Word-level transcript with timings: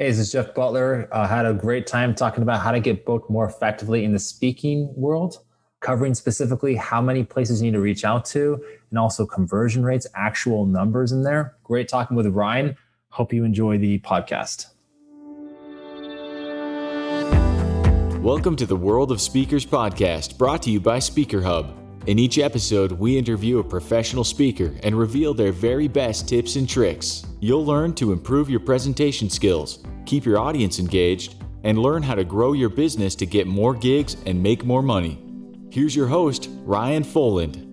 Hey, 0.00 0.08
this 0.08 0.18
is 0.18 0.32
Jeff 0.32 0.54
Butler. 0.54 1.10
I 1.12 1.24
uh, 1.24 1.28
had 1.28 1.44
a 1.44 1.52
great 1.52 1.86
time 1.86 2.14
talking 2.14 2.42
about 2.42 2.62
how 2.62 2.72
to 2.72 2.80
get 2.80 3.04
booked 3.04 3.28
more 3.28 3.46
effectively 3.46 4.02
in 4.02 4.14
the 4.14 4.18
speaking 4.18 4.90
world, 4.96 5.40
covering 5.80 6.14
specifically 6.14 6.74
how 6.74 7.02
many 7.02 7.22
places 7.22 7.60
you 7.60 7.70
need 7.70 7.76
to 7.76 7.82
reach 7.82 8.02
out 8.02 8.24
to 8.24 8.64
and 8.88 8.98
also 8.98 9.26
conversion 9.26 9.84
rates, 9.84 10.06
actual 10.14 10.64
numbers 10.64 11.12
in 11.12 11.22
there. 11.22 11.54
Great 11.64 11.86
talking 11.86 12.16
with 12.16 12.26
Ryan. 12.28 12.78
Hope 13.10 13.30
you 13.30 13.44
enjoy 13.44 13.76
the 13.76 13.98
podcast. 13.98 14.68
Welcome 18.22 18.56
to 18.56 18.64
the 18.64 18.76
World 18.76 19.12
of 19.12 19.20
Speakers 19.20 19.66
podcast, 19.66 20.38
brought 20.38 20.62
to 20.62 20.70
you 20.70 20.80
by 20.80 20.98
Speaker 20.98 21.42
Hub. 21.42 21.76
In 22.06 22.18
each 22.18 22.38
episode, 22.38 22.92
we 22.92 23.18
interview 23.18 23.58
a 23.58 23.64
professional 23.64 24.24
speaker 24.24 24.74
and 24.82 24.98
reveal 24.98 25.34
their 25.34 25.52
very 25.52 25.88
best 25.88 26.26
tips 26.26 26.56
and 26.56 26.66
tricks. 26.66 27.26
You'll 27.42 27.64
learn 27.64 27.94
to 27.94 28.12
improve 28.12 28.50
your 28.50 28.60
presentation 28.60 29.30
skills, 29.30 29.82
keep 30.04 30.26
your 30.26 30.38
audience 30.38 30.78
engaged, 30.78 31.36
and 31.64 31.78
learn 31.78 32.02
how 32.02 32.14
to 32.14 32.22
grow 32.22 32.52
your 32.52 32.68
business 32.68 33.14
to 33.14 33.24
get 33.24 33.46
more 33.46 33.74
gigs 33.74 34.14
and 34.26 34.42
make 34.42 34.62
more 34.62 34.82
money. 34.82 35.18
Here's 35.70 35.96
your 35.96 36.06
host, 36.06 36.50
Ryan 36.64 37.02
Foland. 37.02 37.66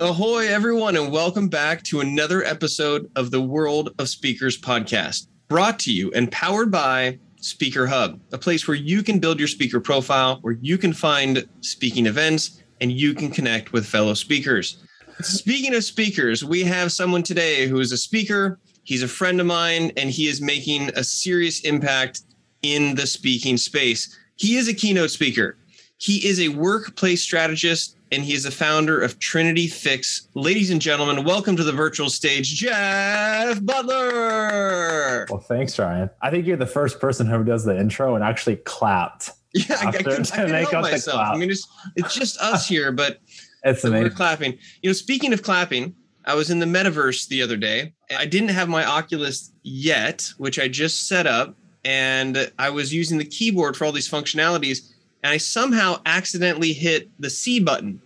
Ahoy, 0.00 0.48
everyone, 0.48 0.96
and 0.96 1.12
welcome 1.12 1.48
back 1.48 1.82
to 1.82 2.00
another 2.00 2.42
episode 2.42 3.10
of 3.16 3.30
the 3.30 3.42
World 3.42 3.90
of 3.98 4.08
Speakers 4.08 4.58
podcast, 4.58 5.26
brought 5.48 5.78
to 5.80 5.92
you 5.92 6.10
and 6.12 6.32
powered 6.32 6.70
by 6.70 7.18
Speaker 7.36 7.86
Hub, 7.86 8.18
a 8.32 8.38
place 8.38 8.66
where 8.66 8.78
you 8.78 9.02
can 9.02 9.18
build 9.18 9.38
your 9.38 9.48
speaker 9.48 9.78
profile, 9.78 10.38
where 10.40 10.56
you 10.62 10.78
can 10.78 10.94
find 10.94 11.46
speaking 11.60 12.06
events, 12.06 12.62
and 12.80 12.90
you 12.90 13.12
can 13.12 13.30
connect 13.30 13.74
with 13.74 13.84
fellow 13.84 14.14
speakers. 14.14 14.82
Speaking 15.22 15.74
of 15.74 15.84
speakers, 15.84 16.44
we 16.44 16.64
have 16.64 16.92
someone 16.92 17.22
today 17.22 17.66
who 17.66 17.80
is 17.80 17.92
a 17.92 17.96
speaker. 17.96 18.58
He's 18.84 19.02
a 19.02 19.08
friend 19.08 19.40
of 19.40 19.46
mine, 19.46 19.92
and 19.96 20.10
he 20.10 20.26
is 20.26 20.40
making 20.40 20.90
a 20.96 21.04
serious 21.04 21.60
impact 21.60 22.22
in 22.62 22.94
the 22.96 23.06
speaking 23.06 23.56
space. 23.56 24.18
He 24.36 24.56
is 24.56 24.68
a 24.68 24.74
keynote 24.74 25.10
speaker. 25.10 25.56
He 25.98 26.26
is 26.26 26.40
a 26.40 26.48
workplace 26.48 27.22
strategist 27.22 27.96
and 28.10 28.22
he 28.22 28.34
is 28.34 28.42
the 28.42 28.50
founder 28.50 29.00
of 29.00 29.18
Trinity 29.18 29.66
Fix. 29.66 30.28
Ladies 30.34 30.70
and 30.70 30.82
gentlemen, 30.82 31.24
welcome 31.24 31.56
to 31.56 31.64
the 31.64 31.72
virtual 31.72 32.10
stage, 32.10 32.54
Jeff 32.54 33.64
Butler. 33.64 35.26
Well, 35.30 35.40
thanks, 35.40 35.78
Ryan. 35.78 36.10
I 36.20 36.30
think 36.30 36.46
you're 36.46 36.58
the 36.58 36.66
first 36.66 37.00
person 37.00 37.26
who 37.26 37.42
does 37.42 37.64
the 37.64 37.78
intro 37.78 38.14
and 38.14 38.22
actually 38.22 38.56
clapped. 38.56 39.30
Yeah, 39.54 39.76
I, 39.82 39.88
I, 39.88 39.92
can, 39.92 40.12
I 40.12 40.24
can 40.24 40.48
help 40.48 40.72
myself. 40.72 41.20
I 41.20 41.36
mean, 41.36 41.50
it's, 41.50 41.68
it's 41.94 42.14
just 42.14 42.38
us 42.38 42.66
here, 42.66 42.90
but 42.90 43.20
it's 43.64 43.84
amazing. 43.84 44.04
we're 44.04 44.10
clapping. 44.10 44.58
You 44.82 44.90
know, 44.90 44.94
speaking 44.94 45.32
of 45.32 45.42
clapping, 45.42 45.94
I 46.24 46.34
was 46.34 46.50
in 46.50 46.58
the 46.58 46.66
metaverse 46.66 47.28
the 47.28 47.42
other 47.42 47.56
day. 47.56 47.94
I 48.16 48.26
didn't 48.26 48.50
have 48.50 48.68
my 48.68 48.84
Oculus 48.84 49.52
yet, 49.62 50.32
which 50.38 50.58
I 50.58 50.68
just 50.68 51.08
set 51.08 51.26
up, 51.26 51.56
and 51.84 52.50
I 52.58 52.70
was 52.70 52.94
using 52.94 53.18
the 53.18 53.24
keyboard 53.24 53.76
for 53.76 53.84
all 53.84 53.92
these 53.92 54.08
functionalities 54.08 54.92
and 55.22 55.32
I 55.32 55.36
somehow 55.36 56.00
accidentally 56.06 56.72
hit 56.72 57.08
the 57.18 57.30
C 57.30 57.60
button 57.60 58.00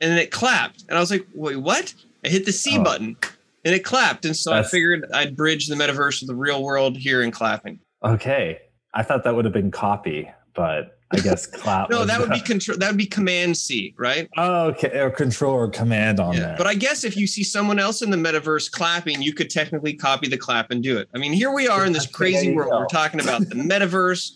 and 0.00 0.10
then 0.10 0.18
it 0.18 0.30
clapped. 0.30 0.84
And 0.88 0.96
I 0.96 1.00
was 1.00 1.10
like, 1.10 1.26
wait, 1.34 1.56
what? 1.56 1.94
I 2.24 2.28
hit 2.28 2.46
the 2.46 2.52
C 2.52 2.78
oh. 2.78 2.84
button 2.84 3.16
and 3.64 3.74
it 3.74 3.84
clapped. 3.84 4.24
And 4.24 4.36
so 4.36 4.50
That's... 4.50 4.68
I 4.68 4.70
figured 4.70 5.06
I'd 5.12 5.36
bridge 5.36 5.68
the 5.68 5.74
metaverse 5.74 6.20
with 6.20 6.28
the 6.28 6.34
real 6.34 6.62
world 6.62 6.96
here 6.96 7.22
in 7.22 7.30
clapping. 7.30 7.80
Okay. 8.04 8.58
I 8.92 9.02
thought 9.02 9.24
that 9.24 9.34
would 9.34 9.44
have 9.44 9.54
been 9.54 9.70
copy, 9.70 10.30
but 10.54 10.98
I 11.12 11.18
guess 11.18 11.46
clap. 11.46 11.90
no, 11.90 12.04
that 12.04 12.20
would 12.20 12.30
be 12.30 12.40
control. 12.40 12.78
That 12.78 12.88
would 12.88 12.96
be 12.96 13.06
Command 13.06 13.56
C, 13.56 13.94
right? 13.98 14.28
Oh, 14.36 14.68
okay, 14.68 14.96
or 15.00 15.10
Control 15.10 15.54
or 15.54 15.68
Command 15.68 16.20
on 16.20 16.34
yeah. 16.34 16.40
there. 16.40 16.54
But 16.56 16.68
I 16.68 16.74
guess 16.74 17.02
if 17.02 17.16
you 17.16 17.26
see 17.26 17.42
someone 17.42 17.80
else 17.80 18.02
in 18.02 18.10
the 18.10 18.16
metaverse 18.16 18.70
clapping, 18.70 19.20
you 19.20 19.32
could 19.32 19.50
technically 19.50 19.94
copy 19.94 20.28
the 20.28 20.38
clap 20.38 20.70
and 20.70 20.82
do 20.82 20.98
it. 20.98 21.08
I 21.12 21.18
mean, 21.18 21.32
here 21.32 21.52
we 21.52 21.66
are 21.66 21.84
in 21.84 21.92
this 21.92 22.06
crazy 22.12 22.54
world. 22.54 22.70
We're 22.70 22.86
talking 22.86 23.20
about 23.20 23.40
the 23.48 23.54
metaverse. 23.56 24.30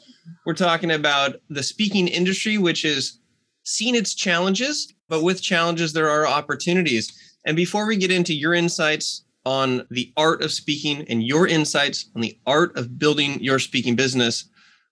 We're 0.46 0.54
talking 0.54 0.90
about 0.90 1.36
the 1.48 1.62
speaking 1.62 2.08
industry, 2.08 2.58
which 2.58 2.82
has 2.82 3.20
seen 3.62 3.94
its 3.94 4.14
challenges, 4.14 4.92
but 5.08 5.22
with 5.22 5.40
challenges, 5.40 5.92
there 5.92 6.10
are 6.10 6.26
opportunities. 6.26 7.38
And 7.46 7.56
before 7.56 7.86
we 7.86 7.96
get 7.96 8.10
into 8.10 8.34
your 8.34 8.54
insights 8.54 9.24
on 9.46 9.86
the 9.90 10.12
art 10.16 10.42
of 10.42 10.50
speaking 10.50 11.04
and 11.08 11.22
your 11.22 11.46
insights 11.46 12.10
on 12.16 12.20
the 12.22 12.36
art 12.46 12.76
of 12.76 12.98
building 12.98 13.40
your 13.42 13.58
speaking 13.58 13.94
business, 13.94 14.48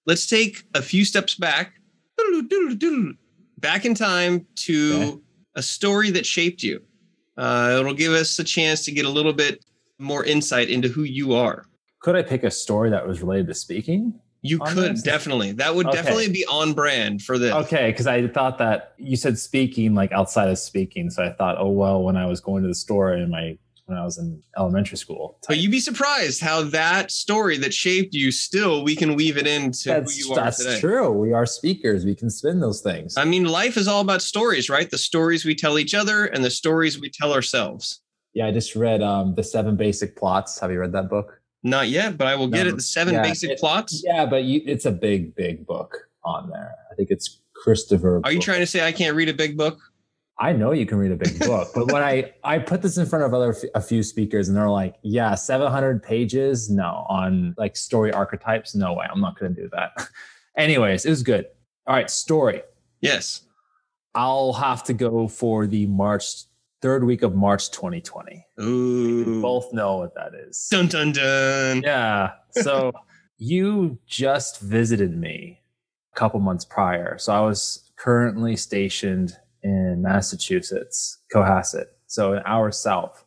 let's 0.06 0.26
take 0.26 0.64
a 0.74 0.82
few 0.82 1.04
steps 1.04 1.34
back, 1.34 1.74
back 3.58 3.84
in 3.84 3.94
time 3.94 4.46
to 4.56 4.94
okay. 4.94 5.20
a 5.56 5.62
story 5.62 6.10
that 6.10 6.26
shaped 6.26 6.62
you. 6.62 6.82
Uh, 7.36 7.78
it'll 7.80 7.94
give 7.94 8.12
us 8.12 8.38
a 8.38 8.44
chance 8.44 8.84
to 8.84 8.92
get 8.92 9.04
a 9.04 9.08
little 9.08 9.32
bit 9.32 9.64
more 9.98 10.24
insight 10.24 10.68
into 10.68 10.88
who 10.88 11.02
you 11.02 11.34
are. 11.34 11.66
Could 12.00 12.16
I 12.16 12.22
pick 12.22 12.42
a 12.42 12.50
story 12.50 12.90
that 12.90 13.06
was 13.06 13.22
related 13.22 13.46
to 13.46 13.54
speaking? 13.54 14.20
You 14.44 14.58
could 14.58 14.94
this? 14.94 15.02
definitely. 15.02 15.52
That 15.52 15.76
would 15.76 15.86
okay. 15.86 15.96
definitely 15.96 16.28
be 16.28 16.44
on 16.46 16.72
brand 16.72 17.22
for 17.22 17.38
this. 17.38 17.52
Okay, 17.52 17.92
because 17.92 18.08
I 18.08 18.26
thought 18.26 18.58
that 18.58 18.94
you 18.98 19.16
said 19.16 19.38
speaking 19.38 19.94
like 19.94 20.10
outside 20.10 20.48
of 20.48 20.58
speaking, 20.58 21.10
so 21.10 21.22
I 21.22 21.32
thought, 21.32 21.56
oh 21.58 21.70
well, 21.70 22.02
when 22.02 22.16
I 22.16 22.26
was 22.26 22.40
going 22.40 22.62
to 22.62 22.68
the 22.68 22.74
store 22.74 23.12
and 23.12 23.30
my 23.30 23.56
when 23.86 23.98
I 23.98 24.04
was 24.04 24.18
in 24.18 24.42
elementary 24.56 24.96
school. 24.96 25.38
Type. 25.42 25.48
But 25.48 25.58
you'd 25.58 25.70
be 25.70 25.80
surprised 25.80 26.40
how 26.40 26.62
that 26.62 27.10
story 27.10 27.58
that 27.58 27.74
shaped 27.74 28.14
you 28.14 28.30
still 28.30 28.84
we 28.84 28.96
can 28.96 29.14
weave 29.14 29.36
it 29.36 29.46
into 29.46 29.88
that's, 29.88 30.16
who 30.16 30.26
you 30.26 30.32
are 30.32 30.44
That's 30.44 30.58
today. 30.58 30.80
true. 30.80 31.10
We 31.10 31.32
are 31.32 31.46
speakers. 31.46 32.04
We 32.04 32.14
can 32.14 32.30
spin 32.30 32.60
those 32.60 32.80
things. 32.80 33.16
I 33.16 33.24
mean, 33.24 33.44
life 33.44 33.76
is 33.76 33.88
all 33.88 34.00
about 34.00 34.22
stories, 34.22 34.70
right? 34.70 34.90
The 34.90 34.98
stories 34.98 35.44
we 35.44 35.54
tell 35.54 35.78
each 35.78 35.94
other 35.94 36.26
and 36.26 36.44
the 36.44 36.50
stories 36.50 37.00
we 37.00 37.10
tell 37.10 37.32
ourselves. 37.32 38.00
Yeah, 38.34 38.46
I 38.46 38.50
just 38.50 38.74
read 38.74 39.02
um, 39.02 39.34
the 39.34 39.42
Seven 39.42 39.76
Basic 39.76 40.16
Plots. 40.16 40.58
Have 40.60 40.72
you 40.72 40.80
read 40.80 40.92
that 40.92 41.10
book? 41.10 41.42
Not 41.62 41.88
yet, 41.88 42.16
but 42.16 42.26
I 42.26 42.34
will 42.34 42.48
get 42.48 42.66
it. 42.66 42.74
The 42.74 42.82
seven 42.82 43.14
yeah, 43.14 43.22
basic 43.22 43.50
it, 43.50 43.58
plots. 43.58 44.02
Yeah, 44.04 44.26
but 44.26 44.42
you, 44.44 44.62
it's 44.66 44.84
a 44.84 44.90
big, 44.90 45.34
big 45.36 45.64
book 45.64 45.96
on 46.24 46.50
there. 46.50 46.74
I 46.90 46.94
think 46.96 47.10
it's 47.10 47.40
Christopher. 47.54 48.20
Are 48.24 48.32
you 48.32 48.40
trying 48.40 48.60
to 48.60 48.66
say 48.66 48.84
I 48.84 48.90
can't 48.90 49.14
read 49.14 49.28
a 49.28 49.34
big 49.34 49.56
book? 49.56 49.78
I 50.38 50.52
know 50.52 50.72
you 50.72 50.86
can 50.86 50.98
read 50.98 51.12
a 51.12 51.16
big 51.16 51.38
book, 51.38 51.70
but 51.74 51.92
when 51.92 52.02
I 52.02 52.32
I 52.42 52.58
put 52.58 52.82
this 52.82 52.96
in 52.96 53.06
front 53.06 53.24
of 53.24 53.34
other 53.34 53.54
a 53.74 53.80
few 53.80 54.02
speakers 54.02 54.48
and 54.48 54.56
they're 54.56 54.70
like, 54.70 54.96
"Yeah, 55.02 55.34
700 55.34 56.02
pages? 56.02 56.70
No, 56.70 57.06
on 57.08 57.54
like 57.58 57.76
story 57.76 58.12
archetypes? 58.12 58.74
No 58.74 58.94
way. 58.94 59.06
I'm 59.10 59.20
not 59.20 59.38
going 59.38 59.54
to 59.54 59.62
do 59.62 59.68
that." 59.72 60.08
Anyways, 60.56 61.04
it 61.04 61.10
was 61.10 61.22
good. 61.22 61.46
All 61.86 61.94
right, 61.94 62.10
story. 62.10 62.62
Yes. 63.00 63.44
I'll 64.14 64.52
have 64.52 64.84
to 64.84 64.92
go 64.92 65.28
for 65.28 65.66
the 65.66 65.86
March 65.86 66.44
third 66.82 67.04
week 67.04 67.22
of 67.22 67.34
March 67.34 67.70
2020. 67.70 68.44
Ooh. 68.60 69.24
We 69.24 69.40
both 69.40 69.72
know 69.72 69.98
what 69.98 70.14
that 70.16 70.32
is. 70.34 70.66
Dun 70.70 70.88
dun 70.88 71.12
dun. 71.12 71.82
Yeah. 71.82 72.32
So 72.50 72.92
you 73.38 73.98
just 74.06 74.60
visited 74.60 75.16
me 75.16 75.60
a 76.14 76.18
couple 76.18 76.40
months 76.40 76.64
prior. 76.64 77.16
So 77.18 77.32
I 77.32 77.40
was 77.40 77.90
currently 77.96 78.56
stationed 78.56 79.36
in 79.62 80.02
Massachusetts, 80.02 81.18
Cohasset, 81.32 81.86
so 82.06 82.34
an 82.34 82.42
hour 82.44 82.70
south. 82.70 83.24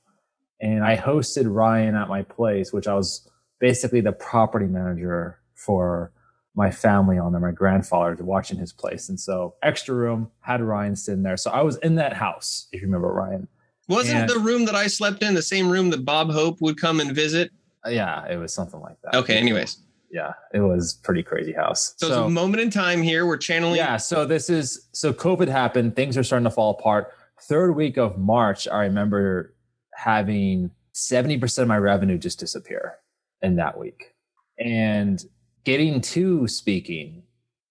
And 0.61 0.83
I 0.83 0.97
hosted 0.97 1.53
Ryan 1.53 1.95
at 1.95 2.07
my 2.07 2.23
place, 2.23 2.71
which 2.71 2.87
I 2.87 2.93
was 2.93 3.27
basically 3.59 4.01
the 4.01 4.11
property 4.11 4.65
manager 4.65 5.39
for 5.53 6.11
my 6.55 6.71
family 6.71 7.17
on 7.17 7.31
there, 7.31 7.41
my 7.41 7.51
grandfather 7.51 8.15
watching 8.23 8.57
his 8.57 8.71
place. 8.71 9.09
And 9.09 9.19
so 9.19 9.55
extra 9.61 9.93
room 9.93 10.31
had 10.39 10.61
Ryan 10.61 10.95
sitting 10.95 11.23
there. 11.23 11.37
So 11.37 11.51
I 11.51 11.61
was 11.61 11.77
in 11.77 11.95
that 11.95 12.13
house, 12.13 12.67
if 12.71 12.81
you 12.81 12.87
remember 12.87 13.11
Ryan. 13.11 13.47
Wasn't 13.87 14.17
and, 14.17 14.29
the 14.29 14.39
room 14.39 14.65
that 14.65 14.75
I 14.75 14.87
slept 14.87 15.21
in 15.21 15.33
the 15.33 15.41
same 15.41 15.69
room 15.69 15.89
that 15.91 16.05
Bob 16.05 16.31
Hope 16.31 16.61
would 16.61 16.79
come 16.79 16.99
and 16.99 17.11
visit? 17.11 17.51
Yeah, 17.85 18.25
it 18.27 18.37
was 18.37 18.53
something 18.53 18.79
like 18.79 18.95
that. 19.03 19.15
Okay, 19.15 19.37
anyways. 19.37 19.77
Yeah, 20.15 20.31
it 20.53 20.61
was 20.61 20.93
pretty 21.03 21.23
crazy 21.23 21.51
house. 21.51 21.93
So, 21.97 22.07
so 22.07 22.13
it's 22.13 22.27
a 22.27 22.29
moment 22.29 22.61
in 22.61 22.69
time 22.69 23.01
here. 23.01 23.25
We're 23.25 23.35
channeling. 23.35 23.75
Yeah, 23.75 23.97
so 23.97 24.25
this 24.25 24.49
is 24.49 24.87
so 24.93 25.11
COVID 25.11 25.49
happened, 25.49 25.97
things 25.97 26.17
are 26.17 26.23
starting 26.23 26.45
to 26.45 26.51
fall 26.51 26.71
apart. 26.71 27.11
Third 27.41 27.75
week 27.75 27.97
of 27.97 28.17
March, 28.17 28.65
I 28.65 28.83
remember 28.83 29.53
having 29.93 30.71
70% 30.93 31.57
of 31.59 31.67
my 31.67 31.77
revenue 31.77 32.17
just 32.17 32.39
disappear 32.39 32.95
in 33.41 33.57
that 33.57 33.77
week. 33.77 34.13
And 34.57 35.21
getting 35.65 35.99
to 35.99 36.47
speaking, 36.47 37.23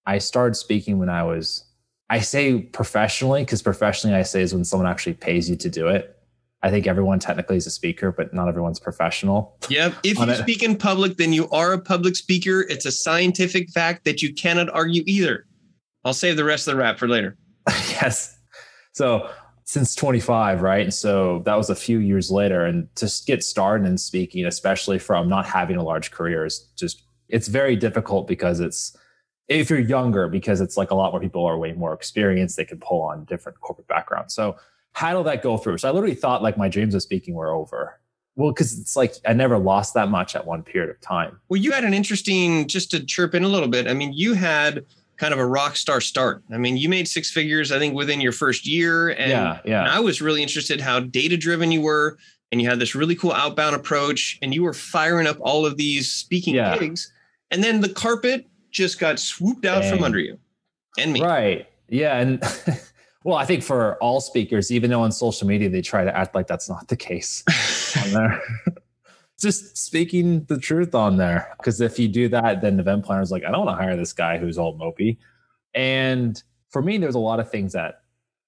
I 0.05 0.19
started 0.19 0.55
speaking 0.55 0.99
when 0.99 1.09
I 1.09 1.23
was, 1.23 1.65
I 2.11 2.21
say 2.21 2.59
professionally, 2.59 3.41
because 3.41 3.63
professionally 3.63 4.15
I 4.15 4.23
say 4.23 4.43
is 4.43 4.53
when 4.53 4.67
someone 4.67 4.87
actually 4.87 5.15
pays 5.15 5.49
you 5.49 5.57
to 5.57 5.71
do 5.71 5.89
it. 5.89 6.14
I 6.65 6.71
think 6.71 6.87
everyone 6.87 7.19
technically 7.19 7.59
is 7.59 7.67
a 7.67 7.71
speaker, 7.71 8.11
but 8.11 8.33
not 8.33 8.49
everyone's 8.49 8.81
professional. 8.81 9.59
Yep. 9.69 9.95
If 10.03 10.19
you 10.19 10.31
it. 10.31 10.39
speak 10.39 10.63
in 10.63 10.77
public, 10.77 11.19
then 11.19 11.35
you 11.35 11.47
are 11.51 11.75
a 11.75 11.79
public 11.79 12.17
speaker. 12.17 12.63
It's 12.63 12.87
a 12.87 12.91
scientific 12.91 13.69
fact 13.71 14.07
that 14.07 14.23
you 14.23 14.33
cannot 14.33 14.71
argue 14.71 15.03
either. 15.07 15.47
I'll 16.07 16.15
save 16.15 16.39
the 16.39 16.45
rest 16.45 16.67
of 16.67 16.73
the 16.73 16.81
rap 16.81 16.99
for 16.99 17.07
later. 17.07 17.37
yes. 17.69 18.39
So 18.93 19.29
since 19.65 19.95
25, 19.95 20.63
right? 20.63 20.85
And 20.85 20.95
so 20.95 21.43
that 21.45 21.55
was 21.57 21.69
a 21.69 21.75
few 21.75 21.99
years 21.99 22.31
later. 22.31 22.65
And 22.65 22.89
to 22.97 23.13
get 23.27 23.45
started 23.45 23.87
in 23.87 23.99
speaking, 23.99 24.47
especially 24.47 24.99
from 24.99 25.29
not 25.29 25.45
having 25.45 25.77
a 25.77 25.83
large 25.83 26.13
career, 26.13 26.47
is 26.47 26.67
just 26.77 27.03
it's 27.29 27.49
very 27.49 27.77
difficult 27.77 28.27
because 28.27 28.61
it's 28.61 28.97
if 29.49 29.69
you're 29.69 29.79
younger 29.79 30.29
because 30.29 30.63
it's 30.63 30.79
like 30.79 30.91
a 30.91 30.95
lot 30.95 31.13
more 31.13 31.21
people 31.21 31.45
are 31.45 31.59
way 31.59 31.73
more 31.73 31.93
experienced 31.93 32.57
they 32.57 32.65
can 32.65 32.81
pull 32.81 33.03
on 33.03 33.25
different 33.25 33.61
corporate 33.61 33.89
backgrounds 33.89 34.35
so 34.35 34.57
how 34.94 35.17
did 35.17 35.26
that 35.26 35.43
go 35.43 35.56
through 35.58 35.79
so 35.79 35.88
i 35.88 35.93
literally 35.93 36.14
thought 36.14 36.43
like 36.43 36.56
my 36.56 36.69
dreams 36.69 36.94
of 36.94 37.02
speaking 37.02 37.35
were 37.35 37.50
over 37.52 38.00
well, 38.37 38.50
because 38.50 38.79
it's 38.79 38.96
like 38.96 39.14
I 39.26 39.32
never 39.32 39.58
lost 39.58 39.94
that 39.94 40.08
much 40.08 40.35
at 40.35 40.44
one 40.44 40.62
period 40.62 40.91
of 40.91 41.00
time. 41.00 41.41
Well, 41.49 41.61
you 41.61 41.70
had 41.70 41.85
an 41.85 41.94
interesting, 41.94 42.67
just 42.67 42.91
to 42.91 43.05
chirp 43.05 43.35
in 43.35 43.44
a 43.44 43.49
little 43.49 43.69
bit. 43.69 43.87
I 43.87 43.94
mean, 43.94 44.12
you 44.12 44.35
had 44.35 44.85
kind 45.17 45.32
of 45.32 45.38
a 45.38 45.46
rock 45.46 45.76
star 45.76 46.00
start. 46.00 46.43
I 46.52 46.58
mean, 46.58 46.76
you 46.76 46.88
made 46.88 47.06
six 47.06 47.31
figures, 47.31 47.70
I 47.70 47.79
think, 47.79 47.94
within 47.94 48.20
your 48.20 48.32
first 48.32 48.67
year. 48.67 49.11
And, 49.11 49.31
yeah, 49.31 49.61
yeah. 49.64 49.81
and 49.82 49.88
I 49.88 50.00
was 50.00 50.20
really 50.20 50.43
interested 50.43 50.81
how 50.81 50.99
data 51.00 51.37
driven 51.37 51.70
you 51.70 51.81
were. 51.81 52.19
And 52.50 52.61
you 52.61 52.69
had 52.69 52.79
this 52.79 52.94
really 52.94 53.14
cool 53.14 53.32
outbound 53.32 53.75
approach, 53.75 54.38
and 54.43 54.55
you 54.55 54.62
were 54.62 54.75
firing 54.75 55.26
up 55.26 55.37
all 55.41 55.64
of 55.67 55.76
these 55.76 56.12
speaking 56.12 56.55
Yeah. 56.55 56.76
gigs. 56.76 57.12
And 57.50 57.62
then 57.62 57.81
the 57.81 57.88
carpet 57.88 58.46
just 58.70 58.99
got 58.99 59.19
swooped 59.19 59.64
out 59.64 59.85
from 59.85 60.02
under 60.02 60.19
you 60.19 60.38
and 60.99 61.12
me. 61.12 61.23
Right. 61.23 61.69
Yeah. 61.88 62.19
And 62.19 62.43
well, 63.25 63.38
I 63.38 63.47
think 63.47 63.62
for 63.62 63.97
all 63.97 64.21
speakers, 64.21 64.71
even 64.71 64.91
though 64.91 65.00
on 65.00 65.11
social 65.11 65.49
media 65.49 65.71
they 65.71 65.81
try 65.81 66.05
to 66.05 66.15
act 66.15 66.35
like 66.35 66.47
that's 66.47 66.69
not 66.69 66.88
the 66.88 66.97
case 66.97 67.43
on 68.05 68.12
there. 68.12 68.43
Just 69.41 69.76
speaking 69.79 70.44
the 70.44 70.59
truth 70.59 70.94
on 70.94 71.17
there. 71.17 71.53
Because 71.56 71.81
if 71.81 71.99
you 71.99 72.06
do 72.06 72.29
that, 72.29 72.61
then 72.61 72.76
the 72.76 72.82
event 72.82 73.05
planner's 73.05 73.32
like, 73.32 73.43
I 73.44 73.50
don't 73.50 73.65
want 73.65 73.79
to 73.79 73.82
hire 73.82 73.97
this 73.97 74.12
guy 74.12 74.38
who's 74.38 74.59
all 74.59 74.79
mopey. 74.79 75.17
And 75.75 76.41
for 76.69 76.82
me, 76.82 76.99
there's 76.99 77.15
a 77.15 77.21
lot 77.21 77.41
of 77.41 77.50
things 77.50 77.73
that 77.73 78.03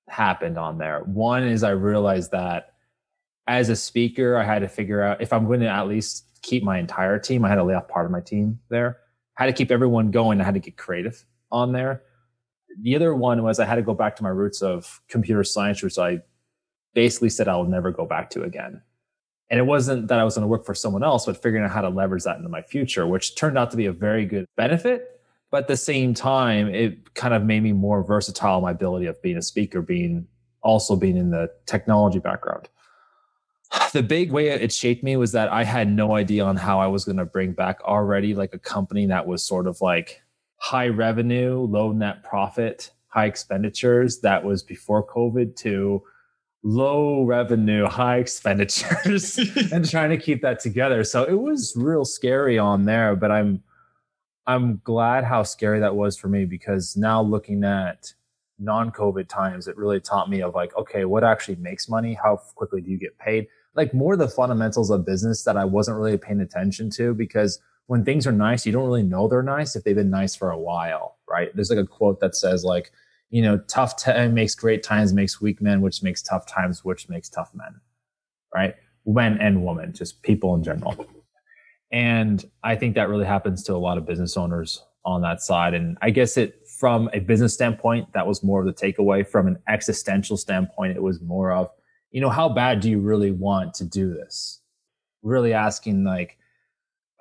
happened 0.08 0.58
on 0.58 0.78
there. 0.78 1.00
One 1.00 1.42
is 1.42 1.64
I 1.64 1.70
realized 1.70 2.30
that 2.32 2.74
as 3.48 3.68
a 3.70 3.76
speaker, 3.76 4.36
I 4.36 4.44
had 4.44 4.60
to 4.60 4.68
figure 4.68 5.02
out 5.02 5.22
if 5.22 5.32
I'm 5.32 5.46
going 5.46 5.60
to 5.60 5.68
at 5.68 5.88
least 5.88 6.24
keep 6.42 6.62
my 6.62 6.78
entire 6.78 7.18
team, 7.18 7.44
I 7.44 7.48
had 7.48 7.56
to 7.56 7.64
lay 7.64 7.74
off 7.74 7.88
part 7.88 8.04
of 8.04 8.12
my 8.12 8.20
team 8.20 8.60
there. 8.68 8.98
I 9.38 9.44
had 9.44 9.46
to 9.46 9.52
keep 9.52 9.70
everyone 9.70 10.10
going. 10.10 10.40
I 10.40 10.44
had 10.44 10.54
to 10.54 10.60
get 10.60 10.76
creative 10.76 11.24
on 11.50 11.72
there. 11.72 12.02
The 12.80 12.94
other 12.96 13.14
one 13.14 13.42
was 13.42 13.58
I 13.58 13.64
had 13.64 13.76
to 13.76 13.82
go 13.82 13.94
back 13.94 14.16
to 14.16 14.22
my 14.22 14.28
roots 14.28 14.62
of 14.62 15.00
computer 15.08 15.44
science, 15.44 15.82
which 15.82 15.98
I 15.98 16.20
basically 16.94 17.30
said 17.30 17.48
I'll 17.48 17.64
never 17.64 17.90
go 17.90 18.06
back 18.06 18.30
to 18.30 18.42
again. 18.42 18.82
And 19.48 19.60
it 19.60 19.64
wasn't 19.64 20.08
that 20.08 20.18
I 20.18 20.24
was 20.24 20.34
going 20.34 20.42
to 20.42 20.48
work 20.48 20.64
for 20.64 20.74
someone 20.74 21.04
else, 21.04 21.26
but 21.26 21.40
figuring 21.40 21.64
out 21.64 21.70
how 21.70 21.82
to 21.82 21.88
leverage 21.88 22.24
that 22.24 22.36
into 22.36 22.48
my 22.48 22.62
future, 22.62 23.06
which 23.06 23.36
turned 23.36 23.56
out 23.56 23.70
to 23.70 23.76
be 23.76 23.86
a 23.86 23.92
very 23.92 24.24
good 24.24 24.46
benefit. 24.56 25.20
But 25.50 25.62
at 25.62 25.68
the 25.68 25.76
same 25.76 26.14
time, 26.14 26.68
it 26.68 27.14
kind 27.14 27.32
of 27.32 27.44
made 27.44 27.62
me 27.62 27.72
more 27.72 28.02
versatile 28.02 28.58
in 28.58 28.64
my 28.64 28.72
ability 28.72 29.06
of 29.06 29.20
being 29.22 29.36
a 29.36 29.42
speaker, 29.42 29.80
being 29.80 30.26
also 30.62 30.96
being 30.96 31.16
in 31.16 31.30
the 31.30 31.50
technology 31.66 32.18
background. 32.18 32.68
The 33.92 34.02
big 34.02 34.32
way 34.32 34.48
it 34.48 34.72
shaped 34.72 35.02
me 35.02 35.16
was 35.16 35.32
that 35.32 35.50
I 35.50 35.64
had 35.64 35.88
no 35.88 36.16
idea 36.16 36.44
on 36.44 36.56
how 36.56 36.80
I 36.80 36.86
was 36.86 37.04
going 37.04 37.16
to 37.16 37.24
bring 37.24 37.52
back 37.52 37.80
already 37.82 38.34
like 38.34 38.52
a 38.52 38.58
company 38.58 39.06
that 39.06 39.26
was 39.26 39.42
sort 39.42 39.66
of 39.66 39.80
like 39.80 40.22
high 40.58 40.88
revenue, 40.88 41.60
low 41.60 41.92
net 41.92 42.22
profit, 42.22 42.90
high 43.08 43.26
expenditures 43.26 44.20
that 44.20 44.44
was 44.44 44.62
before 44.62 45.06
COVID 45.06 45.56
to 45.56 46.02
low 46.62 47.24
revenue, 47.24 47.86
high 47.86 48.16
expenditures 48.26 49.38
and 49.72 49.88
trying 49.88 50.10
to 50.10 50.18
keep 50.18 50.42
that 50.42 50.60
together. 50.60 51.04
So 51.04 51.24
it 51.24 51.40
was 51.40 51.74
real 51.76 52.04
scary 52.04 52.58
on 52.58 52.84
there, 52.84 53.16
but 53.16 53.30
I'm 53.30 53.62
I'm 54.48 54.80
glad 54.84 55.24
how 55.24 55.42
scary 55.42 55.80
that 55.80 55.96
was 55.96 56.16
for 56.16 56.28
me 56.28 56.44
because 56.44 56.96
now 56.96 57.20
looking 57.20 57.64
at 57.64 58.12
non-COVID 58.58 59.28
times, 59.28 59.66
it 59.66 59.76
really 59.76 60.00
taught 60.00 60.30
me 60.30 60.40
of 60.40 60.54
like, 60.54 60.76
okay, 60.76 61.04
what 61.04 61.24
actually 61.24 61.56
makes 61.56 61.88
money? 61.88 62.14
How 62.14 62.36
quickly 62.54 62.80
do 62.80 62.90
you 62.90 62.98
get 62.98 63.18
paid? 63.18 63.48
Like 63.74 63.92
more 63.92 64.16
the 64.16 64.28
fundamentals 64.28 64.90
of 64.90 65.04
business 65.04 65.42
that 65.44 65.56
I 65.56 65.64
wasn't 65.64 65.98
really 65.98 66.16
paying 66.16 66.40
attention 66.40 66.90
to 66.90 67.12
because 67.12 67.60
when 67.86 68.04
things 68.04 68.26
are 68.26 68.32
nice, 68.32 68.66
you 68.66 68.72
don't 68.72 68.86
really 68.86 69.02
know 69.02 69.28
they're 69.28 69.42
nice 69.42 69.76
if 69.76 69.84
they've 69.84 69.96
been 69.96 70.10
nice 70.10 70.34
for 70.34 70.50
a 70.50 70.58
while, 70.58 71.18
right? 71.28 71.50
There's 71.54 71.70
like 71.70 71.78
a 71.78 71.86
quote 71.86 72.20
that 72.20 72.34
says 72.34 72.64
like, 72.64 72.90
you 73.30 73.42
know, 73.42 73.58
tough 73.68 73.96
time 73.96 74.16
eh, 74.16 74.28
makes 74.28 74.54
great 74.54 74.82
times 74.82 75.12
makes 75.12 75.40
weak 75.40 75.60
men, 75.60 75.80
which 75.80 76.02
makes 76.02 76.22
tough 76.22 76.46
times, 76.46 76.84
which 76.84 77.08
makes 77.08 77.28
tough 77.28 77.50
men, 77.54 77.80
right? 78.54 78.74
Men 79.04 79.38
and 79.38 79.64
women, 79.64 79.92
just 79.92 80.22
people 80.22 80.54
in 80.54 80.62
general. 80.62 81.06
And 81.92 82.44
I 82.64 82.74
think 82.74 82.94
that 82.96 83.08
really 83.08 83.24
happens 83.26 83.62
to 83.64 83.74
a 83.74 83.78
lot 83.78 83.98
of 83.98 84.06
business 84.06 84.36
owners 84.36 84.82
on 85.04 85.22
that 85.22 85.40
side. 85.40 85.72
And 85.72 85.96
I 86.02 86.10
guess 86.10 86.36
it, 86.36 86.66
from 86.66 87.08
a 87.12 87.20
business 87.20 87.54
standpoint, 87.54 88.12
that 88.12 88.26
was 88.26 88.42
more 88.42 88.60
of 88.60 88.66
the 88.66 88.72
takeaway. 88.72 89.26
From 89.26 89.46
an 89.46 89.58
existential 89.68 90.36
standpoint, 90.36 90.96
it 90.96 91.02
was 91.02 91.20
more 91.20 91.52
of, 91.52 91.70
you 92.10 92.20
know, 92.20 92.28
how 92.28 92.48
bad 92.48 92.80
do 92.80 92.90
you 92.90 92.98
really 92.98 93.30
want 93.30 93.74
to 93.74 93.84
do 93.84 94.12
this? 94.12 94.60
Really 95.22 95.52
asking, 95.52 96.02
like, 96.02 96.38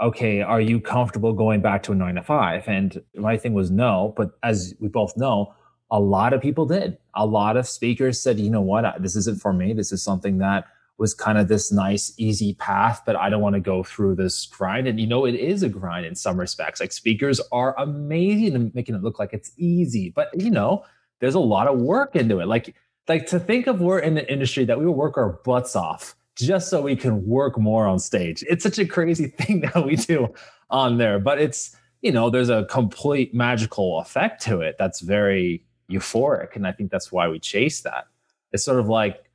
okay, 0.02 0.42
are 0.42 0.62
you 0.62 0.80
comfortable 0.80 1.34
going 1.34 1.62
back 1.62 1.84
to 1.84 1.92
a 1.92 1.96
nine 1.96 2.16
to 2.16 2.24
five? 2.24 2.68
And 2.68 3.02
my 3.16 3.38
thing 3.38 3.54
was 3.54 3.72
no. 3.72 4.14
But 4.18 4.32
as 4.44 4.74
we 4.80 4.88
both 4.88 5.16
know, 5.16 5.54
a 5.92 6.00
lot 6.00 6.34
of 6.34 6.42
people 6.42 6.66
did. 6.66 6.98
A 7.14 7.26
lot 7.26 7.58
of 7.58 7.68
speakers 7.68 8.22
said, 8.22 8.40
you 8.40 8.50
know 8.50 8.62
what, 8.62 9.02
this 9.02 9.16
isn't 9.16 9.42
for 9.42 9.54
me. 9.54 9.74
This 9.74 9.92
is 9.92 10.04
something 10.04 10.40
that 10.40 10.66
was 10.98 11.14
kind 11.14 11.38
of 11.38 11.48
this 11.48 11.72
nice, 11.72 12.14
easy 12.18 12.54
path, 12.54 13.02
but 13.06 13.16
I 13.16 13.30
don't 13.30 13.42
want 13.42 13.56
to 13.56 13.60
go 13.60 13.84
through 13.84 14.16
this 14.16 14.46
grind. 14.46 14.88
And 14.88 15.00
you 15.00 15.08
know, 15.08 15.26
it 15.26 15.36
is 15.36 15.62
a 15.62 15.70
grind 15.70 16.06
in 16.06 16.16
some 16.16 16.40
respects. 16.40 16.80
Like 16.80 16.92
speakers 16.92 17.42
are 17.52 17.78
amazing 17.78 18.72
making 18.74 18.96
it 18.96 19.04
look 19.04 19.20
like 19.20 19.34
it's 19.34 19.52
easy, 19.58 20.10
but 20.10 20.30
you 20.40 20.50
know, 20.50 20.86
there's 21.20 21.36
a 21.36 21.40
lot 21.40 21.68
of 21.68 21.80
work 21.80 22.16
into 22.16 22.40
it. 22.40 22.48
Like, 22.48 22.76
like 23.08 23.28
to 23.28 23.40
think 23.40 23.68
of 23.68 23.82
we're 23.82 24.00
in 24.00 24.16
the 24.16 24.32
industry 24.32 24.66
that 24.66 24.80
we 24.80 24.86
work 24.86 25.18
our 25.18 25.34
butts 25.44 25.76
off 25.76 26.16
just 26.36 26.70
so 26.70 26.82
we 26.82 26.96
can 26.96 27.26
work 27.26 27.58
more 27.58 27.88
on 27.88 28.00
stage. 28.00 28.44
It's 28.50 28.64
such 28.64 28.78
a 28.78 28.86
crazy 28.86 29.28
thing 29.40 29.62
that 29.62 29.86
we 29.86 29.96
do 29.96 30.34
on 30.70 30.98
there, 30.98 31.20
but 31.20 31.40
it's, 31.40 31.76
you 32.02 32.12
know, 32.12 32.30
there's 32.30 32.50
a 32.50 32.66
complete 32.66 33.34
magical 33.34 34.00
effect 34.00 34.42
to 34.44 34.62
it 34.62 34.76
that's 34.78 35.00
very 35.00 35.66
euphoric. 35.90 36.56
And 36.56 36.68
I 36.68 36.72
think 36.72 36.92
that's 36.92 37.12
why 37.12 37.28
we 37.28 37.40
chase 37.40 37.82
that. 37.82 38.08
It's 38.52 38.64
sort 38.64 38.80
of 38.80 38.88
like 38.88 39.26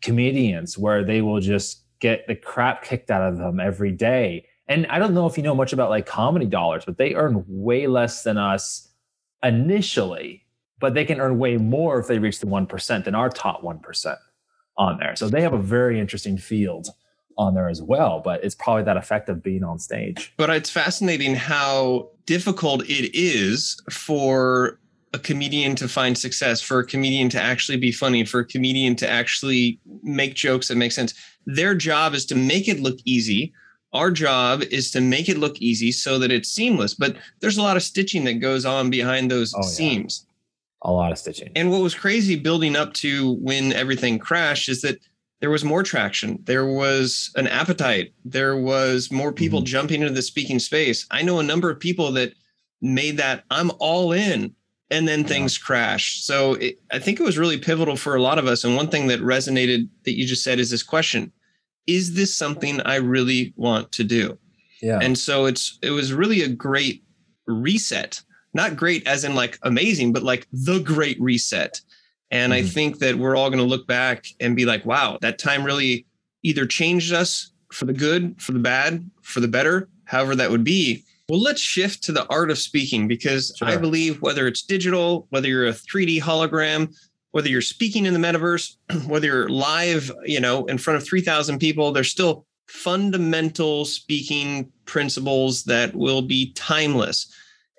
comedians 0.00 0.78
where 0.78 1.04
they 1.04 1.22
will 1.22 1.40
just 1.40 1.82
get 2.00 2.26
the 2.26 2.34
crap 2.34 2.84
kicked 2.84 3.10
out 3.10 3.22
of 3.22 3.38
them 3.38 3.60
every 3.60 3.92
day. 3.92 4.46
And 4.68 4.86
I 4.86 4.98
don't 4.98 5.14
know 5.14 5.26
if 5.26 5.36
you 5.36 5.42
know 5.42 5.54
much 5.54 5.72
about 5.72 5.90
like 5.90 6.06
comedy 6.06 6.46
dollars, 6.46 6.84
but 6.84 6.98
they 6.98 7.14
earn 7.14 7.44
way 7.46 7.86
less 7.86 8.22
than 8.22 8.38
us 8.38 8.88
initially, 9.42 10.44
but 10.78 10.94
they 10.94 11.04
can 11.04 11.20
earn 11.20 11.38
way 11.38 11.56
more 11.56 11.98
if 11.98 12.06
they 12.06 12.18
reach 12.18 12.40
the 12.40 12.46
1% 12.46 13.04
than 13.04 13.14
our 13.14 13.28
top 13.28 13.62
1% 13.62 14.16
on 14.76 14.98
there. 14.98 15.16
So 15.16 15.28
they 15.28 15.42
have 15.42 15.52
a 15.52 15.58
very 15.58 16.00
interesting 16.00 16.38
field 16.38 16.88
on 17.36 17.54
there 17.54 17.68
as 17.68 17.82
well, 17.82 18.20
but 18.24 18.44
it's 18.44 18.54
probably 18.54 18.84
that 18.84 18.96
effect 18.96 19.28
of 19.28 19.42
being 19.42 19.64
on 19.64 19.78
stage. 19.78 20.32
But 20.36 20.50
it's 20.50 20.70
fascinating 20.70 21.34
how 21.34 22.10
difficult 22.26 22.84
it 22.84 23.16
is 23.16 23.80
for 23.90 24.78
a 25.12 25.18
comedian 25.18 25.76
to 25.76 25.88
find 25.88 26.18
success, 26.18 26.60
for 26.60 26.80
a 26.80 26.86
comedian 26.86 27.28
to 27.30 27.40
actually 27.40 27.78
be 27.78 27.92
funny, 27.92 28.24
for 28.24 28.40
a 28.40 28.44
comedian 28.44 28.96
to 28.96 29.08
actually 29.08 29.78
make 30.02 30.34
jokes 30.34 30.68
that 30.68 30.76
make 30.76 30.92
sense. 30.92 31.14
Their 31.46 31.74
job 31.74 32.14
is 32.14 32.26
to 32.26 32.34
make 32.34 32.68
it 32.68 32.80
look 32.80 32.98
easy. 33.04 33.52
Our 33.92 34.10
job 34.10 34.62
is 34.62 34.90
to 34.90 35.00
make 35.00 35.28
it 35.28 35.38
look 35.38 35.56
easy 35.58 35.92
so 35.92 36.18
that 36.18 36.32
it's 36.32 36.48
seamless. 36.48 36.94
But 36.94 37.16
there's 37.40 37.58
a 37.58 37.62
lot 37.62 37.76
of 37.76 37.84
stitching 37.84 38.24
that 38.24 38.34
goes 38.34 38.64
on 38.64 38.90
behind 38.90 39.30
those 39.30 39.54
Oh, 39.54 39.60
yeah. 39.60 39.66
A 40.84 40.92
lot 40.92 41.12
of 41.12 41.18
stitching. 41.18 41.50
And 41.56 41.70
what 41.70 41.80
was 41.80 41.94
crazy 41.94 42.36
building 42.36 42.76
up 42.76 42.92
to 42.94 43.32
when 43.40 43.72
everything 43.72 44.18
crashed 44.18 44.68
is 44.68 44.82
that 44.82 44.98
there 45.40 45.50
was 45.50 45.64
more 45.64 45.82
traction. 45.82 46.38
There 46.44 46.66
was 46.66 47.30
an 47.36 47.46
appetite. 47.48 48.12
There 48.24 48.56
was 48.56 49.10
more 49.10 49.32
people 49.32 49.60
Mm-hmm. 49.60 49.66
jumping 49.66 50.02
into 50.02 50.12
the 50.14 50.22
speaking 50.22 50.58
space. 50.58 51.06
I 51.10 51.22
know 51.22 51.38
a 51.38 51.42
number 51.42 51.70
of 51.70 51.80
people 51.80 52.12
that 52.12 52.34
made 52.82 53.16
that 53.16 53.44
I'm 53.50 53.70
all 53.78 54.12
in 54.12 54.54
and 54.90 55.08
then 55.08 55.24
things 55.24 55.56
crashed. 55.58 56.26
So 56.26 56.54
it, 56.54 56.78
I 56.92 56.98
think 56.98 57.18
it 57.18 57.24
was 57.24 57.38
really 57.38 57.58
pivotal 57.58 57.96
for 57.96 58.14
a 58.14 58.22
lot 58.22 58.38
of 58.38 58.46
us. 58.46 58.64
And 58.64 58.76
one 58.76 58.88
thing 58.88 59.06
that 59.08 59.20
resonated 59.20 59.88
that 60.04 60.16
you 60.18 60.26
just 60.26 60.44
said 60.44 60.58
is 60.60 60.70
this 60.70 60.82
question 60.82 61.32
Is 61.86 62.14
this 62.14 62.34
something 62.34 62.80
I 62.82 62.96
really 62.96 63.52
want 63.56 63.90
to 63.92 64.04
do? 64.04 64.38
yeah. 64.82 64.98
And 65.02 65.16
so 65.18 65.46
it's 65.46 65.78
it 65.82 65.90
was 65.90 66.12
really 66.12 66.42
a 66.42 66.48
great 66.48 67.02
reset. 67.46 68.20
Not 68.54 68.76
great 68.76 69.06
as 69.06 69.24
in 69.24 69.34
like 69.34 69.58
amazing, 69.62 70.12
but 70.12 70.22
like 70.22 70.46
the 70.52 70.78
great 70.78 71.20
reset. 71.20 71.80
And 72.30 72.54
I 72.54 72.62
Mhm. 72.62 72.68
think 72.68 72.98
that 73.00 73.16
we're 73.18 73.36
all 73.36 73.50
going 73.50 73.58
to 73.62 73.68
look 73.68 73.86
back 73.86 74.26
and 74.40 74.56
be 74.56 74.64
like, 74.64 74.86
wow, 74.86 75.18
that 75.20 75.38
time 75.38 75.64
really 75.64 76.06
either 76.42 76.64
changed 76.66 77.12
us 77.12 77.50
for 77.72 77.84
the 77.84 77.92
good, 77.92 78.34
for 78.40 78.52
the 78.52 78.58
bad, 78.58 79.08
for 79.22 79.40
the 79.40 79.48
better, 79.48 79.88
however 80.04 80.36
that 80.36 80.50
would 80.50 80.64
be. 80.64 81.02
Well, 81.28 81.40
let's 81.40 81.60
shift 81.60 82.02
to 82.04 82.12
the 82.12 82.26
art 82.28 82.50
of 82.50 82.58
speaking 82.58 83.08
because 83.08 83.52
I 83.62 83.76
believe 83.76 84.20
whether 84.20 84.46
it's 84.46 84.62
digital, 84.62 85.26
whether 85.30 85.48
you're 85.48 85.66
a 85.66 85.72
3D 85.72 86.20
hologram, 86.20 86.94
whether 87.32 87.48
you're 87.48 87.62
speaking 87.62 88.04
in 88.06 88.12
the 88.12 88.20
metaverse, 88.20 88.76
whether 89.06 89.26
you're 89.26 89.48
live, 89.48 90.12
you 90.24 90.38
know, 90.38 90.66
in 90.66 90.78
front 90.78 90.98
of 90.98 91.04
3,000 91.06 91.58
people, 91.58 91.92
there's 91.92 92.10
still 92.10 92.46
fundamental 92.68 93.84
speaking 93.84 94.70
principles 94.84 95.64
that 95.64 95.94
will 95.94 96.22
be 96.22 96.52
timeless. 96.54 97.26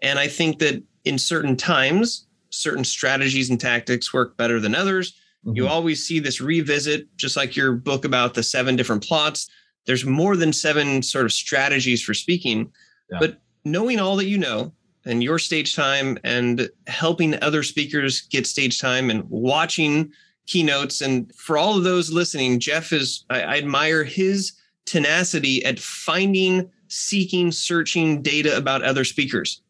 And 0.02 0.20
I 0.20 0.28
think 0.28 0.60
that 0.60 0.84
in 1.04 1.18
certain 1.18 1.56
times, 1.56 2.28
certain 2.50 2.84
strategies 2.84 3.50
and 3.50 3.60
tactics 3.60 4.14
work 4.14 4.38
better 4.38 4.60
than 4.60 4.76
others. 4.76 5.14
You 5.54 5.64
Mhm. 5.66 5.70
always 5.70 6.06
see 6.06 6.20
this 6.20 6.42
revisit, 6.42 7.08
just 7.18 7.36
like 7.36 7.56
your 7.56 7.74
book 7.74 8.06
about 8.06 8.34
the 8.34 8.42
seven 8.44 8.76
different 8.76 9.04
plots. 9.04 9.48
There's 9.86 10.06
more 10.06 10.36
than 10.36 10.52
seven 10.52 11.04
sort 11.04 11.26
of 11.26 11.32
strategies 11.34 12.02
for 12.02 12.14
speaking. 12.16 12.72
Yeah. 13.12 13.20
But 13.20 13.42
knowing 13.64 14.00
all 14.00 14.16
that 14.16 14.26
you 14.26 14.38
know 14.38 14.74
and 15.06 15.24
your 15.24 15.38
stage 15.38 15.76
time 15.76 16.18
and 16.24 16.70
helping 16.88 17.42
other 17.44 17.62
speakers 17.62 18.22
get 18.22 18.48
stage 18.48 18.80
time 18.80 19.12
and 19.12 19.24
watching 19.30 20.12
keynotes. 20.48 21.02
And 21.02 21.32
for 21.36 21.58
all 21.58 21.78
of 21.78 21.84
those 21.84 22.10
listening, 22.12 22.60
Jeff 22.60 22.92
is, 22.92 23.26
I, 23.30 23.42
I 23.42 23.58
admire 23.58 24.04
his 24.04 24.54
tenacity 24.86 25.64
at 25.66 25.80
finding, 25.80 26.70
seeking, 26.88 27.52
searching 27.52 28.22
data 28.22 28.56
about 28.56 28.84
other 28.84 29.04
speakers. 29.04 29.62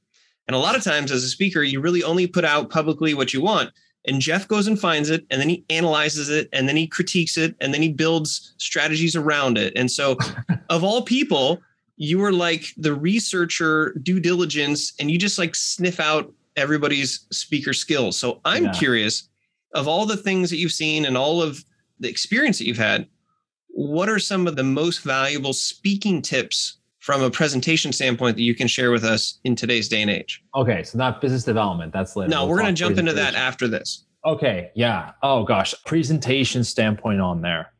And 0.47 0.55
a 0.55 0.59
lot 0.59 0.75
of 0.75 0.83
times 0.83 1.11
as 1.11 1.23
a 1.23 1.29
speaker, 1.29 1.63
you 1.63 1.79
really 1.79 2.03
only 2.03 2.27
put 2.27 2.45
out 2.45 2.69
publicly 2.69 3.13
what 3.13 3.33
you 3.33 3.41
want. 3.41 3.71
And 4.07 4.21
Jeff 4.21 4.47
goes 4.47 4.67
and 4.67 4.79
finds 4.79 5.09
it, 5.09 5.25
and 5.31 5.41
then 5.41 5.49
he 5.49 5.65
analyzes 5.69 6.29
it, 6.29 6.47
and 6.53 6.69
then 6.69 6.75
he 6.75 6.85
critiques 6.85 7.37
it, 7.37 7.55
and 7.59 7.73
then 7.73 7.81
he 7.81 7.91
builds 7.91 8.53
strategies 8.57 9.15
around 9.15 9.57
it. 9.57 9.73
And 9.75 9.89
so, 9.89 10.17
of 10.69 10.83
all 10.83 11.01
people, 11.01 11.59
you 11.97 12.19
were 12.19 12.31
like 12.31 12.65
the 12.77 12.93
researcher 12.93 13.95
due 14.03 14.19
diligence, 14.19 14.93
and 14.99 15.09
you 15.09 15.17
just 15.17 15.39
like 15.39 15.55
sniff 15.55 15.99
out 15.99 16.31
everybody's 16.55 17.25
speaker 17.31 17.73
skills. 17.73 18.17
So 18.17 18.41
I'm 18.45 18.65
yeah. 18.65 18.73
curious 18.73 19.27
of 19.73 19.87
all 19.87 20.05
the 20.05 20.17
things 20.17 20.49
that 20.49 20.57
you've 20.57 20.71
seen 20.71 21.05
and 21.05 21.17
all 21.17 21.41
of 21.41 21.63
the 21.99 22.09
experience 22.09 22.57
that 22.57 22.65
you've 22.65 22.77
had, 22.77 23.07
what 23.67 24.07
are 24.07 24.19
some 24.19 24.47
of 24.47 24.55
the 24.55 24.63
most 24.63 25.01
valuable 25.01 25.53
speaking 25.53 26.21
tips 26.21 26.77
from 27.05 27.21
a 27.21 27.29
presentation 27.29 27.93
standpoint 27.93 28.35
that 28.35 28.41
you 28.41 28.55
can 28.55 28.67
share 28.67 28.89
with 28.89 29.03
us 29.03 29.39
in 29.43 29.55
today's 29.55 29.88
day 29.88 30.01
and 30.01 30.09
age? 30.09 30.43
Okay, 30.55 30.81
so 30.81 30.97
not 30.97 31.21
business 31.21 31.43
development. 31.43 31.93
That's 31.93 32.15
later. 32.15 32.29
No, 32.29 32.41
we'll 32.41 32.50
we're 32.55 32.62
going 32.62 32.74
to 32.74 32.79
jump 32.79 32.97
into 32.97 33.13
that 33.13 33.35
after 33.35 33.67
this. 33.67 34.05
Okay, 34.25 34.71
yeah. 34.74 35.12
Oh 35.21 35.43
gosh, 35.43 35.75
presentation 35.85 36.63
standpoint 36.63 37.21
on 37.21 37.41
there. 37.41 37.71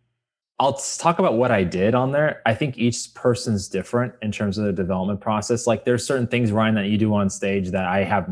I'll 0.60 0.74
talk 0.74 1.18
about 1.18 1.34
what 1.40 1.50
I 1.50 1.64
did 1.64 1.96
on 1.96 2.12
there. 2.12 2.44
I 2.46 2.54
think 2.54 2.78
each 2.78 3.16
person's 3.16 3.68
different 3.68 4.14
in 4.22 4.32
terms 4.32 4.60
of 4.60 4.66
the 4.66 4.72
development 4.72 5.22
process. 5.22 5.66
Like 5.66 5.86
there's 5.86 6.06
certain 6.06 6.28
things, 6.28 6.52
Ryan, 6.52 6.76
that 6.76 6.86
you 6.86 7.00
do 7.00 7.12
on 7.16 7.32
stage 7.32 7.72
that 7.72 7.86
I 7.86 8.04
have. 8.04 8.30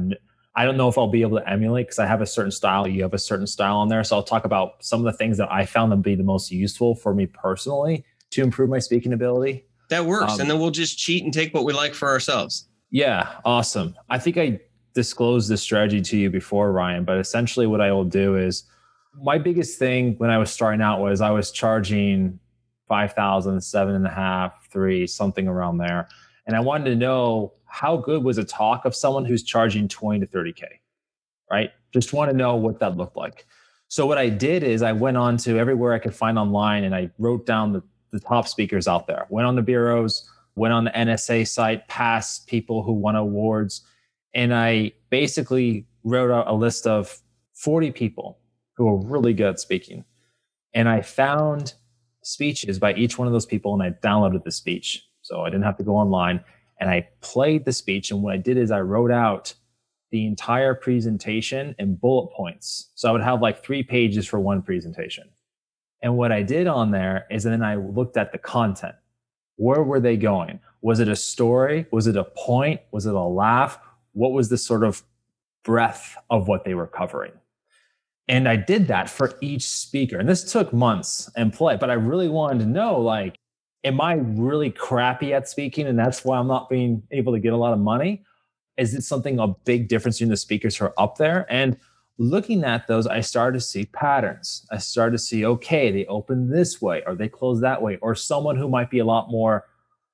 I 0.55 0.63
don't 0.63 0.77
know 0.77 0.89
if 0.89 0.99
I'll 0.99 1.07
be 1.07 1.23
able 1.23 1.39
to 1.39 1.49
emulate 1.49 1.87
because 1.87 1.97
I 1.97 2.05
have 2.05 2.21
a 2.21 2.27
certain 2.27 2.51
style. 2.51 2.87
You 2.87 3.01
have 3.01 3.15
a 3.15 3.17
certain 3.17 3.47
style 3.47 3.77
on 3.77 3.89
there. 3.89 4.03
So 4.03 4.15
I'll 4.15 4.21
talk 4.21 4.45
about 4.45 4.85
some 4.85 5.03
of 5.03 5.11
the 5.11 5.17
things 5.17 5.39
that 5.39 5.51
I 5.51 5.65
found 5.65 5.91
to 5.91 5.95
be 5.95 6.13
the 6.13 6.23
most 6.23 6.51
useful 6.51 6.93
for 6.93 7.15
me 7.15 7.25
personally 7.25 8.05
to 8.29 8.43
improve 8.43 8.69
my 8.69 8.77
speaking 8.77 9.11
ability. 9.11 9.65
That 9.89 10.05
works. 10.05 10.33
Um, 10.33 10.41
and 10.41 10.49
then 10.49 10.59
we'll 10.59 10.71
just 10.71 10.97
cheat 10.97 11.23
and 11.23 11.33
take 11.33 11.53
what 11.53 11.65
we 11.65 11.73
like 11.73 11.93
for 11.93 12.07
ourselves. 12.09 12.67
Yeah, 12.91 13.27
awesome. 13.43 13.95
I 14.09 14.19
think 14.19 14.37
I 14.37 14.59
disclosed 14.93 15.49
this 15.49 15.61
strategy 15.61 16.01
to 16.01 16.17
you 16.17 16.29
before, 16.29 16.71
Ryan, 16.71 17.03
but 17.03 17.17
essentially 17.17 17.67
what 17.67 17.81
I 17.81 17.91
will 17.91 18.03
do 18.05 18.37
is 18.37 18.63
my 19.21 19.37
biggest 19.37 19.79
thing 19.79 20.15
when 20.17 20.29
I 20.29 20.37
was 20.37 20.51
starting 20.51 20.81
out 20.81 21.01
was 21.01 21.21
I 21.21 21.31
was 21.31 21.51
charging 21.51 22.39
five 22.87 23.13
thousand, 23.13 23.61
seven 23.61 23.95
and 23.95 24.05
a 24.05 24.11
half, 24.11 24.67
three, 24.69 25.07
something 25.07 25.47
around 25.47 25.77
there. 25.77 26.07
And 26.45 26.55
I 26.55 26.59
wanted 26.59 26.89
to 26.89 26.95
know 26.95 27.53
how 27.65 27.97
good 27.97 28.23
was 28.23 28.37
a 28.37 28.43
talk 28.43 28.85
of 28.85 28.95
someone 28.95 29.25
who's 29.25 29.41
charging 29.41 29.87
20 29.87 30.19
to 30.19 30.27
30K, 30.27 30.63
right? 31.49 31.71
Just 31.91 32.13
want 32.13 32.29
to 32.29 32.37
know 32.37 32.55
what 32.55 32.79
that 32.79 32.97
looked 32.97 33.17
like. 33.17 33.47
So 33.87 34.05
what 34.05 34.17
I 34.17 34.29
did 34.29 34.63
is 34.63 34.81
I 34.81 34.91
went 34.91 35.17
on 35.17 35.37
to 35.37 35.57
everywhere 35.57 35.93
I 35.93 35.99
could 35.99 36.13
find 36.13 36.37
online 36.37 36.83
and 36.83 36.93
I 36.93 37.09
wrote 37.17 37.45
down 37.45 37.73
the 37.73 37.81
the 38.13 38.19
top 38.19 38.47
speakers 38.47 38.87
out 38.87 39.07
there. 39.07 39.25
Went 39.29 39.47
on 39.47 39.55
the 39.55 39.61
bureaus, 39.61 40.29
went 40.55 40.73
on 40.73 40.85
the 40.85 40.91
NSA 40.91 41.47
site, 41.47 41.87
past 41.89 42.47
people 42.47 42.83
who 42.83 42.93
won 42.93 43.15
awards, 43.15 43.81
and 44.33 44.53
I 44.53 44.93
basically 45.09 45.85
wrote 46.03 46.31
out 46.31 46.47
a 46.47 46.53
list 46.53 46.87
of 46.87 47.19
40 47.53 47.91
people 47.91 48.39
who 48.75 48.85
were 48.85 48.97
really 48.97 49.33
good 49.33 49.47
at 49.47 49.59
speaking. 49.59 50.05
And 50.73 50.89
I 50.89 51.01
found 51.01 51.73
speeches 52.23 52.79
by 52.79 52.93
each 52.93 53.17
one 53.17 53.27
of 53.27 53.33
those 53.33 53.45
people 53.45 53.73
and 53.73 53.83
I 53.83 53.91
downloaded 54.05 54.43
the 54.43 54.51
speech. 54.51 55.05
So 55.21 55.41
I 55.41 55.49
didn't 55.49 55.63
have 55.63 55.77
to 55.77 55.83
go 55.83 55.95
online 55.95 56.43
and 56.79 56.89
I 56.89 57.07
played 57.21 57.65
the 57.65 57.73
speech. 57.73 58.11
And 58.11 58.23
what 58.23 58.33
I 58.33 58.37
did 58.37 58.57
is 58.57 58.71
I 58.71 58.81
wrote 58.81 59.11
out 59.11 59.53
the 60.11 60.25
entire 60.25 60.73
presentation 60.73 61.75
in 61.79 61.95
bullet 61.95 62.31
points. 62.33 62.91
So 62.95 63.09
I 63.09 63.11
would 63.11 63.23
have 63.23 63.41
like 63.41 63.63
three 63.63 63.83
pages 63.83 64.27
for 64.27 64.39
one 64.39 64.61
presentation. 64.61 65.29
And 66.03 66.17
what 66.17 66.33
I 66.33 66.43
did 66.43 66.67
on 66.67 66.91
there 66.91 67.25
is 67.31 67.43
then 67.43 67.63
I 67.63 67.75
looked 67.75 68.17
at 68.17 68.33
the 68.33 68.37
content. 68.37 68.95
Where 69.55 69.81
were 69.81 70.01
they 70.01 70.17
going? 70.17 70.59
Was 70.81 70.99
it 70.99 71.07
a 71.07 71.15
story? 71.15 71.87
Was 71.91 72.07
it 72.07 72.17
a 72.17 72.25
point? 72.25 72.81
Was 72.91 73.05
it 73.05 73.15
a 73.15 73.21
laugh? 73.21 73.79
What 74.11 74.33
was 74.33 74.49
the 74.49 74.57
sort 74.57 74.83
of 74.83 75.01
breadth 75.63 76.17
of 76.29 76.49
what 76.49 76.65
they 76.65 76.73
were 76.73 76.87
covering? 76.87 77.31
And 78.27 78.49
I 78.49 78.57
did 78.57 78.87
that 78.87 79.09
for 79.09 79.37
each 79.41 79.67
speaker. 79.67 80.19
And 80.19 80.27
this 80.27 80.51
took 80.51 80.73
months 80.73 81.29
and 81.37 81.53
play, 81.53 81.77
but 81.77 81.89
I 81.89 81.93
really 81.93 82.27
wanted 82.27 82.59
to 82.59 82.69
know 82.69 82.99
like, 82.99 83.37
am 83.85 84.01
I 84.01 84.13
really 84.13 84.71
crappy 84.71 85.33
at 85.33 85.47
speaking? 85.47 85.87
And 85.87 85.97
that's 85.97 86.25
why 86.25 86.37
I'm 86.37 86.47
not 86.47 86.69
being 86.69 87.03
able 87.11 87.33
to 87.33 87.39
get 87.39 87.53
a 87.53 87.57
lot 87.57 87.73
of 87.73 87.79
money? 87.79 88.23
Is 88.75 88.93
it 88.93 89.03
something 89.03 89.39
a 89.39 89.47
big 89.47 89.87
difference 89.87 90.17
between 90.17 90.31
the 90.31 90.37
speakers 90.37 90.75
who 90.75 90.85
are 90.85 90.93
up 90.97 91.17
there? 91.17 91.45
And 91.49 91.77
looking 92.17 92.63
at 92.63 92.87
those, 92.87 93.07
I 93.07 93.21
started 93.21 93.59
to 93.59 93.65
see 93.65 93.85
patterns. 93.85 94.65
I 94.71 94.77
started 94.77 95.13
to 95.13 95.23
see, 95.23 95.45
okay, 95.45 95.91
they 95.91 96.05
open 96.05 96.49
this 96.49 96.81
way 96.81 97.03
or 97.05 97.15
they 97.15 97.29
close 97.29 97.61
that 97.61 97.81
way, 97.81 97.97
or 98.01 98.15
someone 98.15 98.55
who 98.55 98.69
might 98.69 98.89
be 98.89 98.99
a 98.99 99.05
lot 99.05 99.29
more 99.29 99.65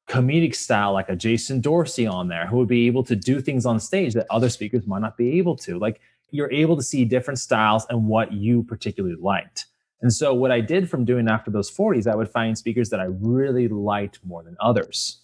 comedic 0.07 0.55
style, 0.55 0.93
like 0.93 1.09
a 1.09 1.15
Jason 1.15 1.61
Dorsey 1.61 2.07
on 2.07 2.29
there, 2.29 2.47
who 2.47 2.57
would 2.57 2.67
be 2.67 2.87
able 2.87 3.03
to 3.03 3.15
do 3.15 3.41
things 3.41 3.65
on 3.65 3.79
stage 3.79 4.13
that 4.13 4.27
other 4.29 4.49
speakers 4.49 4.87
might 4.87 5.01
not 5.01 5.17
be 5.17 5.37
able 5.37 5.55
to. 5.57 5.77
Like 5.77 6.01
you're 6.31 6.51
able 6.51 6.75
to 6.77 6.83
see 6.83 7.05
different 7.05 7.39
styles 7.39 7.85
and 7.89 8.07
what 8.07 8.31
you 8.33 8.63
particularly 8.63 9.15
liked. 9.19 9.65
And 10.01 10.13
so 10.13 10.33
what 10.33 10.51
I 10.51 10.61
did 10.61 10.89
from 10.89 11.03
doing 11.03 11.27
after 11.27 11.51
those 11.51 11.69
40s, 11.69 12.07
I 12.07 12.15
would 12.15 12.29
find 12.29 12.57
speakers 12.57 12.89
that 12.89 13.01
I 13.01 13.07
really 13.09 13.67
liked 13.67 14.19
more 14.23 14.43
than 14.43 14.55
others. 14.59 15.21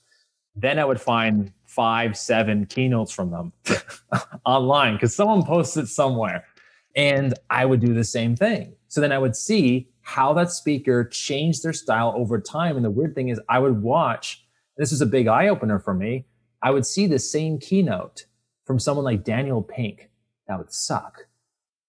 Then 0.56 0.80
I 0.80 0.86
would 0.86 1.00
find 1.00 1.52
five, 1.66 2.18
seven 2.18 2.66
keynotes 2.66 3.12
from 3.12 3.32
them 3.32 3.54
online 4.46 4.96
because 4.96 5.16
someone 5.16 5.44
posted 5.44 5.88
somewhere 5.88 6.46
and 6.96 7.34
I 7.50 7.66
would 7.66 7.82
do 7.82 7.94
the 7.94 8.04
same 8.04 8.36
thing. 8.36 8.76
So 8.88 9.02
then 9.02 9.12
I 9.12 9.18
would 9.18 9.36
see 9.36 9.90
how 10.02 10.34
that 10.34 10.52
speaker 10.52 11.04
changed 11.04 11.64
their 11.64 11.74
style 11.74 12.14
over 12.16 12.40
time. 12.40 12.76
And 12.76 12.86
the 12.86 12.92
weird 12.92 13.16
thing 13.16 13.30
is, 13.30 13.40
I 13.50 13.60
would 13.60 13.82
watch, 13.82 14.46
this 14.78 14.92
is 14.92 15.02
a 15.02 15.06
big 15.06 15.28
eye 15.28 15.48
opener 15.48 15.80
for 15.80 15.94
me. 15.94 16.26
I 16.62 16.72
would 16.72 16.86
see 16.86 17.08
the 17.08 17.20
same 17.20 17.60
keynote 17.60 18.26
from 18.66 18.80
someone 18.80 19.04
like 19.04 19.24
Daniel 19.24 19.62
Pink. 19.62 20.10
That 20.48 20.58
would 20.58 20.72
suck. 20.72 21.28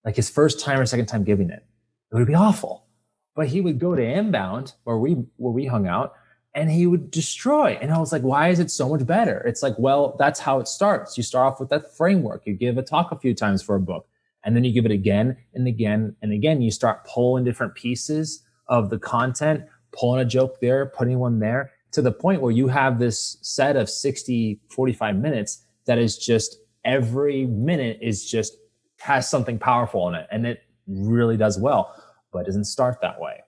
Like 0.05 0.17
his 0.17 0.31
first 0.31 0.61
time 0.61 0.81
or 0.81 0.87
second 0.87 1.07
time 1.07 1.25
giving 1.25 1.51
it, 1.51 1.65
it 2.11 2.15
would 2.15 2.27
be 2.27 2.35
awful. 2.35 2.87
But 3.35 3.49
he 3.49 3.61
would 3.61 3.79
go 3.79 3.95
to 3.95 4.03
Inbound 4.03 4.73
where 4.85 4.97
we 4.97 5.13
where 5.37 5.53
we 5.53 5.67
hung 5.67 5.87
out 5.87 6.15
and 6.55 6.71
he 6.71 6.87
would 6.87 7.11
destroy. 7.11 7.79
And 7.83 7.93
I 7.93 7.99
was 7.99 8.13
like, 8.13 8.23
why 8.23 8.49
is 8.49 8.61
it 8.61 8.71
so 8.71 8.89
much 8.89 9.05
better? 9.07 9.41
It's 9.41 9.63
like, 9.63 9.75
well, 9.79 10.17
that's 10.19 10.41
how 10.41 10.59
it 10.59 10.69
starts. 10.69 11.19
You 11.19 11.23
start 11.23 11.53
off 11.53 11.61
with 11.61 11.69
that 11.69 11.95
framework. 11.95 12.47
You 12.47 12.55
give 12.55 12.79
a 12.79 12.83
talk 12.83 13.13
a 13.13 13.19
few 13.19 13.35
times 13.35 13.63
for 13.63 13.75
a 13.75 13.81
book 13.81 14.09
and 14.47 14.55
then 14.55 14.65
you 14.65 14.73
give 14.73 14.87
it 14.87 14.93
again 14.93 15.37
and 15.55 15.67
again 15.67 16.15
and 16.23 16.33
again. 16.33 16.63
You 16.63 16.71
start 16.71 17.05
pulling 17.05 17.45
different 17.45 17.75
pieces 17.75 18.45
of 18.69 18.89
the 18.91 18.99
content, 18.99 19.65
pulling 19.93 20.21
a 20.21 20.25
joke 20.25 20.61
there, 20.61 20.87
putting 20.87 21.19
one 21.19 21.41
there 21.41 21.73
to 21.93 22.01
the 22.01 22.13
point 22.13 22.41
where 22.41 22.53
you 22.53 22.69
have 22.69 22.99
this 22.99 23.39
set 23.43 23.77
of 23.77 23.91
60, 23.91 24.61
45 24.71 25.17
minutes 25.17 25.65
that 25.87 25.99
is 25.99 26.17
just 26.17 26.59
every 26.85 27.45
minute 27.47 27.99
is 28.01 28.25
just 28.25 28.57
has 29.01 29.29
something 29.29 29.59
powerful 29.59 30.09
in 30.09 30.15
it 30.15 30.29
and 30.31 30.47
it 30.47 30.63
really 30.87 31.37
does 31.37 31.59
well, 31.59 31.93
but 32.33 32.41
it 32.41 32.47
doesn't 32.47 32.65
start 32.65 33.01
that 33.03 33.21
way. 33.21 33.43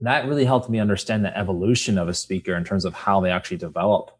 That 0.00 0.26
really 0.26 0.44
helped 0.44 0.68
me 0.68 0.80
understand 0.80 1.24
the 1.24 1.36
evolution 1.36 1.96
of 1.96 2.08
a 2.08 2.14
speaker 2.14 2.56
in 2.56 2.64
terms 2.64 2.84
of 2.84 2.94
how 2.94 3.20
they 3.20 3.30
actually 3.30 3.58
develop 3.58 4.10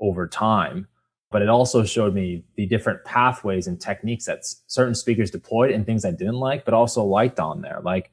over 0.00 0.26
time 0.26 0.88
but 1.30 1.42
it 1.42 1.48
also 1.48 1.84
showed 1.84 2.14
me 2.14 2.44
the 2.56 2.66
different 2.66 3.04
pathways 3.04 3.66
and 3.66 3.80
techniques 3.80 4.26
that 4.26 4.44
certain 4.66 4.94
speakers 4.94 5.30
deployed 5.30 5.72
and 5.72 5.84
things 5.84 6.04
I 6.04 6.12
didn't 6.12 6.36
like, 6.36 6.64
but 6.64 6.74
also 6.74 7.02
liked 7.04 7.40
on 7.40 7.62
there. 7.62 7.80
Like 7.82 8.10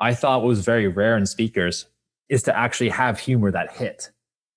I 0.00 0.14
thought 0.14 0.42
what 0.42 0.48
was 0.48 0.64
very 0.64 0.88
rare 0.88 1.16
in 1.16 1.26
speakers 1.26 1.86
is 2.28 2.42
to 2.44 2.56
actually 2.56 2.90
have 2.90 3.18
humor 3.18 3.50
that 3.50 3.72
hit. 3.72 4.10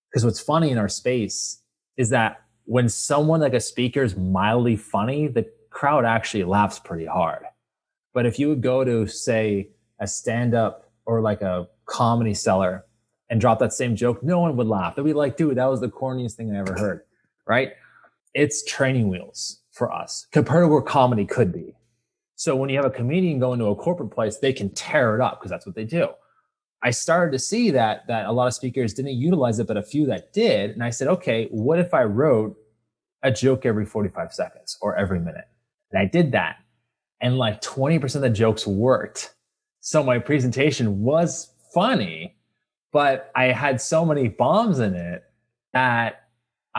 Because 0.10 0.26
what's 0.26 0.40
funny 0.40 0.70
in 0.72 0.78
our 0.78 0.90
space 0.90 1.62
is 1.98 2.10
that 2.10 2.42
when 2.66 2.90
someone 2.90 3.42
like 3.42 3.54
a 3.54 3.60
speaker 3.60 4.04
is 4.04 4.16
mildly 4.16 4.76
funny, 4.76 5.28
the 5.28 5.50
crowd 5.70 6.06
actually 6.06 6.44
laughs 6.44 6.80
pretty 6.80 7.06
hard. 7.06 7.44
But 8.14 8.26
if 8.26 8.40
you 8.40 8.50
would 8.50 8.62
go 8.62 8.84
to 8.84 9.08
say 9.08 9.70
a 10.00 10.08
stand 10.08 10.54
up 10.54 10.92
or 11.06 11.22
like 11.22 11.42
a 11.42 11.68
comedy 11.86 12.34
cellar 12.34 12.86
and 13.30 13.42
drop 13.42 13.60
that 13.60 13.74
same 13.74 13.96
joke, 13.96 14.24
no 14.24 14.40
one 14.40 14.56
would 14.58 14.68
laugh. 14.68 14.96
They'd 14.96 15.04
be 15.04 15.14
like, 15.14 15.38
dude, 15.38 15.58
that 15.58 15.66
was 15.66 15.82
the 15.82 15.90
corniest 15.90 16.34
thing 16.34 16.56
I 16.56 16.60
ever 16.60 16.74
heard 16.74 17.02
right? 17.50 17.74
It's 18.34 18.64
training 18.64 19.10
wheels 19.10 19.62
for 19.72 19.92
us 19.92 20.28
compared 20.32 20.64
to 20.64 20.68
where 20.68 20.82
comedy 20.82 21.26
could 21.26 21.52
be. 21.52 21.76
So 22.36 22.56
when 22.56 22.70
you 22.70 22.78
have 22.78 22.86
a 22.86 22.92
comedian 22.92 23.40
go 23.40 23.52
into 23.52 23.66
a 23.66 23.76
corporate 23.76 24.12
place, 24.12 24.38
they 24.38 24.54
can 24.54 24.70
tear 24.70 25.16
it 25.16 25.22
up 25.22 25.40
because 25.40 25.50
that's 25.50 25.66
what 25.66 25.76
they 25.76 25.84
do. 25.84 26.08
I 26.82 26.92
started 26.92 27.34
to 27.34 27.40
see 27.40 27.72
that 27.72 28.08
that 28.08 28.28
a 28.28 28.32
lot 28.32 28.48
of 28.48 28.54
speakers 28.54 28.94
didn't 28.94 29.16
utilize 29.16 29.60
it, 29.60 29.68
but 29.68 29.76
a 29.76 29.84
few 29.84 30.06
that 30.06 30.32
did. 30.32 30.70
And 30.70 30.82
I 30.82 30.92
said, 30.92 31.10
okay, 31.10 31.48
what 31.52 31.80
if 31.80 31.94
I 31.94 32.04
wrote 32.04 32.56
a 33.24 33.32
joke 33.32 33.66
every 33.66 33.86
45 33.86 34.32
seconds 34.32 34.78
or 34.82 34.96
every 34.96 35.20
minute? 35.20 35.50
And 35.92 36.00
I 36.00 36.06
did 36.06 36.32
that. 36.32 36.58
And 37.20 37.38
like 37.38 37.62
20% 37.62 38.16
of 38.16 38.22
the 38.22 38.30
jokes 38.30 38.66
worked. 38.66 39.34
So 39.82 40.02
my 40.04 40.20
presentation 40.20 41.02
was 41.02 41.52
funny, 41.74 42.38
but 42.94 43.32
I 43.36 43.46
had 43.46 43.82
so 43.82 44.06
many 44.06 44.30
bombs 44.30 44.80
in 44.80 44.96
it 44.96 45.24
that 45.74 46.29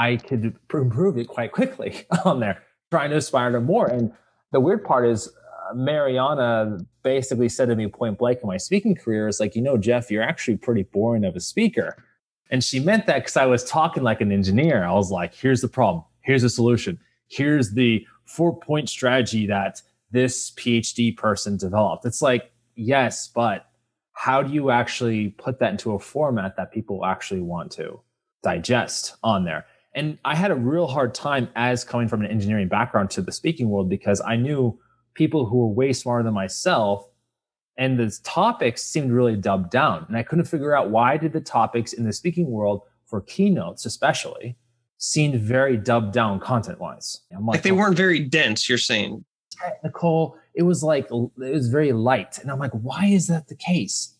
I 0.00 0.16
could 0.16 0.56
improve 0.72 1.18
it 1.18 1.28
quite 1.28 1.52
quickly 1.52 2.06
on 2.24 2.40
there, 2.40 2.62
trying 2.90 3.10
to 3.10 3.16
aspire 3.16 3.52
to 3.52 3.60
more. 3.60 3.86
And 3.86 4.12
the 4.50 4.58
weird 4.58 4.82
part 4.82 5.06
is, 5.06 5.28
uh, 5.28 5.74
Mariana 5.74 6.78
basically 7.02 7.50
said 7.50 7.68
to 7.68 7.76
me 7.76 7.86
point 7.88 8.18
blank 8.18 8.38
in 8.42 8.48
my 8.48 8.56
speaking 8.56 8.94
career, 8.94 9.28
is 9.28 9.40
like, 9.40 9.54
you 9.54 9.60
know, 9.60 9.76
Jeff, 9.76 10.10
you're 10.10 10.22
actually 10.22 10.56
pretty 10.56 10.84
boring 10.84 11.24
of 11.24 11.36
a 11.36 11.40
speaker. 11.40 12.02
And 12.50 12.64
she 12.64 12.80
meant 12.80 13.06
that 13.06 13.16
because 13.16 13.36
I 13.36 13.44
was 13.44 13.62
talking 13.62 14.02
like 14.02 14.22
an 14.22 14.32
engineer. 14.32 14.84
I 14.84 14.92
was 14.92 15.10
like, 15.10 15.34
here's 15.34 15.60
the 15.60 15.68
problem, 15.68 16.04
here's 16.22 16.42
the 16.42 16.50
solution, 16.50 16.98
here's 17.28 17.72
the 17.72 18.06
four 18.24 18.58
point 18.58 18.88
strategy 18.88 19.46
that 19.48 19.82
this 20.10 20.50
PhD 20.52 21.14
person 21.14 21.58
developed. 21.58 22.06
It's 22.06 22.22
like, 22.22 22.52
yes, 22.74 23.28
but 23.28 23.66
how 24.12 24.42
do 24.42 24.52
you 24.52 24.70
actually 24.70 25.28
put 25.28 25.58
that 25.60 25.72
into 25.72 25.92
a 25.92 25.98
format 25.98 26.56
that 26.56 26.72
people 26.72 27.04
actually 27.04 27.42
want 27.42 27.70
to 27.72 28.00
digest 28.42 29.16
on 29.22 29.44
there? 29.44 29.66
And 29.94 30.18
I 30.24 30.36
had 30.36 30.50
a 30.50 30.54
real 30.54 30.86
hard 30.86 31.14
time 31.14 31.48
as 31.56 31.82
coming 31.84 32.06
from 32.06 32.20
an 32.20 32.30
engineering 32.30 32.68
background 32.68 33.10
to 33.10 33.22
the 33.22 33.32
speaking 33.32 33.68
world 33.68 33.88
because 33.88 34.20
I 34.24 34.36
knew 34.36 34.78
people 35.14 35.46
who 35.46 35.58
were 35.58 35.66
way 35.66 35.92
smarter 35.92 36.22
than 36.22 36.34
myself 36.34 37.06
and 37.76 37.98
the 37.98 38.14
topics 38.22 38.82
seemed 38.84 39.10
really 39.10 39.34
dubbed 39.34 39.70
down 39.70 40.04
and 40.06 40.16
i 40.16 40.22
couldn't 40.22 40.44
figure 40.44 40.76
out 40.76 40.90
why 40.90 41.16
did 41.16 41.32
the 41.32 41.40
topics 41.40 41.92
in 41.92 42.04
the 42.04 42.12
speaking 42.12 42.50
world 42.50 42.82
for 43.06 43.20
keynotes 43.22 43.84
especially 43.86 44.56
seemed 44.98 45.40
very 45.40 45.76
dubbed 45.76 46.12
down 46.12 46.38
content 46.38 46.78
wise 46.78 47.22
like, 47.32 47.42
like, 47.42 47.62
they 47.62 47.72
weren't 47.72 47.96
very 47.96 48.20
dense 48.20 48.68
you're 48.68 48.78
saying. 48.78 49.24
technical 49.50 50.36
it 50.54 50.62
was 50.62 50.82
like 50.82 51.06
it 51.06 51.30
was 51.52 51.68
very 51.68 51.92
light 51.92 52.38
and 52.38 52.50
i'm 52.50 52.58
like 52.58 52.72
why 52.72 53.06
is 53.06 53.26
that 53.26 53.48
the 53.48 53.56
case? 53.56 54.14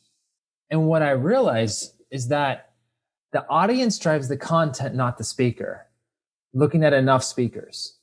And 0.71 0.87
what 0.87 1.03
i 1.03 1.11
realized 1.11 1.95
is 2.11 2.29
that 2.29 2.70
the 3.33 3.47
audience 3.49 3.99
drives 3.99 4.29
the 4.29 4.37
content 4.37 4.95
not 4.95 5.19
the 5.19 5.25
speaker 5.25 5.87
looking 6.53 6.85
at 6.85 6.93
enough 6.93 7.23
speakers 7.23 7.99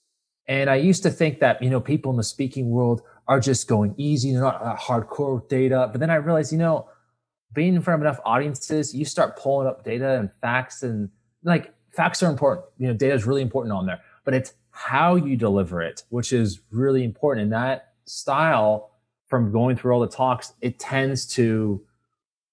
and 0.48 0.70
i 0.70 0.76
used 0.76 1.04
to 1.04 1.10
think 1.10 1.40
that 1.40 1.62
you 1.62 1.70
know 1.70 1.82
people 1.82 2.12
in 2.12 2.18
the 2.18 2.24
speaking 2.24 2.70
world 2.70 3.02
are 3.28 3.40
just 3.40 3.68
going 3.68 3.94
easy. 3.98 4.32
They're 4.32 4.42
not 4.42 4.62
uh, 4.62 4.76
hardcore 4.76 5.48
data. 5.50 5.90
But 5.92 6.00
then 6.00 6.10
I 6.10 6.16
realized, 6.16 6.52
you 6.52 6.58
know, 6.58 6.90
being 7.54 7.76
in 7.76 7.82
front 7.82 8.02
of 8.02 8.06
enough 8.06 8.20
audiences, 8.26 8.94
you 8.94 9.06
start 9.06 9.38
pulling 9.38 9.68
up 9.68 9.84
data 9.84 10.18
and 10.18 10.30
facts 10.42 10.84
and 10.84 11.10
like 11.44 11.74
facts 11.92 12.24
are 12.24 12.30
important. 12.30 12.66
You 12.78 12.88
know, 12.88 12.94
data 12.94 13.14
is 13.14 13.26
really 13.26 13.42
important 13.42 13.74
on 13.74 13.86
there, 13.86 14.02
but 14.24 14.34
it's 14.34 14.54
how 14.72 15.16
you 15.16 15.36
deliver 15.36 15.82
it, 15.82 16.04
which 16.10 16.32
is 16.34 16.62
really 16.72 17.04
important. 17.04 17.44
And 17.44 17.54
that 17.54 17.94
style 18.06 18.92
from 19.28 19.52
going 19.52 19.76
through 19.76 19.94
all 19.94 20.00
the 20.00 20.08
talks, 20.08 20.54
it 20.62 20.80
tends 20.80 21.26
to 21.26 21.84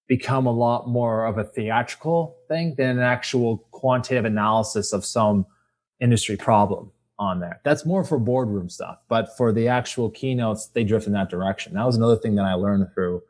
become 0.07 0.45
a 0.45 0.51
lot 0.51 0.87
more 0.87 1.25
of 1.25 1.37
a 1.37 1.43
theatrical 1.43 2.35
thing 2.47 2.75
than 2.77 2.97
an 2.97 3.03
actual 3.03 3.67
quantitative 3.71 4.25
analysis 4.25 4.93
of 4.93 5.03
some 5.03 5.45
industry 5.99 6.37
problem 6.37 6.91
on 7.17 7.39
there. 7.39 7.61
That's 7.63 7.85
more 7.85 8.03
for 8.03 8.19
boardroom 8.19 8.69
stuff, 8.69 8.99
but 9.07 9.35
for 9.37 9.51
the 9.51 9.67
actual 9.67 10.09
keynotes, 10.09 10.67
they 10.67 10.83
drift 10.83 11.07
in 11.07 11.13
that 11.13 11.29
direction. 11.29 11.73
That 11.73 11.85
was 11.85 11.95
another 11.95 12.17
thing 12.17 12.35
that 12.35 12.45
I 12.45 12.53
learned 12.53 12.87
through 12.93 13.23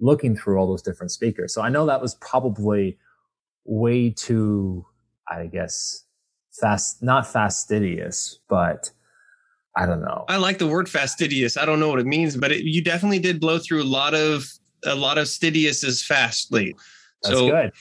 looking 0.00 0.36
through 0.36 0.58
all 0.58 0.68
those 0.68 0.82
different 0.82 1.10
speakers. 1.10 1.52
So 1.52 1.62
I 1.62 1.68
know 1.68 1.86
that 1.86 2.00
was 2.00 2.14
probably 2.16 2.98
way 3.64 4.10
too, 4.10 4.86
I 5.28 5.46
guess, 5.46 6.04
fast, 6.60 7.02
not 7.02 7.26
fastidious, 7.26 8.38
but 8.48 8.90
I 9.76 9.86
don't 9.86 10.00
know. 10.00 10.24
I 10.28 10.36
like 10.36 10.58
the 10.58 10.66
word 10.66 10.88
fastidious. 10.88 11.56
I 11.56 11.64
don't 11.64 11.80
know 11.80 11.88
what 11.88 12.00
it 12.00 12.06
means, 12.06 12.36
but 12.36 12.52
it, 12.52 12.64
you 12.64 12.82
definitely 12.82 13.18
did 13.18 13.40
blow 13.40 13.58
through 13.58 13.82
a 13.82 13.84
lot 13.84 14.14
of 14.14 14.46
a 14.84 14.94
lot 14.94 15.18
of 15.18 15.26
Stidius 15.26 15.84
stidiouses 15.84 16.04
fastly. 16.04 16.74
That's 17.22 17.36
so 17.36 17.50
good. 17.50 17.72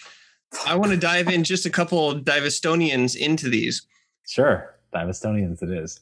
I 0.65 0.75
want 0.75 0.91
to 0.91 0.97
dive 0.97 1.27
in 1.27 1.43
just 1.43 1.65
a 1.65 1.69
couple 1.69 2.09
of 2.09 2.23
Divestonians 2.23 3.15
into 3.15 3.49
these. 3.49 3.85
Sure. 4.27 4.75
Divestonians 4.93 5.61
it 5.61 5.69
is. 5.69 5.99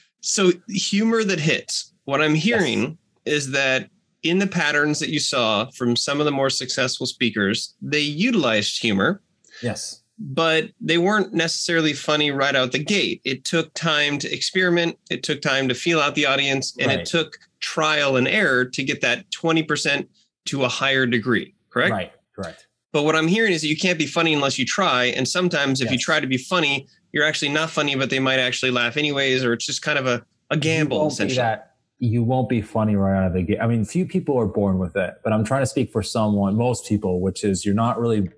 so 0.20 0.52
humor 0.68 1.24
that 1.24 1.40
hits. 1.40 1.92
What 2.04 2.22
I'm 2.22 2.34
hearing 2.34 2.98
yes. 3.24 3.34
is 3.44 3.50
that 3.52 3.90
in 4.22 4.38
the 4.38 4.46
patterns 4.46 4.98
that 4.98 5.10
you 5.10 5.20
saw 5.20 5.66
from 5.70 5.96
some 5.96 6.20
of 6.20 6.26
the 6.26 6.32
more 6.32 6.50
successful 6.50 7.06
speakers, 7.06 7.74
they 7.80 8.00
utilized 8.00 8.80
humor. 8.80 9.22
Yes. 9.62 9.99
But 10.22 10.70
they 10.80 10.98
weren't 10.98 11.32
necessarily 11.32 11.94
funny 11.94 12.30
right 12.30 12.54
out 12.54 12.72
the 12.72 12.84
gate. 12.84 13.22
It 13.24 13.44
took 13.44 13.72
time 13.72 14.18
to 14.18 14.32
experiment, 14.32 14.98
it 15.10 15.22
took 15.22 15.40
time 15.40 15.66
to 15.68 15.74
feel 15.74 16.00
out 16.00 16.14
the 16.14 16.26
audience, 16.26 16.76
and 16.78 16.88
right. 16.88 17.00
it 17.00 17.06
took 17.06 17.38
trial 17.60 18.16
and 18.16 18.28
error 18.28 18.64
to 18.66 18.82
get 18.82 19.00
that 19.00 19.30
20% 19.30 20.06
to 20.46 20.64
a 20.64 20.68
higher 20.68 21.06
degree, 21.06 21.54
correct? 21.70 21.92
Right, 21.92 22.12
correct. 22.34 22.66
But 22.92 23.04
what 23.04 23.16
I'm 23.16 23.28
hearing 23.28 23.52
is 23.52 23.62
that 23.62 23.68
you 23.68 23.76
can't 23.76 23.98
be 23.98 24.06
funny 24.06 24.34
unless 24.34 24.58
you 24.58 24.66
try. 24.66 25.04
And 25.04 25.26
sometimes 25.26 25.80
if 25.80 25.86
yes. 25.86 25.92
you 25.92 25.98
try 25.98 26.20
to 26.20 26.26
be 26.26 26.36
funny, 26.36 26.86
you're 27.12 27.24
actually 27.24 27.50
not 27.50 27.70
funny, 27.70 27.94
but 27.94 28.10
they 28.10 28.18
might 28.18 28.38
actually 28.38 28.72
laugh 28.72 28.96
anyways, 28.96 29.44
or 29.44 29.52
it's 29.52 29.66
just 29.66 29.82
kind 29.82 29.98
of 29.98 30.06
a, 30.06 30.24
a 30.50 30.56
gamble. 30.56 31.06
essentially. 31.06 31.36
that 31.36 31.70
you 31.98 32.22
won't 32.22 32.48
be 32.48 32.62
funny 32.62 32.96
right 32.96 33.16
out 33.16 33.26
of 33.26 33.34
the 33.34 33.42
gate. 33.42 33.58
I 33.60 33.66
mean, 33.66 33.84
few 33.84 34.06
people 34.06 34.38
are 34.38 34.46
born 34.46 34.78
with 34.78 34.96
it, 34.96 35.14
but 35.22 35.32
I'm 35.32 35.44
trying 35.44 35.62
to 35.62 35.66
speak 35.66 35.92
for 35.92 36.02
someone, 36.02 36.56
most 36.56 36.88
people, 36.88 37.20
which 37.20 37.44
is 37.44 37.64
you're 37.64 37.74
not 37.74 38.00
really 38.00 38.30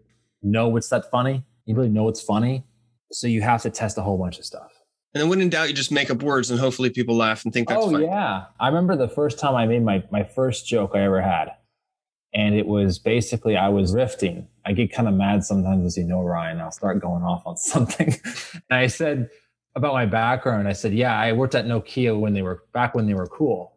know 0.43 0.69
what's 0.69 0.89
that 0.89 1.11
funny. 1.11 1.45
You 1.65 1.75
really 1.75 1.89
know 1.89 2.09
it's 2.09 2.23
funny. 2.23 2.65
So 3.11 3.27
you 3.27 3.43
have 3.43 3.63
to 3.63 3.71
test 3.71 3.99
a 3.99 4.03
whole 4.03 4.19
bunch 4.19 4.39
of 4.39 4.45
stuff. 4.45 4.71
And 5.15 5.21
then 5.21 5.29
when 5.29 5.41
in 5.41 5.51
doubt, 5.51 5.69
you 5.69 5.75
just 5.75 5.93
make 5.93 6.11
up 6.11 6.23
words 6.23 6.51
and 6.51 6.59
hopefully 6.59 6.89
people 6.89 7.15
laugh 7.15 7.45
and 7.45 7.53
think 7.53 7.69
that's 7.69 7.85
oh, 7.85 7.91
funny. 7.91 8.07
yeah. 8.07 8.47
I 8.59 8.69
remember 8.69 8.97
the 8.97 9.09
first 9.09 9.39
time 9.39 9.55
I 9.55 9.67
made 9.67 9.85
my, 9.85 10.03
my 10.11 10.25
first 10.25 10.67
joke 10.67 10.93
I 10.95 11.03
ever 11.03 11.21
had 11.21 11.53
and 12.35 12.55
it 12.55 12.67
was 12.67 12.99
basically 12.99 13.57
I 13.57 13.69
was 13.69 13.95
riffing. 13.95 14.47
I 14.65 14.73
get 14.73 14.93
kind 14.93 15.09
of 15.09 15.15
mad 15.15 15.45
sometimes, 15.45 15.85
as 15.85 15.97
you 15.97 16.05
know, 16.05 16.23
Ryan. 16.23 16.61
I'll 16.61 16.71
start 16.71 17.01
going 17.01 17.23
off 17.23 17.47
on 17.47 17.57
something, 17.57 18.15
and 18.55 18.79
I 18.79 18.87
said 18.87 19.31
about 19.75 19.93
my 19.93 20.07
background. 20.07 20.69
I 20.69 20.73
said, 20.73 20.95
"Yeah, 20.95 21.19
I 21.19 21.33
worked 21.33 21.55
at 21.55 21.67
Nokia 21.67 22.19
when 22.19 22.35
they 22.35 22.43
were 22.43 22.65
back 22.73 22.95
when 22.95 23.07
they 23.07 23.15
were 23.15 23.27
cool," 23.27 23.77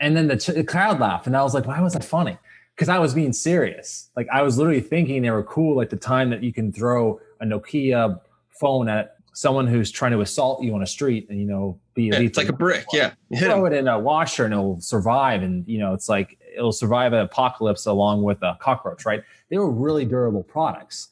and 0.00 0.16
then 0.16 0.28
the, 0.28 0.36
ch- 0.36 0.46
the 0.46 0.64
crowd 0.64 0.98
laughed, 0.98 1.26
and 1.26 1.36
I 1.36 1.42
was 1.42 1.54
like, 1.54 1.66
"Why 1.66 1.80
was 1.80 1.92
that 1.92 2.04
funny?" 2.04 2.38
Because 2.74 2.88
I 2.88 2.98
was 2.98 3.14
being 3.14 3.32
serious. 3.32 4.10
Like 4.16 4.26
I 4.32 4.42
was 4.42 4.58
literally 4.58 4.80
thinking 4.80 5.22
they 5.22 5.30
were 5.30 5.44
cool, 5.44 5.76
like 5.76 5.90
the 5.90 5.96
time 5.96 6.30
that 6.30 6.42
you 6.42 6.52
can 6.52 6.72
throw 6.72 7.20
a 7.40 7.44
Nokia 7.44 8.20
phone 8.60 8.88
at 8.88 9.16
someone 9.32 9.66
who's 9.66 9.90
trying 9.90 10.12
to 10.12 10.20
assault 10.20 10.62
you 10.62 10.74
on 10.74 10.82
a 10.82 10.86
street 10.86 11.26
and 11.28 11.40
you 11.40 11.46
know 11.46 11.78
be 11.94 12.04
yeah, 12.04 12.20
it's 12.20 12.38
like 12.38 12.48
a 12.48 12.52
brick 12.52 12.84
yeah 12.92 13.12
you 13.30 13.36
throw 13.40 13.66
it 13.66 13.72
in 13.72 13.88
a 13.88 13.98
washer 13.98 14.44
and 14.44 14.54
it'll 14.54 14.80
survive 14.80 15.42
and 15.42 15.66
you 15.66 15.76
know 15.76 15.92
it's 15.92 16.08
like 16.08 16.38
it'll 16.54 16.72
survive 16.72 17.12
an 17.12 17.20
apocalypse 17.20 17.86
along 17.86 18.22
with 18.22 18.42
a 18.42 18.56
cockroach, 18.60 19.04
right? 19.04 19.22
They 19.50 19.58
were 19.58 19.70
really 19.70 20.04
durable 20.04 20.42
products. 20.42 21.08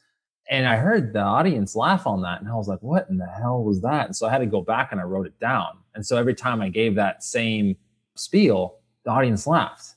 And 0.48 0.66
I 0.66 0.76
heard 0.76 1.12
the 1.12 1.20
audience 1.20 1.76
laugh 1.76 2.06
on 2.06 2.22
that. 2.22 2.40
And 2.40 2.50
I 2.50 2.54
was 2.54 2.68
like, 2.68 2.80
what 2.80 3.06
in 3.08 3.16
the 3.16 3.26
hell 3.26 3.62
was 3.62 3.80
that? 3.82 4.06
And 4.06 4.16
so 4.16 4.26
I 4.26 4.30
had 4.30 4.38
to 4.38 4.46
go 4.46 4.60
back 4.60 4.92
and 4.92 5.00
I 5.00 5.04
wrote 5.04 5.26
it 5.26 5.38
down. 5.40 5.78
And 5.94 6.04
so 6.04 6.16
every 6.16 6.34
time 6.34 6.60
I 6.60 6.68
gave 6.68 6.94
that 6.96 7.22
same 7.22 7.76
spiel, 8.16 8.78
the 9.04 9.10
audience 9.10 9.46
laughed, 9.46 9.91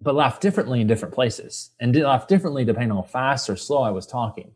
but 0.00 0.14
laughed 0.14 0.42
differently 0.42 0.80
in 0.80 0.86
different 0.86 1.14
places 1.14 1.70
and 1.80 1.96
laugh 1.96 2.28
differently 2.28 2.64
depending 2.64 2.90
on 2.90 2.98
how 2.98 3.02
fast 3.02 3.48
or 3.48 3.56
slow 3.56 3.82
I 3.82 3.90
was 3.90 4.06
talking. 4.06 4.52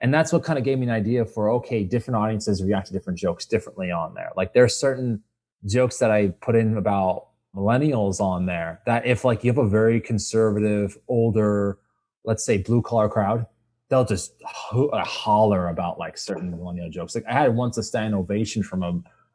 And 0.00 0.12
that's 0.12 0.32
what 0.32 0.42
kind 0.42 0.58
of 0.58 0.64
gave 0.64 0.78
me 0.78 0.86
an 0.86 0.92
idea 0.92 1.24
for 1.24 1.50
okay, 1.50 1.84
different 1.84 2.16
audiences 2.16 2.62
react 2.62 2.88
to 2.88 2.92
different 2.92 3.18
jokes 3.18 3.46
differently 3.46 3.90
on 3.90 4.14
there. 4.14 4.32
Like 4.36 4.52
there's 4.52 4.76
certain 4.76 5.22
jokes 5.66 5.98
that 5.98 6.10
I 6.10 6.28
put 6.40 6.56
in 6.56 6.76
about 6.76 7.28
millennials 7.54 8.20
on 8.20 8.46
there 8.46 8.80
that 8.86 9.06
if 9.06 9.24
like 9.24 9.44
you 9.44 9.50
have 9.50 9.58
a 9.58 9.68
very 9.68 10.00
conservative 10.00 10.98
older 11.06 11.78
let's 12.24 12.44
say 12.44 12.58
blue 12.58 12.82
collar 12.82 13.08
crowd 13.08 13.46
they'll 13.88 14.04
just 14.04 14.34
ho- 14.44 14.90
holler 15.04 15.68
about 15.68 15.98
like 15.98 16.18
certain 16.18 16.50
millennial 16.50 16.90
jokes 16.90 17.14
like 17.14 17.24
i 17.28 17.32
had 17.32 17.54
once 17.54 17.78
a 17.78 17.82
stand 17.82 18.14
ovation 18.14 18.62
from 18.62 18.82
a, 18.82 18.92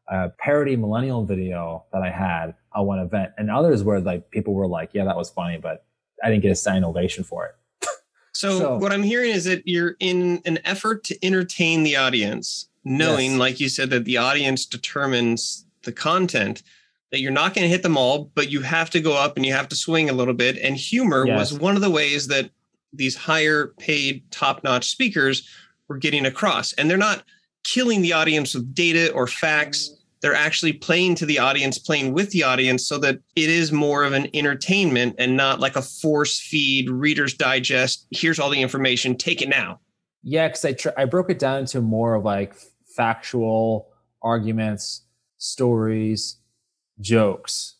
a 0.09 0.29
parody 0.37 0.75
millennial 0.75 1.25
video 1.25 1.83
that 1.91 2.01
i 2.01 2.09
had 2.09 2.53
at 2.75 2.81
one 2.81 2.99
event 2.99 3.31
and 3.37 3.49
others 3.49 3.83
where 3.83 3.99
like 3.99 4.29
people 4.31 4.53
were 4.53 4.67
like 4.67 4.91
yeah 4.93 5.03
that 5.03 5.15
was 5.15 5.29
funny 5.29 5.57
but 5.57 5.85
i 6.23 6.29
didn't 6.29 6.41
get 6.41 6.51
a 6.51 6.55
standing 6.55 6.83
ovation 6.83 7.23
for 7.23 7.45
it 7.45 7.87
so, 8.31 8.59
so, 8.59 8.77
what 8.77 8.91
i'm 8.91 9.03
hearing 9.03 9.31
is 9.31 9.45
that 9.45 9.67
you're 9.67 9.95
in 9.99 10.41
an 10.45 10.59
effort 10.65 11.03
to 11.03 11.25
entertain 11.25 11.83
the 11.83 11.95
audience 11.95 12.67
knowing 12.83 13.31
yes. 13.31 13.39
like 13.39 13.59
you 13.59 13.69
said 13.69 13.89
that 13.89 14.05
the 14.05 14.17
audience 14.17 14.65
determines 14.65 15.65
the 15.83 15.91
content 15.91 16.63
that 17.11 17.19
you're 17.19 17.31
not 17.31 17.53
going 17.53 17.63
to 17.63 17.69
hit 17.69 17.83
them 17.83 17.97
all, 17.97 18.31
but 18.35 18.51
you 18.51 18.61
have 18.61 18.89
to 18.91 18.99
go 18.99 19.13
up 19.13 19.35
and 19.35 19.45
you 19.45 19.53
have 19.53 19.69
to 19.69 19.75
swing 19.75 20.09
a 20.09 20.13
little 20.13 20.33
bit. 20.33 20.57
And 20.57 20.77
humor 20.77 21.25
yes. 21.25 21.51
was 21.51 21.59
one 21.59 21.75
of 21.75 21.81
the 21.81 21.89
ways 21.89 22.27
that 22.27 22.51
these 22.93 23.15
higher 23.15 23.73
paid, 23.79 24.29
top 24.31 24.63
notch 24.63 24.89
speakers 24.89 25.47
were 25.87 25.97
getting 25.97 26.25
across. 26.25 26.73
And 26.73 26.89
they're 26.89 26.97
not 26.97 27.23
killing 27.63 28.01
the 28.01 28.13
audience 28.13 28.53
with 28.53 28.73
data 28.73 29.11
or 29.13 29.27
facts. 29.27 29.91
They're 30.21 30.35
actually 30.35 30.73
playing 30.73 31.15
to 31.15 31.25
the 31.25 31.39
audience, 31.39 31.77
playing 31.77 32.13
with 32.13 32.31
the 32.31 32.43
audience 32.43 32.85
so 32.85 32.97
that 32.99 33.19
it 33.35 33.49
is 33.49 33.71
more 33.71 34.03
of 34.03 34.13
an 34.13 34.27
entertainment 34.33 35.15
and 35.17 35.37
not 35.37 35.59
like 35.59 35.75
a 35.75 35.81
force 35.81 36.39
feed, 36.39 36.89
Reader's 36.89 37.33
Digest. 37.33 38.05
Here's 38.11 38.39
all 38.39 38.49
the 38.49 38.61
information, 38.61 39.15
take 39.15 39.41
it 39.41 39.49
now. 39.49 39.79
Yeah, 40.21 40.47
because 40.47 40.65
I, 40.65 40.73
tr- 40.73 40.89
I 40.97 41.05
broke 41.05 41.29
it 41.29 41.39
down 41.39 41.59
into 41.59 41.79
more 41.79 42.15
of 42.15 42.25
like 42.25 42.55
factual 42.95 43.87
arguments, 44.21 45.03
stories, 45.37 46.37
jokes. 46.99 47.75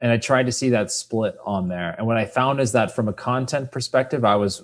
And 0.00 0.12
I 0.12 0.18
tried 0.18 0.46
to 0.46 0.52
see 0.52 0.68
that 0.70 0.92
split 0.92 1.36
on 1.44 1.68
there. 1.68 1.94
And 1.98 2.06
what 2.06 2.16
I 2.16 2.24
found 2.24 2.60
is 2.60 2.72
that 2.72 2.94
from 2.94 3.08
a 3.08 3.12
content 3.12 3.72
perspective, 3.72 4.24
I 4.24 4.36
was 4.36 4.62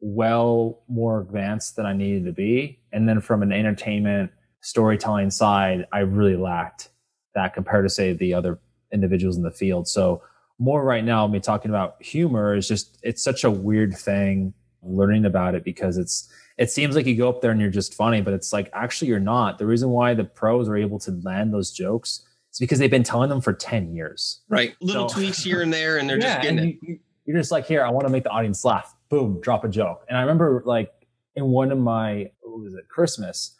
well 0.00 0.82
more 0.88 1.20
advanced 1.20 1.76
than 1.76 1.86
I 1.86 1.92
needed 1.92 2.24
to 2.26 2.32
be. 2.32 2.80
And 2.92 3.08
then 3.08 3.20
from 3.20 3.42
an 3.42 3.52
entertainment 3.52 4.30
storytelling 4.60 5.30
side, 5.30 5.86
I 5.92 6.00
really 6.00 6.36
lacked 6.36 6.90
that 7.34 7.54
compared 7.54 7.84
to 7.84 7.90
say 7.90 8.12
the 8.12 8.34
other 8.34 8.58
individuals 8.92 9.36
in 9.36 9.42
the 9.42 9.50
field. 9.50 9.88
So 9.88 10.22
more 10.58 10.84
right 10.84 11.04
now, 11.04 11.26
me 11.26 11.40
talking 11.40 11.70
about 11.70 12.02
humor 12.02 12.54
is 12.54 12.68
just 12.68 12.98
it's 13.02 13.22
such 13.22 13.44
a 13.44 13.50
weird 13.50 13.96
thing 13.96 14.52
learning 14.82 15.24
about 15.24 15.54
it 15.54 15.64
because 15.64 15.98
it's 15.98 16.30
it 16.58 16.70
seems 16.70 16.94
like 16.94 17.06
you 17.06 17.16
go 17.16 17.28
up 17.28 17.40
there 17.40 17.50
and 17.50 17.60
you're 17.60 17.70
just 17.70 17.94
funny, 17.94 18.20
but 18.20 18.34
it's 18.34 18.52
like 18.52 18.68
actually 18.74 19.08
you're 19.08 19.18
not. 19.18 19.58
The 19.58 19.66
reason 19.66 19.88
why 19.90 20.12
the 20.12 20.24
pros 20.24 20.68
are 20.68 20.76
able 20.76 20.98
to 21.00 21.12
land 21.22 21.54
those 21.54 21.72
jokes 21.72 22.26
is 22.52 22.58
because 22.58 22.78
they've 22.78 22.90
been 22.90 23.02
telling 23.02 23.30
them 23.30 23.40
for 23.40 23.54
10 23.54 23.94
years. 23.94 24.42
Right. 24.48 24.74
Little 24.82 25.08
so, 25.08 25.14
tweaks 25.14 25.42
here 25.42 25.62
and 25.62 25.72
there, 25.72 25.98
and 25.98 26.08
they're 26.08 26.18
yeah, 26.18 26.34
just 26.34 26.42
getting 26.42 26.68
you, 26.68 26.78
it. 26.82 27.00
You're 27.24 27.38
just 27.38 27.50
like, 27.50 27.66
here, 27.66 27.84
I 27.84 27.90
want 27.90 28.06
to 28.06 28.12
make 28.12 28.24
the 28.24 28.30
audience 28.30 28.64
laugh. 28.64 28.94
Boom, 29.08 29.40
drop 29.40 29.64
a 29.64 29.68
joke. 29.68 30.04
And 30.08 30.18
I 30.18 30.20
remember 30.20 30.62
like 30.66 30.92
in 31.36 31.46
one 31.46 31.72
of 31.72 31.78
my, 31.78 32.30
what 32.42 32.60
was 32.60 32.74
it, 32.74 32.88
Christmas, 32.88 33.56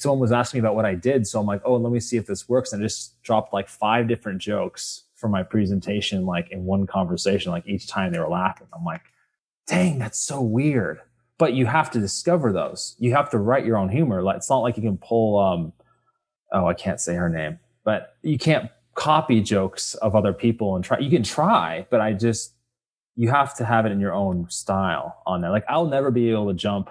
someone 0.00 0.18
was 0.18 0.32
asking 0.32 0.58
me 0.58 0.66
about 0.66 0.76
what 0.76 0.86
I 0.86 0.94
did. 0.94 1.26
So 1.26 1.38
I'm 1.38 1.46
like, 1.46 1.60
oh, 1.64 1.76
let 1.76 1.92
me 1.92 2.00
see 2.00 2.16
if 2.16 2.26
this 2.26 2.48
works. 2.48 2.72
And 2.72 2.82
I 2.82 2.86
just 2.86 3.20
dropped 3.22 3.52
like 3.52 3.68
five 3.68 4.08
different 4.08 4.40
jokes 4.40 5.04
for 5.14 5.28
my 5.28 5.42
presentation, 5.42 6.24
like 6.24 6.50
in 6.50 6.64
one 6.64 6.86
conversation, 6.86 7.52
like 7.52 7.66
each 7.66 7.86
time 7.86 8.10
they 8.10 8.18
were 8.18 8.28
laughing. 8.28 8.66
I'm 8.74 8.84
like, 8.84 9.02
dang, 9.66 9.98
that's 9.98 10.18
so 10.18 10.40
weird. 10.40 11.00
But 11.36 11.52
you 11.52 11.66
have 11.66 11.90
to 11.90 12.00
discover 12.00 12.52
those. 12.52 12.96
You 12.98 13.14
have 13.14 13.30
to 13.30 13.38
write 13.38 13.66
your 13.66 13.76
own 13.76 13.90
humor. 13.90 14.22
Like 14.22 14.36
it's 14.36 14.48
not 14.48 14.60
like 14.60 14.76
you 14.76 14.82
can 14.82 14.96
pull 14.96 15.38
um 15.38 15.72
oh, 16.52 16.66
I 16.66 16.74
can't 16.74 17.00
say 17.00 17.14
her 17.14 17.28
name, 17.28 17.58
but 17.84 18.16
you 18.22 18.38
can't 18.38 18.70
copy 18.94 19.40
jokes 19.40 19.94
of 19.96 20.16
other 20.16 20.32
people 20.32 20.76
and 20.76 20.84
try 20.84 20.98
you 20.98 21.10
can 21.10 21.22
try, 21.22 21.86
but 21.90 22.00
I 22.00 22.14
just 22.14 22.54
you 23.16 23.28
have 23.28 23.54
to 23.56 23.64
have 23.64 23.84
it 23.84 23.92
in 23.92 24.00
your 24.00 24.14
own 24.14 24.48
style 24.48 25.22
on 25.26 25.42
there. 25.42 25.50
Like 25.50 25.64
I'll 25.68 25.86
never 25.86 26.10
be 26.10 26.30
able 26.30 26.48
to 26.48 26.54
jump 26.54 26.90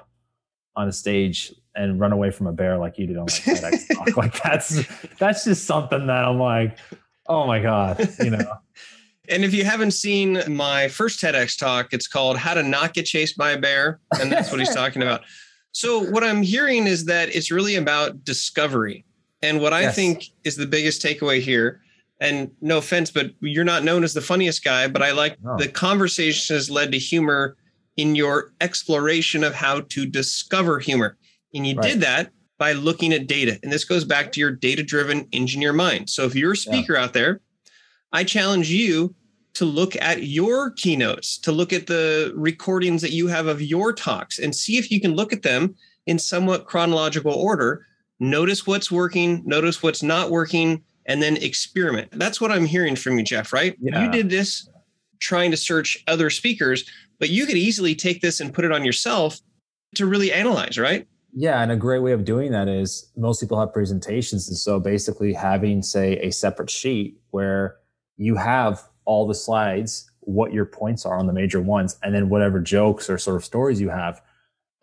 on 0.76 0.88
a 0.88 0.92
stage 0.92 1.54
and 1.76 2.00
run 2.00 2.12
away 2.12 2.32
from 2.32 2.48
a 2.48 2.52
bear 2.52 2.78
like 2.78 2.98
you 2.98 3.08
did 3.08 3.18
on 3.18 3.26
like 3.26 3.34
TEDx 3.44 3.96
talk. 3.96 4.18
Like 4.18 4.42
that's 4.42 4.84
that's 5.18 5.46
just 5.46 5.66
something 5.66 6.08
that 6.08 6.26
I'm 6.26 6.40
like, 6.40 6.78
oh 7.28 7.48
my 7.48 7.62
God, 7.62 8.10
you 8.20 8.32
know. 8.32 8.54
And 9.32 9.46
if 9.46 9.54
you 9.54 9.64
haven't 9.64 9.92
seen 9.92 10.42
my 10.48 10.88
first 10.88 11.22
TEDx 11.22 11.56
talk, 11.56 11.94
it's 11.94 12.08
called 12.08 12.36
How 12.36 12.56
to 12.56 12.64
Not 12.64 12.96
Get 12.96 13.06
Chased 13.06 13.38
by 13.38 13.52
a 13.52 13.60
Bear. 13.60 14.00
And 14.20 14.32
that's 14.32 14.50
what 14.50 14.60
he's 14.60 14.74
talking 14.76 15.04
about. 15.04 15.22
So, 15.72 16.00
what 16.10 16.24
I'm 16.24 16.42
hearing 16.42 16.88
is 16.88 17.06
that 17.06 17.30
it's 17.36 17.52
really 17.52 17.76
about 17.76 18.24
discovery. 18.26 19.06
And 19.44 19.62
what 19.62 19.72
I 19.72 19.82
yes. 19.82 19.96
think 19.96 20.26
is 20.44 20.56
the 20.56 20.66
biggest 20.66 21.04
takeaway 21.04 21.40
here, 21.40 21.80
and 22.20 22.52
no 22.60 22.80
offense, 22.80 23.12
but 23.12 23.32
you're 23.40 23.64
not 23.64 23.84
known 23.84 24.04
as 24.04 24.14
the 24.14 24.22
funniest 24.22 24.64
guy, 24.64 24.88
but 24.88 25.02
I 25.02 25.12
like 25.12 25.38
the 25.58 25.68
conversation 25.68 26.56
has 26.56 26.70
led 26.70 26.92
to 26.92 26.98
humor 26.98 27.56
in 27.96 28.16
your 28.16 28.52
exploration 28.62 29.44
of 29.44 29.54
how 29.54 29.82
to 29.82 30.06
discover 30.06 30.80
humor. 30.80 31.18
And 31.54 31.66
you 31.66 31.76
right. 31.76 31.88
did 31.88 32.02
that 32.02 32.32
by 32.58 32.74
looking 32.74 33.14
at 33.14 33.28
data. 33.28 33.60
And 33.64 33.72
this 33.72 33.86
goes 33.86 34.04
back 34.04 34.32
to 34.34 34.40
your 34.40 34.52
data 34.52 34.84
driven 34.84 35.28
engineer 35.34 35.74
mind. 35.74 36.10
So 36.10 36.26
if 36.26 36.36
you're 36.36 36.52
a 36.52 36.58
speaker 36.58 36.94
yeah. 36.94 37.04
out 37.04 37.14
there, 37.14 37.42
I 38.12 38.24
challenge 38.24 38.70
you 38.70 39.16
to 39.54 39.66
look 39.66 39.96
at 39.96 40.24
your 40.24 40.72
keynotes, 40.72 41.38
to 41.40 41.52
look 41.52 41.74
at 41.74 41.88
the 41.88 42.32
recordings 42.36 43.02
that 43.02 43.12
you 43.12 43.28
have 43.28 43.48
of 43.48 43.62
your 43.62 43.94
talks 43.94 44.40
and 44.40 44.56
see 44.56 44.78
if 44.78 44.92
you 44.92 45.02
can 45.02 45.16
look 45.16 45.34
at 45.34 45.42
them 45.42 45.76
in 46.06 46.20
somewhat 46.20 46.66
chronological 46.66 47.34
order. 47.34 47.86
Notice 48.20 48.68
what's 48.68 48.92
working, 48.92 49.42
notice 49.46 49.82
what's 49.82 50.04
not 50.04 50.30
working, 50.30 50.84
and 51.06 51.22
then 51.22 51.38
experiment. 51.38 52.10
That's 52.12 52.40
what 52.40 52.52
I'm 52.52 52.66
hearing 52.66 52.96
from 52.96 53.18
you, 53.18 53.24
Jeff, 53.24 53.52
right? 53.54 53.76
Yeah. 53.82 54.04
You 54.04 54.12
did 54.12 54.30
this 54.30 54.70
trying 55.20 55.52
to 55.52 55.58
search 55.58 56.04
other 56.08 56.30
speakers, 56.30 56.90
but 57.20 57.30
you 57.30 57.46
could 57.46 57.58
easily 57.58 57.96
take 57.96 58.22
this 58.22 58.40
and 58.40 58.54
put 58.54 58.66
it 58.66 58.72
on 58.72 58.86
yourself 58.86 59.40
to 59.96 60.06
really 60.06 60.32
analyze, 60.32 60.78
right? 60.78 61.08
Yeah, 61.34 61.62
and 61.62 61.72
a 61.72 61.76
great 61.76 62.00
way 62.00 62.12
of 62.12 62.26
doing 62.26 62.52
that 62.52 62.68
is 62.68 63.12
most 63.16 63.40
people 63.40 63.60
have 63.60 63.72
presentations. 63.72 64.48
And 64.48 64.58
so 64.58 64.80
basically 64.80 65.34
having, 65.34 65.82
say, 65.82 66.18
a 66.20 66.32
separate 66.32 66.70
sheet 66.70 67.20
where 67.30 67.78
you 68.18 68.36
have 68.36 68.82
all 69.06 69.28
the 69.28 69.36
slides, 69.36 70.10
what 70.22 70.54
your 70.54 70.66
points 70.66 71.06
are 71.06 71.18
on 71.18 71.28
the 71.28 71.34
major 71.34 71.62
ones, 71.62 71.98
and 72.04 72.14
then 72.14 72.30
whatever 72.30 72.60
jokes 72.60 73.10
or 73.10 73.18
sort 73.18 73.38
of 73.38 73.46
stories 73.46 73.80
you 73.80 73.90
have 73.90 74.22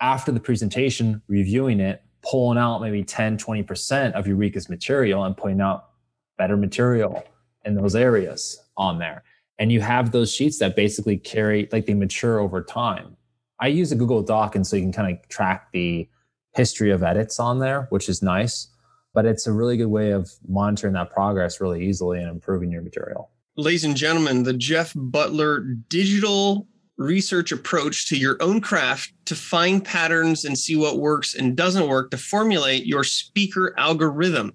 after 0.01 0.31
the 0.31 0.41
presentation, 0.41 1.23
reviewing 1.27 1.81
it, 1.81 2.03
pulling 2.23 2.59
out 2.59 2.81
maybe 2.81 3.03
10, 3.03 3.39
20% 3.39 4.13
of 4.13 4.27
your 4.27 4.37
weakest 4.37 4.69
material 4.69 5.25
and 5.25 5.37
putting 5.37 5.61
out 5.61 5.91
better 6.39 6.57
material 6.57 7.25
in 7.65 7.75
those 7.75 7.95
areas 7.95 8.61
on 8.77 8.99
there. 8.99 9.23
And 9.59 9.73
you 9.73 9.81
have 9.81 10.13
those 10.13 10.33
sheets 10.33 10.59
that 10.59 10.77
basically 10.77 11.17
carry, 11.17 11.69
like 11.73 11.87
they 11.87 11.95
mature 11.95 12.39
over 12.41 12.63
time. 12.63 13.17
I 13.59 13.69
use 13.69 13.91
a 13.91 13.97
Google 13.97 14.23
Doc, 14.23 14.55
and 14.55 14.67
so 14.67 14.77
you 14.77 14.83
can 14.83 14.93
kind 14.93 15.17
of 15.17 15.29
track 15.29 15.73
the 15.73 16.09
history 16.57 16.91
of 16.91 17.03
edits 17.03 17.39
on 17.39 17.59
there, 17.59 17.87
which 17.91 18.09
is 18.09 18.23
nice. 18.23 18.69
But 19.15 19.27
it's 19.27 19.47
a 19.47 19.53
really 19.53 19.77
good 19.77 19.87
way 19.87 20.11
of 20.11 20.31
monitoring 20.49 20.95
that 20.95 21.11
progress 21.11 21.61
really 21.61 21.87
easily 21.87 22.19
and 22.19 22.29
improving 22.29 22.71
your 22.71 22.83
material. 22.83 23.31
Ladies 23.57 23.85
and 23.85 23.97
gentlemen, 23.97 24.43
the 24.43 24.53
Jeff 24.53 24.93
Butler 24.95 25.61
digital 25.89 26.67
research 26.99 27.53
approach 27.53 28.09
to 28.09 28.17
your 28.17 28.37
own 28.41 28.61
craft 28.61 29.13
to 29.27 29.35
find 29.35 29.85
patterns 29.85 30.45
and 30.45 30.59
see 30.59 30.77
what 30.77 30.99
works 30.99 31.35
and 31.35 31.57
doesn't 31.57 31.89
work 31.89 32.11
to 32.11 32.19
formulate 32.19 32.87
your 32.87 33.05
speaker 33.05 33.75
algorithm. 33.79 34.55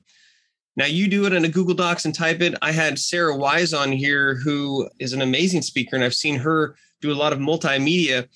Now 0.75 0.85
you 0.85 1.07
do 1.07 1.25
it 1.25 1.33
in 1.33 1.45
a 1.45 1.49
Google 1.49 1.75
Docs 1.75 2.05
and 2.05 2.15
type 2.15 2.41
it. 2.41 2.55
I 2.61 2.71
had 2.71 2.97
Sarah 2.97 3.35
Wise 3.35 3.73
on 3.73 3.91
here, 3.91 4.35
who 4.35 4.89
is 4.99 5.13
an 5.13 5.21
amazing 5.21 5.61
speaker, 5.61 5.95
and 5.95 6.05
I've 6.05 6.13
seen 6.13 6.35
her 6.37 6.75
do 7.01 7.11
a 7.11 7.15
lot 7.15 7.33
of 7.33 7.39
multimedia. 7.39 8.27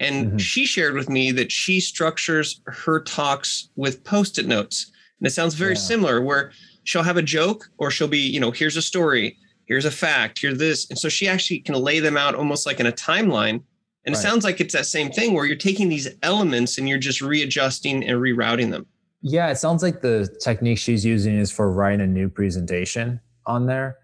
And 0.00 0.26
mm-hmm. 0.26 0.36
she 0.38 0.66
shared 0.66 0.94
with 0.94 1.08
me 1.08 1.30
that 1.32 1.52
she 1.52 1.80
structures 1.80 2.60
her 2.66 3.00
talks 3.00 3.68
with 3.76 4.02
post-it 4.04 4.46
notes. 4.46 4.90
And 5.20 5.26
it 5.26 5.30
sounds 5.30 5.54
very 5.54 5.74
yeah. 5.74 5.80
similar 5.80 6.20
where 6.20 6.52
she'll 6.82 7.02
have 7.02 7.16
a 7.16 7.22
joke 7.22 7.68
or 7.78 7.90
she'll 7.90 8.08
be, 8.08 8.18
you 8.18 8.40
know, 8.40 8.50
here's 8.50 8.76
a 8.76 8.82
story, 8.82 9.36
here's 9.66 9.84
a 9.84 9.90
fact, 9.90 10.40
here's 10.40 10.58
this. 10.58 10.88
And 10.90 10.98
so 10.98 11.08
she 11.08 11.28
actually 11.28 11.60
can 11.60 11.76
lay 11.76 12.00
them 12.00 12.16
out 12.16 12.34
almost 12.34 12.66
like 12.66 12.80
in 12.80 12.86
a 12.86 12.92
timeline. 12.92 13.62
And 14.06 14.14
right. 14.14 14.18
it 14.18 14.22
sounds 14.22 14.44
like 14.44 14.60
it's 14.60 14.74
that 14.74 14.86
same 14.86 15.10
thing 15.10 15.32
where 15.32 15.46
you're 15.46 15.56
taking 15.56 15.88
these 15.88 16.08
elements 16.22 16.76
and 16.76 16.88
you're 16.88 16.98
just 16.98 17.20
readjusting 17.20 18.04
and 18.04 18.20
rerouting 18.20 18.70
them. 18.70 18.86
Yeah, 19.22 19.48
it 19.48 19.56
sounds 19.56 19.82
like 19.82 20.02
the 20.02 20.28
technique 20.42 20.76
she's 20.76 21.04
using 21.04 21.38
is 21.38 21.50
for 21.50 21.72
writing 21.72 22.02
a 22.02 22.06
new 22.06 22.28
presentation 22.28 23.20
on 23.46 23.64
there. 23.64 23.96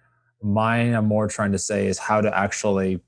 Mine, 0.43 0.95
I'm 0.95 1.05
more 1.05 1.29
trying 1.29 1.53
to 1.53 1.59
say 1.59 1.87
is 1.87 1.99
how 1.99 2.23
to 2.23 2.35
actually 2.35 3.01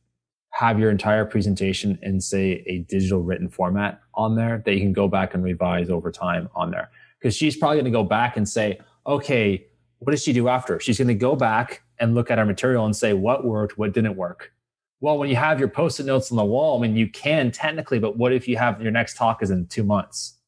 have 0.52 0.78
your 0.78 0.90
entire 0.90 1.24
presentation 1.24 1.98
in, 2.02 2.20
say, 2.20 2.62
a 2.66 2.78
digital 2.88 3.20
written 3.22 3.48
format 3.48 4.00
on 4.14 4.36
there 4.36 4.62
that 4.64 4.74
you 4.74 4.80
can 4.80 4.92
go 4.92 5.08
back 5.08 5.34
and 5.34 5.42
revise 5.42 5.90
over 5.90 6.10
time 6.10 6.48
on 6.54 6.70
there. 6.70 6.90
Because 7.18 7.36
she's 7.36 7.56
probably 7.56 7.76
going 7.76 7.84
to 7.86 7.90
go 7.90 8.04
back 8.04 8.36
and 8.36 8.48
say, 8.48 8.80
okay, 9.06 9.66
what 9.98 10.10
did 10.10 10.20
she 10.20 10.32
do 10.32 10.48
after? 10.48 10.78
She's 10.80 10.98
going 10.98 11.08
to 11.08 11.14
go 11.14 11.36
back 11.36 11.82
and 11.98 12.14
look 12.14 12.30
at 12.30 12.38
our 12.38 12.44
material 12.44 12.84
and 12.84 12.94
say 12.94 13.12
what 13.12 13.44
worked, 13.44 13.78
what 13.78 13.92
didn't 13.92 14.16
work. 14.16 14.52
Well, 15.00 15.18
when 15.18 15.28
you 15.28 15.36
have 15.36 15.58
your 15.58 15.68
post 15.68 16.00
it 16.00 16.06
notes 16.06 16.30
on 16.30 16.36
the 16.36 16.44
wall, 16.44 16.78
I 16.78 16.82
mean, 16.82 16.96
you 16.96 17.08
can 17.08 17.50
technically, 17.50 17.98
but 17.98 18.16
what 18.16 18.32
if 18.32 18.46
you 18.46 18.56
have 18.56 18.80
your 18.80 18.92
next 18.92 19.16
talk 19.16 19.42
is 19.42 19.50
in 19.50 19.66
two 19.66 19.84
months? 19.84 20.38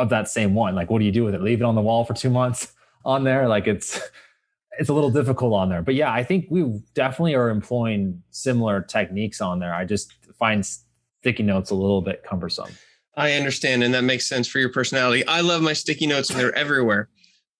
of 0.00 0.08
that 0.08 0.28
same 0.28 0.54
one. 0.54 0.74
Like, 0.74 0.90
what 0.90 0.98
do 0.98 1.04
you 1.04 1.12
do 1.12 1.24
with 1.24 1.34
it? 1.34 1.42
Leave 1.42 1.60
it 1.60 1.64
on 1.64 1.74
the 1.74 1.80
wall 1.80 2.04
for 2.04 2.14
two 2.14 2.30
months 2.30 2.72
on 3.04 3.22
there? 3.22 3.46
Like, 3.46 3.66
it's 3.66 4.00
it's 4.78 4.88
a 4.88 4.94
little 4.94 5.10
difficult 5.10 5.52
on 5.52 5.68
there. 5.68 5.82
But 5.82 5.94
yeah, 5.94 6.12
I 6.12 6.22
think 6.22 6.46
we 6.48 6.80
definitely 6.94 7.34
are 7.34 7.50
employing 7.50 8.22
similar 8.30 8.80
techniques 8.80 9.40
on 9.40 9.58
there. 9.58 9.74
I 9.74 9.84
just 9.84 10.14
find 10.38 10.64
sticky 10.64 11.42
notes 11.42 11.70
a 11.70 11.74
little 11.74 12.02
bit 12.02 12.22
cumbersome. 12.24 12.70
I 13.16 13.32
understand, 13.32 13.82
and 13.82 13.92
that 13.94 14.04
makes 14.04 14.28
sense 14.28 14.46
for 14.46 14.58
your 14.58 14.70
personality. 14.70 15.26
I 15.26 15.40
love 15.40 15.62
my 15.62 15.72
sticky 15.72 16.06
notes, 16.06 16.30
and 16.30 16.38
they're 16.38 16.54
everywhere. 16.54 17.08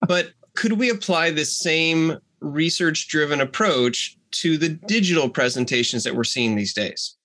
But 0.07 0.31
could 0.55 0.75
we 0.75 0.89
apply 0.89 1.33
the 1.33 1.45
same 1.45 2.19
research-driven 2.41 3.41
approach 3.41 4.17
to 4.31 4.57
the 4.57 4.69
digital 4.69 5.29
presentations 5.29 6.05
that 6.05 6.15
we're 6.15 6.25
seeing 6.25 6.55
these 6.55 6.73
days? 6.73 7.17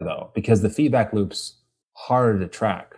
Though, 0.00 0.30
because 0.34 0.62
the 0.62 0.70
feedback 0.70 1.12
loop's 1.12 1.60
harder 1.92 2.38
to 2.40 2.48
track 2.48 2.94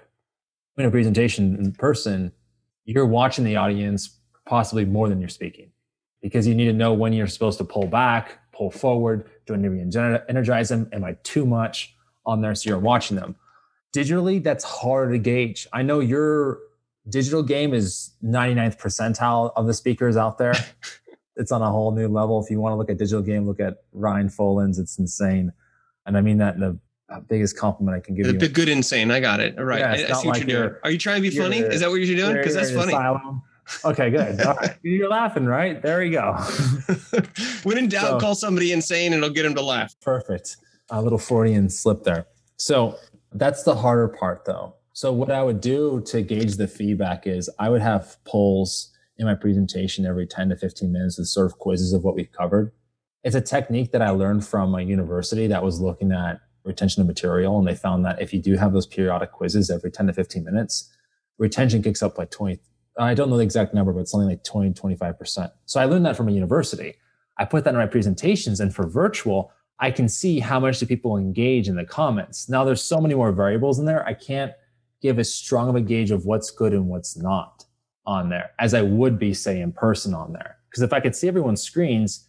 in 0.78 0.86
a 0.86 0.90
presentation 0.90 1.56
in 1.56 1.72
person, 1.72 2.32
you're 2.84 3.04
watching 3.04 3.44
the 3.44 3.56
audience 3.56 4.18
possibly 4.46 4.84
more 4.84 5.08
than 5.08 5.20
you're 5.20 5.28
speaking 5.28 5.72
because 6.22 6.46
you 6.46 6.54
need 6.54 6.66
to 6.66 6.72
know 6.72 6.92
when 6.92 7.12
you're 7.12 7.26
supposed 7.26 7.58
to 7.58 7.64
pull 7.64 7.86
back, 7.86 8.38
pull 8.52 8.70
forward, 8.70 9.30
do 9.46 9.54
I 9.54 9.56
need 9.56 9.92
to 9.92 10.24
energize 10.28 10.68
them? 10.68 10.88
Am 10.92 11.04
I 11.04 11.16
too 11.22 11.46
much 11.46 11.94
on 12.24 12.40
there? 12.40 12.54
So 12.54 12.70
you're 12.70 12.78
watching 12.78 13.16
them. 13.16 13.36
Digitally, 13.94 14.42
that's 14.42 14.64
hard 14.64 15.12
to 15.12 15.18
gauge. 15.18 15.66
I 15.72 15.82
know 15.82 16.00
your 16.00 16.58
digital 17.08 17.42
game 17.42 17.72
is 17.72 18.12
99th 18.24 18.78
percentile 18.78 19.52
of 19.56 19.66
the 19.66 19.74
speakers 19.74 20.16
out 20.16 20.38
there. 20.38 20.54
it's 21.36 21.52
on 21.52 21.62
a 21.62 21.70
whole 21.70 21.92
new 21.92 22.08
level. 22.08 22.42
If 22.42 22.50
you 22.50 22.60
want 22.60 22.72
to 22.72 22.76
look 22.76 22.90
at 22.90 22.98
digital 22.98 23.22
game, 23.22 23.46
look 23.46 23.60
at 23.60 23.84
Ryan 23.92 24.28
Foland's. 24.28 24.78
It's 24.78 24.98
insane. 24.98 25.52
And 26.06 26.16
I 26.16 26.20
mean 26.20 26.38
that 26.38 26.54
in 26.54 26.60
the 26.60 26.78
uh, 27.08 27.20
biggest 27.20 27.56
compliment 27.56 27.96
I 27.96 28.00
can 28.00 28.14
give 28.14 28.26
the 28.26 28.32
you. 28.32 28.38
The 28.38 28.48
good 28.48 28.68
insane. 28.68 29.10
I 29.10 29.20
got 29.20 29.40
it. 29.40 29.58
All 29.58 29.64
right. 29.64 29.80
Yeah, 29.80 29.90
I, 29.90 29.92
I 29.92 30.20
see 30.20 30.28
what 30.28 30.38
like 30.38 30.48
you're 30.48 30.68
doing. 30.68 30.80
Are 30.82 30.90
you 30.90 30.98
trying 30.98 31.22
to 31.22 31.30
be 31.30 31.36
funny? 31.36 31.58
Is 31.58 31.80
that 31.80 31.90
what 31.90 31.96
you're 31.96 32.16
doing? 32.16 32.36
Because 32.36 32.54
that's 32.54 32.72
funny. 32.72 32.92
Asylum. 32.92 33.42
Okay, 33.84 34.10
good. 34.10 34.40
All 34.46 34.54
right. 34.54 34.76
You're 34.82 35.08
laughing, 35.08 35.46
right? 35.46 35.80
There 35.80 36.02
you 36.02 36.12
go. 36.12 36.32
when 37.64 37.78
in 37.78 37.88
doubt, 37.88 38.02
so, 38.02 38.20
call 38.20 38.34
somebody 38.34 38.72
insane 38.72 39.12
and 39.12 39.22
it'll 39.22 39.34
get 39.34 39.42
them 39.42 39.54
to 39.54 39.62
laugh. 39.62 39.94
Perfect. 40.00 40.56
A 40.90 41.02
little 41.02 41.18
Freudian 41.18 41.68
slip 41.68 42.04
there. 42.04 42.26
So 42.56 42.98
that's 43.32 43.64
the 43.64 43.74
harder 43.74 44.08
part 44.08 44.44
though. 44.44 44.74
So 44.92 45.12
what 45.12 45.30
I 45.30 45.42
would 45.42 45.60
do 45.60 46.02
to 46.06 46.22
gauge 46.22 46.56
the 46.56 46.68
feedback 46.68 47.26
is 47.26 47.50
I 47.58 47.68
would 47.68 47.82
have 47.82 48.16
polls 48.24 48.92
in 49.18 49.26
my 49.26 49.34
presentation 49.34 50.06
every 50.06 50.26
10 50.26 50.50
to 50.50 50.56
15 50.56 50.90
minutes 50.90 51.18
with 51.18 51.28
sort 51.28 51.46
of 51.46 51.58
quizzes 51.58 51.92
of 51.92 52.02
what 52.02 52.14
we've 52.14 52.32
covered. 52.32 52.72
It's 53.24 53.34
a 53.34 53.40
technique 53.40 53.92
that 53.92 54.02
I 54.02 54.10
learned 54.10 54.46
from 54.46 54.74
a 54.74 54.82
university 54.82 55.46
that 55.48 55.62
was 55.62 55.80
looking 55.80 56.12
at 56.12 56.40
retention 56.64 57.00
of 57.00 57.06
material. 57.06 57.58
And 57.58 57.66
they 57.66 57.74
found 57.74 58.04
that 58.04 58.20
if 58.20 58.32
you 58.32 58.40
do 58.40 58.56
have 58.56 58.72
those 58.72 58.86
periodic 58.86 59.32
quizzes 59.32 59.70
every 59.70 59.90
10 59.90 60.06
to 60.08 60.12
15 60.12 60.44
minutes, 60.44 60.90
retention 61.38 61.82
kicks 61.82 62.02
up 62.02 62.14
by 62.14 62.26
20. 62.26 62.60
I 62.98 63.14
don't 63.14 63.30
know 63.30 63.36
the 63.36 63.42
exact 63.42 63.74
number, 63.74 63.92
but 63.92 64.08
something 64.08 64.28
like 64.28 64.44
20, 64.44 64.72
25%. 64.72 65.50
So 65.66 65.80
I 65.80 65.84
learned 65.84 66.06
that 66.06 66.16
from 66.16 66.28
a 66.28 66.32
university. 66.32 66.94
I 67.38 67.44
put 67.44 67.64
that 67.64 67.70
in 67.70 67.76
my 67.76 67.86
presentations 67.86 68.60
and 68.60 68.74
for 68.74 68.86
virtual, 68.86 69.52
I 69.78 69.90
can 69.90 70.08
see 70.08 70.40
how 70.40 70.58
much 70.58 70.78
do 70.78 70.86
people 70.86 71.18
engage 71.18 71.68
in 71.68 71.76
the 71.76 71.84
comments. 71.84 72.48
Now 72.48 72.64
there's 72.64 72.82
so 72.82 72.98
many 72.98 73.14
more 73.14 73.32
variables 73.32 73.78
in 73.78 73.84
there. 73.84 74.06
I 74.06 74.14
can't 74.14 74.52
give 75.02 75.18
as 75.18 75.32
strong 75.32 75.68
of 75.68 75.76
a 75.76 75.80
gauge 75.80 76.10
of 76.10 76.24
what's 76.24 76.50
good 76.50 76.72
and 76.72 76.88
what's 76.88 77.16
not 77.16 77.64
on 78.06 78.28
there 78.28 78.52
as 78.58 78.72
I 78.72 78.82
would 78.82 79.18
be 79.18 79.34
say 79.34 79.60
in 79.60 79.72
person 79.72 80.14
on 80.14 80.32
there. 80.32 80.56
Because 80.70 80.82
if 80.82 80.92
I 80.92 81.00
could 81.00 81.14
see 81.14 81.28
everyone's 81.28 81.62
screens, 81.62 82.26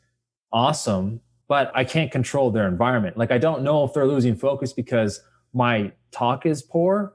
awesome, 0.51 1.21
but 1.47 1.71
I 1.73 1.85
can't 1.85 2.11
control 2.11 2.51
their 2.51 2.67
environment. 2.67 3.17
Like 3.17 3.31
I 3.31 3.37
don't 3.37 3.61
know 3.63 3.85
if 3.85 3.93
they're 3.93 4.07
losing 4.07 4.35
focus 4.35 4.73
because 4.73 5.21
my 5.53 5.93
talk 6.11 6.45
is 6.45 6.61
poor 6.61 7.13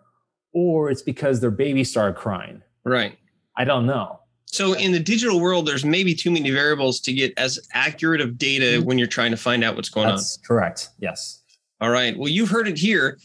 or 0.55 0.91
it's 0.91 1.03
because 1.03 1.41
their 1.41 1.51
baby 1.51 1.85
started 1.85 2.17
crying. 2.17 2.63
Right. 2.85 3.19
I 3.57 3.65
don't 3.65 3.87
know. 3.87 4.21
So 4.47 4.75
in 4.75 4.93
the 4.93 5.01
digital 5.01 5.41
world, 5.41 5.67
there's 5.67 5.85
maybe 5.85 6.15
too 6.15 6.31
many 6.31 6.51
variables 6.51 7.01
to 7.01 7.13
get 7.13 7.33
as 7.39 7.59
accurate 7.73 8.21
of 8.21 8.37
data 8.37 8.65
mm-hmm. 8.67 8.85
when 8.85 8.99
you're 8.99 9.07
trying 9.07 9.31
to 9.31 9.37
find 9.37 9.65
out 9.65 9.77
what's 9.77 9.89
going 9.89 10.09
That's 10.09 10.37
on. 10.37 10.45
Correct. 10.45 10.91
Yes. 10.99 11.43
All 11.81 11.91
right. 11.91 12.17
Well, 12.17 12.29
you've 12.29 12.51
heard 12.51 12.69
it 12.69 12.79
here. 12.79 13.19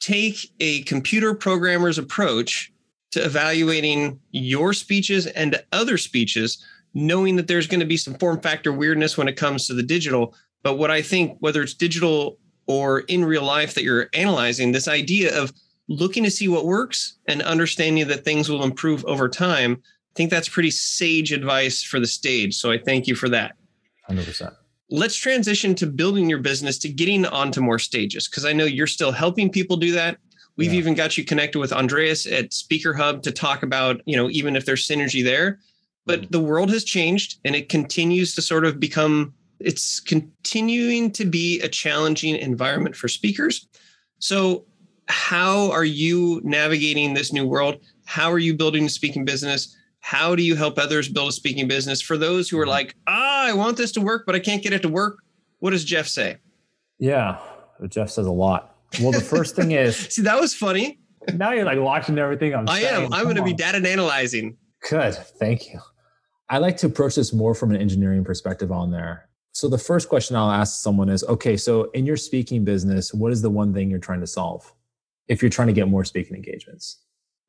Take 0.00 0.50
a 0.60 0.82
computer 0.84 1.34
programmer's 1.34 1.98
approach 1.98 2.72
to 3.12 3.22
evaluating 3.22 4.18
your 4.30 4.72
speeches 4.72 5.26
and 5.26 5.62
other 5.72 5.98
speeches, 5.98 6.64
knowing 6.94 7.36
that 7.36 7.48
there's 7.48 7.66
going 7.66 7.80
to 7.80 7.86
be 7.86 7.98
some 7.98 8.14
form 8.14 8.40
factor 8.40 8.72
weirdness 8.72 9.18
when 9.18 9.28
it 9.28 9.36
comes 9.36 9.66
to 9.66 9.74
the 9.74 9.82
digital. 9.82 10.34
But 10.62 10.78
what 10.78 10.90
I 10.90 11.02
think, 11.02 11.36
whether 11.40 11.62
it's 11.62 11.74
digital 11.74 12.38
or 12.66 13.00
in 13.00 13.24
real 13.24 13.44
life 13.44 13.74
that 13.74 13.84
you're 13.84 14.08
analyzing, 14.14 14.72
this 14.72 14.88
idea 14.88 15.38
of 15.38 15.52
looking 15.88 16.24
to 16.24 16.30
see 16.30 16.48
what 16.48 16.64
works 16.64 17.18
and 17.26 17.42
understanding 17.42 18.08
that 18.08 18.24
things 18.24 18.48
will 18.48 18.64
improve 18.64 19.04
over 19.04 19.28
time. 19.28 19.82
I 19.82 20.14
think 20.14 20.30
that's 20.30 20.48
pretty 20.48 20.70
sage 20.70 21.32
advice 21.32 21.82
for 21.82 21.98
the 22.00 22.06
stage. 22.06 22.54
So 22.54 22.70
I 22.70 22.78
thank 22.78 23.06
you 23.06 23.14
for 23.14 23.28
that. 23.30 23.56
100%. 24.10 24.54
Let's 24.90 25.16
transition 25.16 25.74
to 25.76 25.86
building 25.86 26.28
your 26.28 26.40
business 26.40 26.78
to 26.80 26.88
getting 26.88 27.24
onto 27.24 27.60
more 27.62 27.78
stages 27.78 28.28
because 28.28 28.44
I 28.44 28.52
know 28.52 28.64
you're 28.64 28.86
still 28.86 29.12
helping 29.12 29.50
people 29.50 29.76
do 29.76 29.92
that. 29.92 30.18
We've 30.56 30.72
yeah. 30.72 30.80
even 30.80 30.94
got 30.94 31.16
you 31.16 31.24
connected 31.24 31.58
with 31.58 31.72
Andreas 31.72 32.26
at 32.26 32.52
Speaker 32.52 32.92
Hub 32.92 33.22
to 33.22 33.32
talk 33.32 33.62
about, 33.62 34.02
you 34.04 34.16
know, 34.16 34.28
even 34.28 34.54
if 34.54 34.66
there's 34.66 34.86
synergy 34.86 35.24
there. 35.24 35.60
But 36.04 36.22
mm-hmm. 36.22 36.30
the 36.30 36.40
world 36.40 36.70
has 36.70 36.84
changed 36.84 37.38
and 37.44 37.54
it 37.54 37.70
continues 37.70 38.34
to 38.34 38.42
sort 38.42 38.66
of 38.66 38.78
become, 38.78 39.32
it's 39.60 39.98
continuing 39.98 41.10
to 41.12 41.24
be 41.24 41.60
a 41.60 41.68
challenging 41.68 42.36
environment 42.36 42.96
for 42.96 43.08
speakers. 43.08 43.66
So 44.18 44.66
how 45.12 45.70
are 45.70 45.84
you 45.84 46.40
navigating 46.42 47.12
this 47.12 47.32
new 47.32 47.46
world? 47.46 47.78
How 48.06 48.32
are 48.32 48.38
you 48.38 48.54
building 48.54 48.86
a 48.86 48.88
speaking 48.88 49.26
business? 49.26 49.76
How 50.00 50.34
do 50.34 50.42
you 50.42 50.56
help 50.56 50.78
others 50.78 51.06
build 51.08 51.28
a 51.28 51.32
speaking 51.32 51.68
business? 51.68 52.00
For 52.00 52.16
those 52.16 52.48
who 52.48 52.58
are 52.58 52.62
mm-hmm. 52.62 52.70
like, 52.70 52.96
ah, 53.06 53.46
I 53.46 53.52
want 53.52 53.76
this 53.76 53.92
to 53.92 54.00
work, 54.00 54.24
but 54.24 54.34
I 54.34 54.38
can't 54.38 54.62
get 54.62 54.72
it 54.72 54.80
to 54.82 54.88
work, 54.88 55.18
what 55.58 55.70
does 55.70 55.84
Jeff 55.84 56.08
say? 56.08 56.38
Yeah, 56.98 57.38
Jeff 57.88 58.08
says 58.10 58.26
a 58.26 58.32
lot. 58.32 58.74
Well, 59.00 59.12
the 59.12 59.20
first 59.20 59.54
thing 59.54 59.72
is 59.72 59.96
see, 60.10 60.22
that 60.22 60.40
was 60.40 60.54
funny. 60.54 60.98
Now 61.34 61.52
you're 61.52 61.64
like 61.64 61.78
watching 61.78 62.18
everything 62.18 62.54
I'm 62.54 62.68
I 62.68 62.80
saying. 62.80 63.04
am. 63.04 63.12
I'm 63.12 63.24
going 63.24 63.36
to 63.36 63.44
be 63.44 63.52
data 63.52 63.86
analyzing. 63.86 64.56
Good. 64.88 65.14
Thank 65.14 65.72
you. 65.72 65.80
I 66.48 66.58
like 66.58 66.78
to 66.78 66.86
approach 66.86 67.16
this 67.16 67.32
more 67.32 67.54
from 67.54 67.70
an 67.70 67.80
engineering 67.80 68.24
perspective 68.24 68.72
on 68.72 68.90
there. 68.90 69.28
So 69.52 69.68
the 69.68 69.78
first 69.78 70.08
question 70.08 70.36
I'll 70.36 70.50
ask 70.50 70.82
someone 70.82 71.10
is, 71.10 71.22
okay, 71.24 71.56
so 71.56 71.90
in 71.90 72.06
your 72.06 72.16
speaking 72.16 72.64
business, 72.64 73.12
what 73.12 73.30
is 73.30 73.42
the 73.42 73.50
one 73.50 73.74
thing 73.74 73.90
you're 73.90 73.98
trying 73.98 74.20
to 74.20 74.26
solve? 74.26 74.72
If 75.28 75.42
you're 75.42 75.50
trying 75.50 75.68
to 75.68 75.74
get 75.74 75.88
more 75.88 76.04
speaking 76.04 76.36
engagements? 76.36 76.98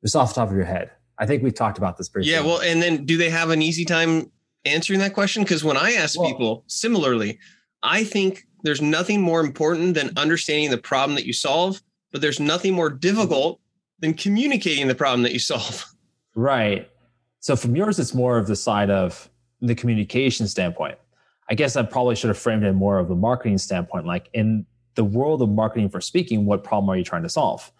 Just 0.02 0.16
off 0.16 0.30
the 0.30 0.34
top 0.36 0.50
of 0.50 0.56
your 0.56 0.64
head. 0.64 0.90
I 1.18 1.26
think 1.26 1.42
we've 1.42 1.54
talked 1.54 1.78
about 1.78 1.96
this 1.96 2.08
briefly. 2.08 2.32
Yeah, 2.32 2.40
well, 2.40 2.60
and 2.60 2.82
then 2.82 3.04
do 3.04 3.16
they 3.16 3.30
have 3.30 3.50
an 3.50 3.62
easy 3.62 3.84
time 3.84 4.30
answering 4.64 4.98
that 5.00 5.14
question? 5.14 5.42
Because 5.42 5.62
when 5.62 5.76
I 5.76 5.92
ask 5.92 6.18
well, 6.18 6.28
people 6.28 6.64
similarly, 6.66 7.38
I 7.82 8.04
think 8.04 8.46
there's 8.62 8.82
nothing 8.82 9.20
more 9.20 9.40
important 9.40 9.94
than 9.94 10.10
understanding 10.16 10.70
the 10.70 10.78
problem 10.78 11.14
that 11.16 11.26
you 11.26 11.32
solve, 11.32 11.82
but 12.10 12.20
there's 12.20 12.40
nothing 12.40 12.74
more 12.74 12.90
difficult 12.90 13.60
than 14.00 14.14
communicating 14.14 14.88
the 14.88 14.94
problem 14.94 15.22
that 15.22 15.32
you 15.32 15.38
solve. 15.38 15.86
Right. 16.36 16.90
So 17.38 17.54
from 17.54 17.76
yours, 17.76 18.00
it's 18.00 18.12
more 18.12 18.38
of 18.38 18.48
the 18.48 18.56
side 18.56 18.90
of 18.90 19.30
the 19.60 19.72
communication 19.72 20.48
standpoint. 20.48 20.98
I 21.48 21.54
guess 21.54 21.76
I 21.76 21.84
probably 21.84 22.16
should 22.16 22.26
have 22.26 22.38
framed 22.38 22.64
it 22.64 22.72
more 22.72 22.98
of 22.98 23.06
the 23.06 23.14
marketing 23.14 23.58
standpoint. 23.58 24.04
Like 24.04 24.30
in 24.32 24.66
the 24.94 25.04
world 25.04 25.42
of 25.42 25.48
marketing 25.50 25.88
for 25.88 26.00
speaking, 26.00 26.46
what 26.46 26.64
problem 26.64 26.88
are 26.90 26.96
you 26.96 27.04
trying 27.04 27.22
to 27.22 27.28
solve? 27.28 27.70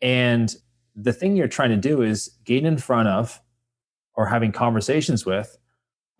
And 0.00 0.54
the 0.94 1.12
thing 1.12 1.36
you're 1.36 1.48
trying 1.48 1.70
to 1.70 1.76
do 1.76 2.02
is 2.02 2.30
get 2.44 2.64
in 2.64 2.78
front 2.78 3.08
of 3.08 3.40
or 4.14 4.26
having 4.26 4.52
conversations 4.52 5.26
with 5.26 5.58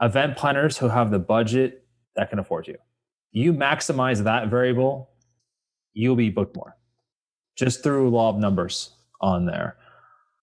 event 0.01 0.37
planners 0.37 0.77
who 0.77 0.88
have 0.88 1.11
the 1.11 1.18
budget 1.18 1.87
that 2.14 2.31
can 2.31 2.38
afford 2.38 2.68
you. 2.68 2.77
You 3.33 3.53
maximize 3.53 4.22
that 4.25 4.49
variable, 4.49 5.11
you'll 5.94 6.16
be 6.16 6.31
booked 6.31 6.57
more 6.57 6.77
just 7.57 7.83
through 7.83 8.11
law 8.11 8.29
of 8.29 8.37
numbers 8.37 8.90
on 9.20 9.46
there. 9.46 9.77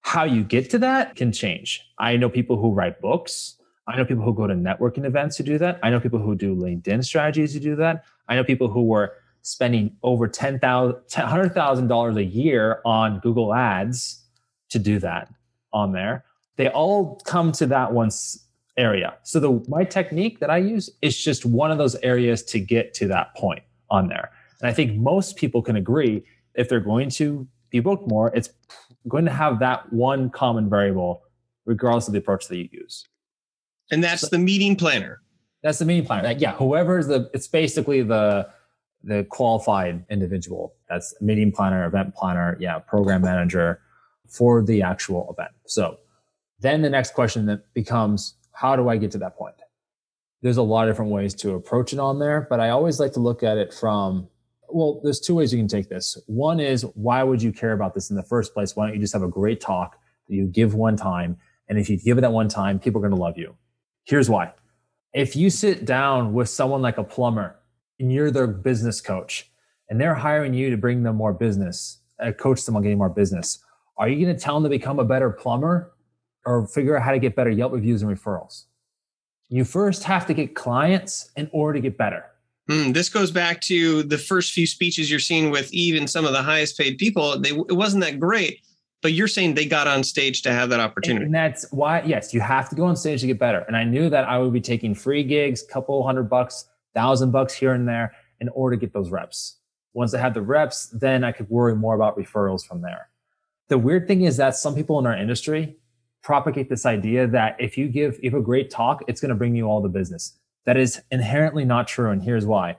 How 0.02 0.24
you 0.24 0.44
get 0.44 0.70
to 0.72 0.80
that 0.80 1.16
can 1.16 1.32
change. 1.32 1.82
I 2.00 2.18
know 2.18 2.30
people 2.30 2.58
who 2.58 2.72
write 2.72 3.00
books. 3.00 3.56
I 3.88 3.96
know 3.96 4.06
people 4.06 4.24
who 4.24 4.34
go 4.34 4.48
to 4.48 4.54
networking 4.54 5.06
events 5.06 5.38
to 5.38 5.44
do 5.44 5.58
that. 5.60 5.80
I 5.84 5.90
know 5.90 6.00
people 6.00 6.20
who 6.20 6.36
do 6.36 6.56
LinkedIn 6.56 7.06
strategies 7.06 7.54
to 7.54 7.60
do 7.60 7.76
that. 7.78 8.04
I 8.28 8.36
know 8.36 8.44
people 8.44 8.68
who 8.68 8.84
were 8.84 9.14
spending 9.44 9.96
over 10.02 10.28
$10,000, 10.28 10.60
$100,000 11.10 12.18
a 12.18 12.24
year 12.24 12.82
on 12.84 13.20
Google 13.20 13.54
Ads 13.54 14.24
to 14.70 14.80
do 14.80 15.00
that 15.00 15.32
on 15.72 15.92
there. 15.92 16.26
They 16.56 16.70
all 16.70 17.22
come 17.26 17.52
to 17.54 17.68
that 17.68 17.94
one 17.94 18.10
area. 18.78 19.16
So 19.24 19.40
the 19.40 19.64
my 19.68 19.84
technique 19.84 20.40
that 20.40 20.50
I 20.50 20.58
use 20.58 20.90
is 21.02 21.22
just 21.22 21.46
one 21.46 21.72
of 21.72 21.78
those 21.78 21.96
areas 21.96 22.44
to 22.46 22.60
get 22.60 22.94
to 22.96 23.08
that 23.10 23.36
point 23.36 23.64
on 23.90 24.08
there. 24.08 24.32
And 24.62 24.70
I 24.70 24.74
think 24.74 24.96
most 24.96 25.36
people 25.36 25.62
can 25.62 25.76
agree 25.76 26.24
if 26.56 26.70
they're 26.70 26.80
going 26.80 27.10
to 27.12 27.48
be 27.70 27.80
booked 27.80 28.08
more, 28.08 28.32
it's 28.36 28.50
going 29.08 29.26
to 29.26 29.32
have 29.32 29.60
that 29.60 29.92
one 29.92 30.30
common 30.30 30.70
variable 30.70 31.24
regardless 31.66 32.08
of 32.08 32.14
the 32.14 32.20
approach 32.20 32.48
that 32.48 32.58
you 32.58 32.70
use. 32.72 33.06
And 33.92 34.04
that's 34.04 34.22
so, 34.22 34.28
the 34.28 34.40
meeting 34.40 34.76
planner. 34.76 35.22
That's 35.64 35.80
the 35.80 35.86
meeting 35.86 36.06
planner. 36.06 36.28
Like, 36.28 36.42
yeah, 36.42 36.54
whoever 36.54 37.00
is 37.00 37.08
the 37.08 37.30
it's 37.34 37.48
basically 37.48 38.02
the 38.04 38.50
the 39.04 39.26
qualified 39.30 40.06
individual. 40.10 40.76
That's 40.90 41.14
a 41.20 41.24
meeting 41.24 41.52
planner, 41.52 41.86
event 41.86 42.16
planner, 42.16 42.58
yeah, 42.60 42.80
program 42.80 43.22
manager 43.22 43.82
for 44.30 44.64
the 44.64 44.82
actual 44.82 45.34
event. 45.38 45.52
So 45.68 45.98
then 46.60 46.82
the 46.82 46.90
next 46.90 47.14
question 47.14 47.46
that 47.48 47.74
becomes, 47.74 48.36
how 48.54 48.76
do 48.76 48.88
I 48.88 48.98
get 48.98 49.12
to 49.12 49.18
that 49.20 49.36
point? 49.36 49.56
There's 50.42 50.58
a 50.58 50.64
lot 50.64 50.88
of 50.88 50.94
different 50.94 51.12
ways 51.12 51.34
to 51.36 51.56
approach 51.56 51.94
it 51.94 52.00
on 52.00 52.20
there, 52.20 52.48
but 52.50 52.60
I 52.60 52.70
always 52.70 53.00
like 53.00 53.14
to 53.14 53.20
look 53.20 53.44
at 53.44 53.58
it 53.58 53.74
from, 53.74 54.28
well, 54.70 55.02
there's 55.04 55.20
two 55.20 55.36
ways 55.36 55.54
you 55.54 55.60
can 55.60 55.68
take 55.68 55.90
this. 55.90 56.18
One 56.28 56.60
is, 56.60 56.84
why 56.96 57.24
would 57.24 57.42
you 57.42 57.52
care 57.52 57.74
about 57.74 57.94
this 57.94 58.10
in 58.10 58.16
the 58.16 58.24
first 58.24 58.54
place? 58.54 58.76
Why 58.76 58.86
don't 58.86 58.96
you 58.96 59.02
just 59.02 59.14
have 59.14 59.24
a 59.24 59.28
great 59.28 59.62
talk 59.62 59.98
that 60.28 60.36
you 60.36 60.48
give 60.48 60.74
one 60.74 60.98
time? 60.98 61.38
And 61.68 61.78
if 61.78 61.90
you 61.90 61.98
give 61.98 62.18
it 62.18 62.22
that 62.22 62.32
one 62.32 62.48
time, 62.48 62.80
people 62.80 63.00
are 63.00 63.08
going 63.08 63.18
to 63.18 63.22
love 63.22 63.38
you. 63.38 63.56
Here's 64.06 64.30
why. 64.30 64.54
If 65.14 65.36
you 65.36 65.50
sit 65.50 65.86
down 65.86 66.34
with 66.34 66.50
someone 66.50 66.82
like 66.82 66.98
a 66.98 67.04
plumber 67.04 67.56
and 68.00 68.12
you're 68.12 68.32
their 68.32 68.48
business 68.48 69.02
coach 69.02 69.52
and 69.90 70.00
they're 70.00 70.16
hiring 70.16 70.54
you 70.54 70.70
to 70.70 70.78
bring 70.78 71.04
them 71.04 71.16
more 71.16 71.34
business, 71.34 72.00
uh, 72.20 72.32
coach 72.32 72.66
them 72.66 72.76
on 72.76 72.82
getting 72.82 72.98
more 72.98 73.10
business, 73.10 73.60
are 73.98 74.10
you 74.10 74.24
going 74.24 74.36
to 74.36 74.42
tell 74.42 74.56
them 74.56 74.64
to 74.64 74.70
become 74.70 75.00
a 75.00 75.06
better 75.06 75.30
plumber 75.30 75.94
or 76.46 76.68
figure 76.68 76.98
out 76.98 77.04
how 77.04 77.12
to 77.12 77.20
get 77.20 77.36
better 77.36 77.50
Yelp 77.50 77.74
reviews 77.74 78.02
and 78.02 78.12
referrals? 78.12 78.64
You 79.50 79.66
first 79.66 80.04
have 80.06 80.26
to 80.28 80.34
get 80.34 80.56
clients 80.56 81.30
in 81.36 81.50
order 81.54 81.74
to 81.74 81.82
get 81.82 81.98
better. 81.98 82.26
Mm, 82.70 82.94
this 82.94 83.10
goes 83.10 83.30
back 83.30 83.62
to 83.62 84.04
the 84.04 84.18
first 84.18 84.54
few 84.54 84.66
speeches 84.66 85.12
you're 85.12 85.20
seeing 85.20 85.52
with 85.52 85.72
even 85.74 86.08
some 86.08 86.26
of 86.26 86.32
the 86.32 86.42
highest 86.42 86.78
paid 86.78 86.98
people. 86.98 87.40
They, 87.40 87.50
it 87.50 87.74
wasn't 87.74 88.04
that 88.04 88.20
great, 88.20 88.62
but 89.02 89.12
you're 89.12 89.28
saying 89.28 89.54
they 89.54 89.66
got 89.66 89.86
on 89.86 90.04
stage 90.04 90.42
to 90.44 90.52
have 90.52 90.70
that 90.70 90.80
opportunity. 90.80 91.26
And 91.26 91.36
that's 91.36 91.70
why, 91.72 92.02
yes, 92.04 92.34
you 92.34 92.40
have 92.40 92.70
to 92.70 92.76
go 92.76 92.86
on 92.86 92.96
stage 92.96 93.20
to 93.22 93.28
get 93.28 93.38
better. 93.38 93.60
And 93.68 93.76
I 93.76 93.84
knew 93.84 94.10
that 94.10 94.24
I 94.24 94.38
would 94.40 94.54
be 94.54 94.62
taking 94.62 94.96
free 94.96 95.24
gigs, 95.24 95.62
couple 95.62 96.02
hundred 96.04 96.30
bucks 96.30 96.66
thousand 96.94 97.32
bucks 97.32 97.54
here 97.54 97.74
and 97.74 97.88
there 97.88 98.14
in 98.40 98.50
order 98.50 98.76
to 98.76 98.80
get 98.80 98.94
those 98.94 99.12
reps. 99.12 99.58
Once 99.94 100.14
I 100.14 100.20
had 100.20 100.34
the 100.34 100.42
reps, 100.42 100.88
then 100.88 101.24
I 101.24 101.32
could 101.32 101.50
worry 101.50 101.76
more 101.76 101.96
about 101.96 102.18
referrals 102.18 102.66
from 102.66 102.82
there. 102.82 103.10
The 103.70 103.78
weird 103.78 104.08
thing 104.08 104.24
is 104.24 104.38
that 104.38 104.56
some 104.56 104.76
people 104.76 105.00
in 105.00 105.06
our 105.06 105.16
industry 105.16 105.78
propagate 106.24 106.70
this 106.70 106.86
idea 106.86 107.28
that 107.28 107.56
if 107.60 107.78
you 107.78 107.88
give, 107.88 108.20
if 108.24 108.34
a 108.34 108.42
great 108.42 108.70
talk, 108.70 109.04
it's 109.08 109.22
going 109.22 109.30
to 109.30 109.36
bring 109.36 109.56
you 109.56 109.66
all 109.66 109.82
the 109.82 109.90
business. 109.90 110.38
That 110.66 110.78
is 110.78 111.02
inherently 111.12 111.66
not 111.66 111.88
true. 111.88 112.10
And 112.10 112.24
here's 112.24 112.46
why. 112.46 112.78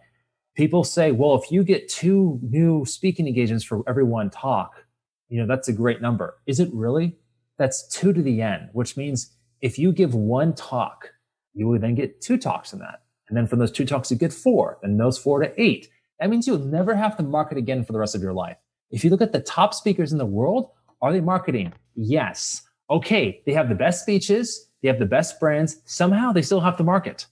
People 0.56 0.84
say, 0.84 1.12
well, 1.12 1.34
if 1.34 1.50
you 1.50 1.62
get 1.62 1.88
two 1.88 2.38
new 2.42 2.84
speaking 2.84 3.26
engagements 3.26 3.64
for 3.64 3.82
every 3.86 4.04
one 4.04 4.30
talk, 4.30 4.84
you 5.28 5.40
know, 5.40 5.46
that's 5.46 5.68
a 5.68 5.72
great 5.72 6.00
number. 6.00 6.36
Is 6.46 6.60
it 6.60 6.70
really? 6.72 7.16
That's 7.58 7.86
two 7.88 8.12
to 8.12 8.22
the 8.22 8.40
n, 8.40 8.70
which 8.72 8.96
means 8.96 9.32
if 9.60 9.78
you 9.78 9.92
give 9.92 10.14
one 10.14 10.54
talk, 10.54 11.10
you 11.54 11.68
will 11.68 11.78
then 11.78 11.94
get 11.94 12.20
two 12.20 12.38
talks 12.38 12.72
in 12.72 12.78
that. 12.80 13.02
And 13.28 13.36
then 13.36 13.46
from 13.46 13.58
those 13.58 13.72
two 13.72 13.86
talks, 13.86 14.10
you 14.10 14.16
get 14.16 14.32
four, 14.32 14.78
and 14.82 15.00
those 15.00 15.18
four 15.18 15.40
to 15.40 15.60
eight. 15.60 15.88
that 16.20 16.30
means 16.30 16.46
you'll 16.46 16.58
never 16.58 16.94
have 16.94 17.16
to 17.16 17.22
market 17.22 17.58
again 17.58 17.84
for 17.84 17.92
the 17.92 17.98
rest 17.98 18.14
of 18.14 18.22
your 18.22 18.32
life. 18.32 18.56
If 18.90 19.02
you 19.04 19.10
look 19.10 19.22
at 19.22 19.32
the 19.32 19.40
top 19.40 19.74
speakers 19.74 20.12
in 20.12 20.18
the 20.18 20.26
world, 20.26 20.70
are 21.02 21.12
they 21.12 21.20
marketing? 21.20 21.72
Yes. 21.94 22.62
Okay, 22.90 23.42
they 23.46 23.52
have 23.52 23.68
the 23.68 23.74
best 23.74 24.02
speeches, 24.02 24.68
they 24.82 24.88
have 24.88 24.98
the 24.98 25.06
best 25.06 25.40
brands. 25.40 25.80
Somehow 25.86 26.32
they 26.32 26.42
still 26.42 26.60
have 26.60 26.76
to 26.76 26.84
market, 26.84 27.26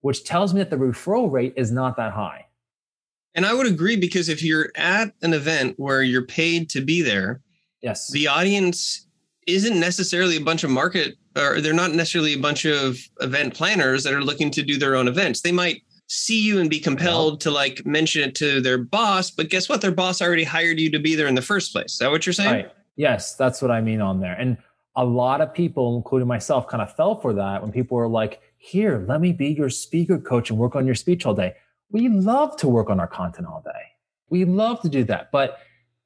which 0.00 0.24
tells 0.24 0.52
me 0.52 0.58
that 0.58 0.70
the 0.70 0.76
referral 0.76 1.30
rate 1.30 1.54
is 1.56 1.70
not 1.70 1.96
that 1.96 2.12
high. 2.12 2.46
And 3.34 3.46
I 3.46 3.54
would 3.54 3.66
agree 3.66 3.96
because 3.96 4.28
if 4.28 4.42
you're 4.42 4.72
at 4.74 5.12
an 5.22 5.32
event 5.32 5.74
where 5.78 6.02
you're 6.02 6.26
paid 6.26 6.68
to 6.70 6.80
be 6.80 7.02
there, 7.02 7.40
yes, 7.80 8.10
the 8.10 8.26
audience 8.26 9.06
isn't 9.46 9.78
necessarily 9.78 10.36
a 10.36 10.40
bunch 10.40 10.64
of 10.64 10.70
market 10.70 11.16
or 11.38 11.60
they're 11.60 11.72
not 11.72 11.92
necessarily 11.92 12.34
a 12.34 12.38
bunch 12.38 12.64
of 12.64 12.98
event 13.20 13.54
planners 13.54 14.04
that 14.04 14.12
are 14.12 14.22
looking 14.22 14.50
to 14.50 14.62
do 14.62 14.78
their 14.78 14.96
own 14.96 15.08
events. 15.08 15.40
They 15.40 15.52
might 15.52 15.82
see 16.08 16.42
you 16.42 16.58
and 16.58 16.70
be 16.70 16.80
compelled 16.80 17.34
yeah. 17.34 17.38
to 17.44 17.50
like 17.50 17.84
mention 17.86 18.22
it 18.22 18.34
to 18.36 18.60
their 18.60 18.78
boss, 18.78 19.30
but 19.30 19.50
guess 19.50 19.68
what? 19.68 19.80
Their 19.80 19.92
boss 19.92 20.22
already 20.22 20.44
hired 20.44 20.80
you 20.80 20.90
to 20.90 20.98
be 20.98 21.14
there 21.14 21.26
in 21.26 21.34
the 21.34 21.42
first 21.42 21.72
place. 21.72 21.92
Is 21.92 21.98
that 21.98 22.10
what 22.10 22.26
you're 22.26 22.32
saying? 22.32 22.50
Right. 22.50 22.72
Yes, 22.96 23.34
that's 23.34 23.62
what 23.62 23.70
I 23.70 23.80
mean 23.80 24.00
on 24.00 24.20
there. 24.20 24.34
And 24.34 24.56
a 24.96 25.04
lot 25.04 25.40
of 25.40 25.54
people, 25.54 25.96
including 25.96 26.26
myself, 26.26 26.66
kind 26.66 26.82
of 26.82 26.94
fell 26.96 27.20
for 27.20 27.32
that 27.34 27.62
when 27.62 27.70
people 27.70 27.96
were 27.96 28.08
like, 28.08 28.40
here, 28.56 29.04
let 29.06 29.20
me 29.20 29.32
be 29.32 29.48
your 29.48 29.70
speaker 29.70 30.18
coach 30.18 30.50
and 30.50 30.58
work 30.58 30.74
on 30.74 30.86
your 30.86 30.96
speech 30.96 31.24
all 31.24 31.34
day. 31.34 31.54
We 31.90 32.08
love 32.08 32.56
to 32.56 32.68
work 32.68 32.90
on 32.90 32.98
our 32.98 33.06
content 33.06 33.46
all 33.46 33.62
day. 33.64 33.92
We 34.30 34.44
love 34.44 34.80
to 34.82 34.88
do 34.88 35.04
that. 35.04 35.30
But 35.30 35.58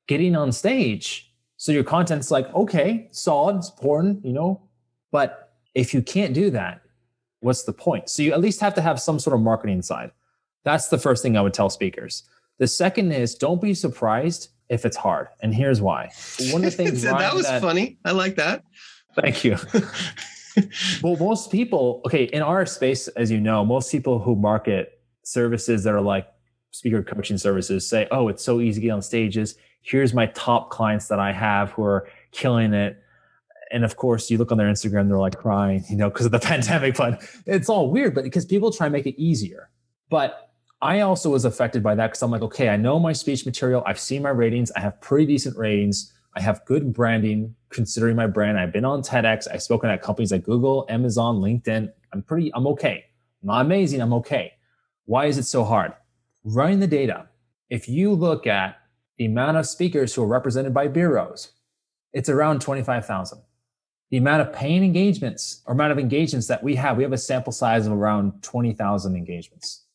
getting 0.07 0.37
on 0.37 0.53
stage, 0.53 1.33
so 1.57 1.73
your 1.73 1.85
content's 1.85 2.31
like, 2.31 2.53
okay, 2.55 3.09
solid, 3.13 3.57
it's 3.57 3.71
important, 3.71 4.25
you 4.25 4.33
know, 4.33 4.61
but 5.13 5.53
if 5.77 5.95
you 5.95 6.03
can't 6.03 6.35
do 6.35 6.51
that, 6.51 6.83
what's 7.41 7.63
the 7.63 7.73
point? 7.73 8.09
So 8.09 8.23
you 8.23 8.33
at 8.33 8.41
least 8.41 8.61
have 8.61 8.75
to 8.75 8.83
have 8.83 9.01
some 9.01 9.21
sort 9.21 9.35
of 9.35 9.41
marketing 9.41 9.83
side. 9.83 10.11
That's 10.65 10.89
the 10.89 10.99
first 10.99 11.23
thing 11.23 11.37
I 11.37 11.43
would 11.43 11.55
tell 11.55 11.71
speakers. 11.71 12.25
The 12.59 12.67
second 12.67 13.13
is 13.13 13.37
don't 13.37 13.61
be 13.61 13.75
surprised 13.75 14.49
if 14.69 14.85
it's 14.85 14.97
hard. 14.97 15.29
And 15.41 15.55
here's 15.55 15.81
why. 15.81 16.11
One 16.51 16.65
of 16.65 16.71
the 16.71 16.71
things 16.85 17.03
that 17.03 17.35
was 17.35 17.47
that, 17.47 17.61
funny. 17.61 17.99
I 18.05 18.13
like 18.13 18.37
that. 18.37 18.65
Thank 19.15 19.45
you. 19.45 19.57
well, 21.03 21.17
most 21.17 21.51
people, 21.51 22.01
okay, 22.07 22.25
in 22.25 22.43
our 22.43 22.65
space, 22.67 23.09
as 23.09 23.31
you 23.31 23.41
know, 23.41 23.65
most 23.65 23.91
people 23.93 24.19
who 24.19 24.35
market 24.35 25.01
services 25.25 25.85
that 25.85 25.95
are 25.95 26.01
like 26.01 26.27
speaker 26.71 27.03
coaching 27.03 27.39
services 27.39 27.87
say, 27.87 28.09
oh, 28.11 28.29
it's 28.29 28.43
so 28.43 28.61
easy 28.61 28.81
to 28.81 28.87
get 28.87 28.93
on 28.93 29.03
stages. 29.03 29.57
Here's 29.83 30.15
my 30.15 30.27
top 30.27 30.71
clients 30.71 31.09
that 31.09 31.19
I 31.19 31.33
have 31.33 31.73
who 31.73 31.83
are 31.83 32.09
killing 32.31 32.73
it. 32.73 33.03
And 33.73 33.85
of 33.85 33.97
course, 33.97 34.31
you 34.31 34.39
look 34.39 34.53
on 34.53 34.59
their 34.59 34.71
Instagram, 34.71 35.09
they're 35.09 35.19
like 35.19 35.39
crying, 35.39 35.85
you 35.89 35.97
know, 35.97 36.11
because 36.11 36.27
of 36.27 36.33
the 36.33 36.39
pandemic. 36.53 36.97
But 36.97 37.23
it's 37.47 37.69
all 37.69 37.91
weird, 37.91 38.15
but 38.15 38.25
because 38.25 38.45
people 38.45 38.71
try 38.71 38.87
and 38.87 38.93
make 38.93 39.07
it 39.07 39.21
easier. 39.21 39.71
But 40.11 40.51
I 40.83 41.01
also 41.01 41.31
was 41.31 41.45
affected 41.45 41.83
by 41.83 41.95
that 41.95 42.09
because 42.09 42.23
I'm 42.23 42.31
like, 42.31 42.43
okay, 42.43 42.69
I 42.69 42.77
know 42.77 42.99
my 42.99 43.13
speech 43.13 43.47
material. 43.47 43.83
I've 43.87 44.01
seen 44.01 44.23
my 44.23 44.31
ratings. 44.31 44.71
I 44.73 44.81
have 44.81 45.01
pretty 45.01 45.27
decent 45.27 45.57
ratings. 45.57 46.13
I 46.35 46.41
have 46.41 46.65
good 46.65 46.93
branding 46.93 47.55
considering 47.71 48.17
my 48.17 48.27
brand. 48.27 48.59
I've 48.59 48.73
been 48.73 48.85
on 48.85 49.03
TEDx. 49.03 49.47
I've 49.53 49.63
spoken 49.63 49.91
at 49.91 50.03
companies 50.03 50.33
like 50.33 50.45
Google, 50.45 50.87
Amazon, 50.89 51.37
LinkedIn. 51.37 51.91
I'm 52.13 52.23
pretty, 52.23 52.53
I'm 52.55 52.67
okay. 52.69 53.05
I'm 53.43 53.47
not 53.47 53.61
amazing. 53.61 54.01
I'm 54.01 54.13
okay. 54.15 54.55
Why 55.05 55.27
is 55.27 55.39
it 55.39 55.45
so 55.45 55.65
hard? 55.65 55.93
Running 56.45 56.81
the 56.81 56.87
data. 56.87 57.29
If 57.71 57.89
you 57.89 58.13
look 58.13 58.47
at 58.47 58.77
the 59.19 59.27
amount 59.27 59.57
of 59.57 59.67
speakers 59.67 60.15
who 60.15 60.23
are 60.23 60.27
represented 60.27 60.75
by 60.75 60.89
bureaus, 60.89 61.53
it's 62.13 62.29
around 62.29 62.61
25,000. 62.61 63.41
The 64.13 64.19
amount 64.19 64.43
of 64.43 64.53
paying 64.53 64.85
engagements 64.85 65.63
or 65.65 65.73
amount 65.73 65.93
of 65.93 65.99
engagements 65.99 66.47
that 66.49 66.63
we 66.63 66.75
have, 66.75 66.99
we 66.99 67.03
have 67.03 67.15
a 67.15 67.19
sample 67.19 67.51
size 67.51 67.87
of 67.87 67.95
around 67.95 68.43
20,000 68.43 69.17
engagements. 69.17 69.87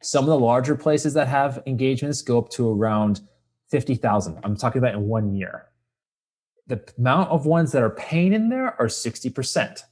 Some 0.00 0.22
of 0.22 0.28
the 0.28 0.38
larger 0.38 0.76
places 0.76 1.12
that 1.14 1.26
have 1.26 1.60
engagements 1.66 2.22
go 2.22 2.38
up 2.38 2.50
to 2.50 2.70
around 2.70 3.22
50,000. 3.72 4.38
I'm 4.44 4.56
talking 4.56 4.78
about 4.78 4.94
in 4.94 5.08
one 5.08 5.34
year. 5.34 5.70
The 6.68 6.84
amount 6.96 7.30
of 7.30 7.46
ones 7.46 7.72
that 7.72 7.82
are 7.82 7.90
paying 7.90 8.32
in 8.32 8.48
there 8.48 8.80
are 8.80 8.86
60%. 8.86 9.82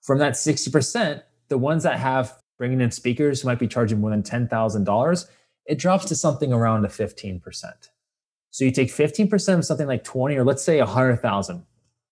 From 0.00 0.18
that 0.18 0.34
60%, 0.34 1.20
the 1.48 1.58
ones 1.58 1.82
that 1.82 1.98
have 1.98 2.38
bringing 2.58 2.80
in 2.80 2.92
speakers 2.92 3.40
who 3.40 3.48
might 3.48 3.58
be 3.58 3.66
charging 3.66 4.00
more 4.00 4.10
than 4.10 4.22
$10,000, 4.22 5.26
it 5.66 5.80
drops 5.80 6.04
to 6.04 6.14
something 6.14 6.52
around 6.52 6.84
a 6.84 6.88
15%. 6.88 7.42
So 8.50 8.64
you 8.64 8.70
take 8.70 8.90
15% 8.90 9.58
of 9.58 9.64
something 9.64 9.88
like 9.88 10.04
20 10.04 10.36
or 10.36 10.44
let's 10.44 10.62
say 10.62 10.78
100,000 10.78 11.66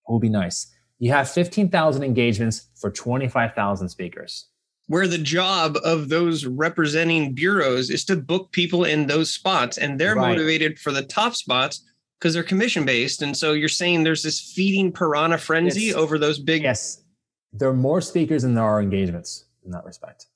it 0.07 0.11
would 0.11 0.21
be 0.21 0.29
nice. 0.29 0.72
You 1.03 1.11
have 1.11 1.29
15,000 1.29 2.01
engagements 2.01 2.69
for 2.75 2.89
25,000 2.89 3.89
speakers. 3.89 4.47
Where 4.87 5.05
the 5.05 5.17
job 5.17 5.77
of 5.83 6.07
those 6.07 6.45
representing 6.45 7.33
bureaus 7.33 7.89
is 7.89 8.05
to 8.05 8.15
book 8.15 8.53
people 8.53 8.85
in 8.85 9.07
those 9.07 9.33
spots 9.33 9.77
and 9.77 9.99
they're 9.99 10.15
right. 10.15 10.29
motivated 10.29 10.79
for 10.79 10.93
the 10.93 11.03
top 11.03 11.35
spots 11.35 11.83
because 12.17 12.33
they're 12.33 12.41
commission 12.41 12.85
based. 12.85 13.21
And 13.21 13.35
so 13.35 13.51
you're 13.51 13.67
saying 13.67 14.03
there's 14.03 14.23
this 14.23 14.39
feeding 14.39 14.93
piranha 14.93 15.37
frenzy 15.39 15.87
yes. 15.87 15.95
over 15.95 16.17
those 16.17 16.39
big. 16.39 16.63
Yes. 16.63 17.03
There 17.51 17.67
are 17.67 17.73
more 17.73 17.99
speakers 17.99 18.43
than 18.43 18.53
there 18.53 18.63
are 18.63 18.81
engagements 18.81 19.43
in 19.65 19.71
that 19.71 19.83
respect 19.83 20.27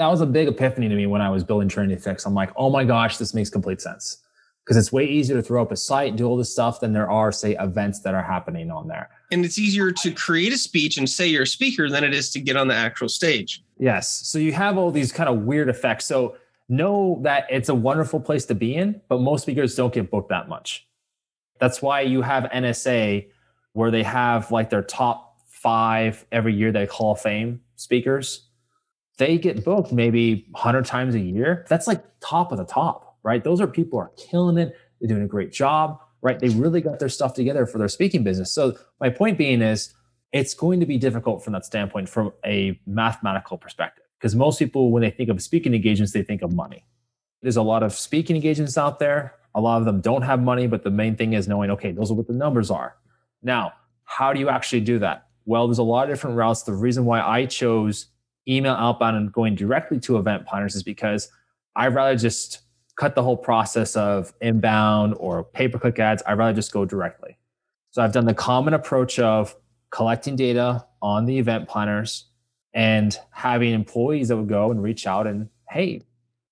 that 0.00 0.06
was 0.06 0.22
a 0.22 0.26
big 0.26 0.48
epiphany 0.48 0.88
to 0.88 0.94
me 0.94 1.04
when 1.04 1.20
I 1.20 1.28
was 1.28 1.44
building 1.44 1.68
Trinity 1.68 2.00
Fix. 2.00 2.24
I'm 2.24 2.32
like, 2.32 2.50
oh 2.56 2.70
my 2.70 2.84
gosh, 2.84 3.18
this 3.18 3.34
makes 3.34 3.50
complete 3.50 3.82
sense. 3.82 4.22
Because 4.64 4.76
it's 4.76 4.92
way 4.92 5.04
easier 5.04 5.36
to 5.36 5.42
throw 5.42 5.62
up 5.62 5.72
a 5.72 5.76
site, 5.76 6.16
do 6.16 6.26
all 6.26 6.36
this 6.36 6.52
stuff 6.52 6.80
than 6.80 6.92
there 6.92 7.10
are, 7.10 7.32
say, 7.32 7.56
events 7.58 8.00
that 8.00 8.14
are 8.14 8.22
happening 8.22 8.70
on 8.70 8.86
there. 8.86 9.10
And 9.32 9.44
it's 9.44 9.58
easier 9.58 9.90
to 9.90 10.10
create 10.12 10.52
a 10.52 10.58
speech 10.58 10.96
and 10.96 11.08
say 11.08 11.26
you're 11.26 11.42
a 11.42 11.46
speaker 11.46 11.88
than 11.88 12.04
it 12.04 12.14
is 12.14 12.30
to 12.32 12.40
get 12.40 12.56
on 12.56 12.68
the 12.68 12.74
actual 12.74 13.08
stage. 13.08 13.64
Yes. 13.78 14.08
So 14.28 14.38
you 14.38 14.52
have 14.52 14.78
all 14.78 14.90
these 14.90 15.12
kind 15.12 15.28
of 15.28 15.40
weird 15.40 15.68
effects. 15.68 16.06
So 16.06 16.36
know 16.68 17.20
that 17.22 17.46
it's 17.50 17.68
a 17.68 17.74
wonderful 17.74 18.20
place 18.20 18.44
to 18.46 18.54
be 18.54 18.74
in, 18.74 19.00
but 19.08 19.20
most 19.20 19.42
speakers 19.42 19.74
don't 19.74 19.92
get 19.92 20.10
booked 20.10 20.28
that 20.28 20.48
much. 20.48 20.86
That's 21.58 21.82
why 21.82 22.02
you 22.02 22.22
have 22.22 22.44
NSA 22.44 23.28
where 23.72 23.90
they 23.90 24.02
have 24.02 24.50
like 24.52 24.70
their 24.70 24.82
top 24.82 25.38
five 25.48 26.24
every 26.32 26.54
year 26.54 26.70
they 26.70 26.86
Hall 26.86 27.12
of 27.12 27.20
Fame 27.20 27.60
speakers 27.76 28.50
they 29.20 29.36
get 29.36 29.62
booked 29.62 29.92
maybe 29.92 30.46
100 30.52 30.86
times 30.86 31.14
a 31.14 31.20
year. 31.20 31.66
That's 31.68 31.86
like 31.86 32.02
top 32.20 32.52
of 32.52 32.58
the 32.58 32.64
top, 32.64 33.09
right? 33.22 33.42
Those 33.42 33.60
are 33.60 33.66
people 33.66 33.98
are 33.98 34.10
killing 34.16 34.58
it. 34.58 34.74
They're 35.00 35.08
doing 35.08 35.22
a 35.22 35.28
great 35.28 35.52
job, 35.52 35.98
right? 36.22 36.38
They 36.38 36.48
really 36.50 36.80
got 36.80 36.98
their 36.98 37.08
stuff 37.08 37.34
together 37.34 37.66
for 37.66 37.78
their 37.78 37.88
speaking 37.88 38.22
business. 38.22 38.52
So 38.52 38.76
my 39.00 39.10
point 39.10 39.38
being 39.38 39.62
is 39.62 39.94
it's 40.32 40.54
going 40.54 40.80
to 40.80 40.86
be 40.86 40.98
difficult 40.98 41.42
from 41.42 41.52
that 41.54 41.64
standpoint 41.64 42.08
from 42.08 42.32
a 42.44 42.78
mathematical 42.86 43.58
perspective 43.58 44.04
because 44.18 44.34
most 44.34 44.58
people 44.58 44.90
when 44.90 45.02
they 45.02 45.10
think 45.10 45.28
of 45.28 45.42
speaking 45.42 45.74
engagements 45.74 46.12
they 46.12 46.22
think 46.22 46.40
of 46.40 46.52
money 46.52 46.86
there's 47.42 47.56
a 47.56 47.62
lot 47.62 47.82
of 47.82 47.92
speaking 47.92 48.36
engagements 48.36 48.78
out 48.78 49.00
there 49.00 49.34
a 49.56 49.60
lot 49.60 49.78
of 49.78 49.86
them 49.86 50.00
don't 50.00 50.22
have 50.22 50.40
money 50.40 50.68
but 50.68 50.84
the 50.84 50.90
main 50.90 51.16
thing 51.16 51.32
is 51.32 51.48
knowing 51.48 51.68
okay 51.68 51.90
those 51.90 52.12
are 52.12 52.14
what 52.14 52.28
the 52.28 52.32
numbers 52.32 52.70
are 52.70 52.94
now 53.42 53.72
how 54.04 54.32
do 54.32 54.38
you 54.38 54.48
actually 54.48 54.80
do 54.80 55.00
that 55.00 55.26
well 55.46 55.66
there's 55.66 55.78
a 55.78 55.82
lot 55.82 56.04
of 56.04 56.10
different 56.10 56.36
routes 56.36 56.62
the 56.62 56.72
reason 56.72 57.04
why 57.04 57.20
i 57.20 57.44
chose 57.44 58.06
email 58.48 58.74
outbound 58.74 59.16
and 59.16 59.32
going 59.32 59.54
directly 59.54 59.98
to 60.00 60.16
event 60.16 60.46
planners 60.46 60.74
is 60.74 60.82
because 60.82 61.30
I'd 61.76 61.94
rather 61.94 62.16
just 62.16 62.60
cut 63.00 63.14
the 63.14 63.22
whole 63.22 63.36
process 63.36 63.96
of 63.96 64.30
inbound 64.42 65.14
or 65.16 65.42
pay 65.42 65.66
per 65.66 65.78
click 65.78 65.98
ads. 65.98 66.22
I'd 66.26 66.36
rather 66.36 66.52
just 66.52 66.70
go 66.70 66.84
directly. 66.84 67.38
So 67.92 68.02
I've 68.02 68.12
done 68.12 68.26
the 68.26 68.34
common 68.34 68.74
approach 68.74 69.18
of 69.18 69.56
collecting 69.90 70.36
data 70.36 70.84
on 71.00 71.24
the 71.24 71.38
event 71.38 71.66
planners 71.66 72.26
and 72.74 73.16
having 73.30 73.72
employees 73.72 74.28
that 74.28 74.36
would 74.36 74.50
go 74.50 74.70
and 74.70 74.82
reach 74.82 75.06
out 75.06 75.26
and, 75.26 75.48
hey, 75.70 76.02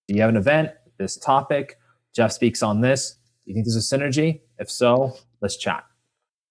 do 0.08 0.14
you 0.14 0.22
have 0.22 0.30
an 0.30 0.38
event? 0.38 0.70
This 0.98 1.18
topic, 1.18 1.76
Jeff 2.16 2.32
speaks 2.32 2.62
on 2.62 2.80
this. 2.80 3.16
Do 3.44 3.50
you 3.50 3.54
think 3.54 3.66
there's 3.66 3.76
a 3.76 3.96
synergy? 3.96 4.40
If 4.58 4.70
so, 4.70 5.18
let's 5.42 5.58
chat. 5.58 5.84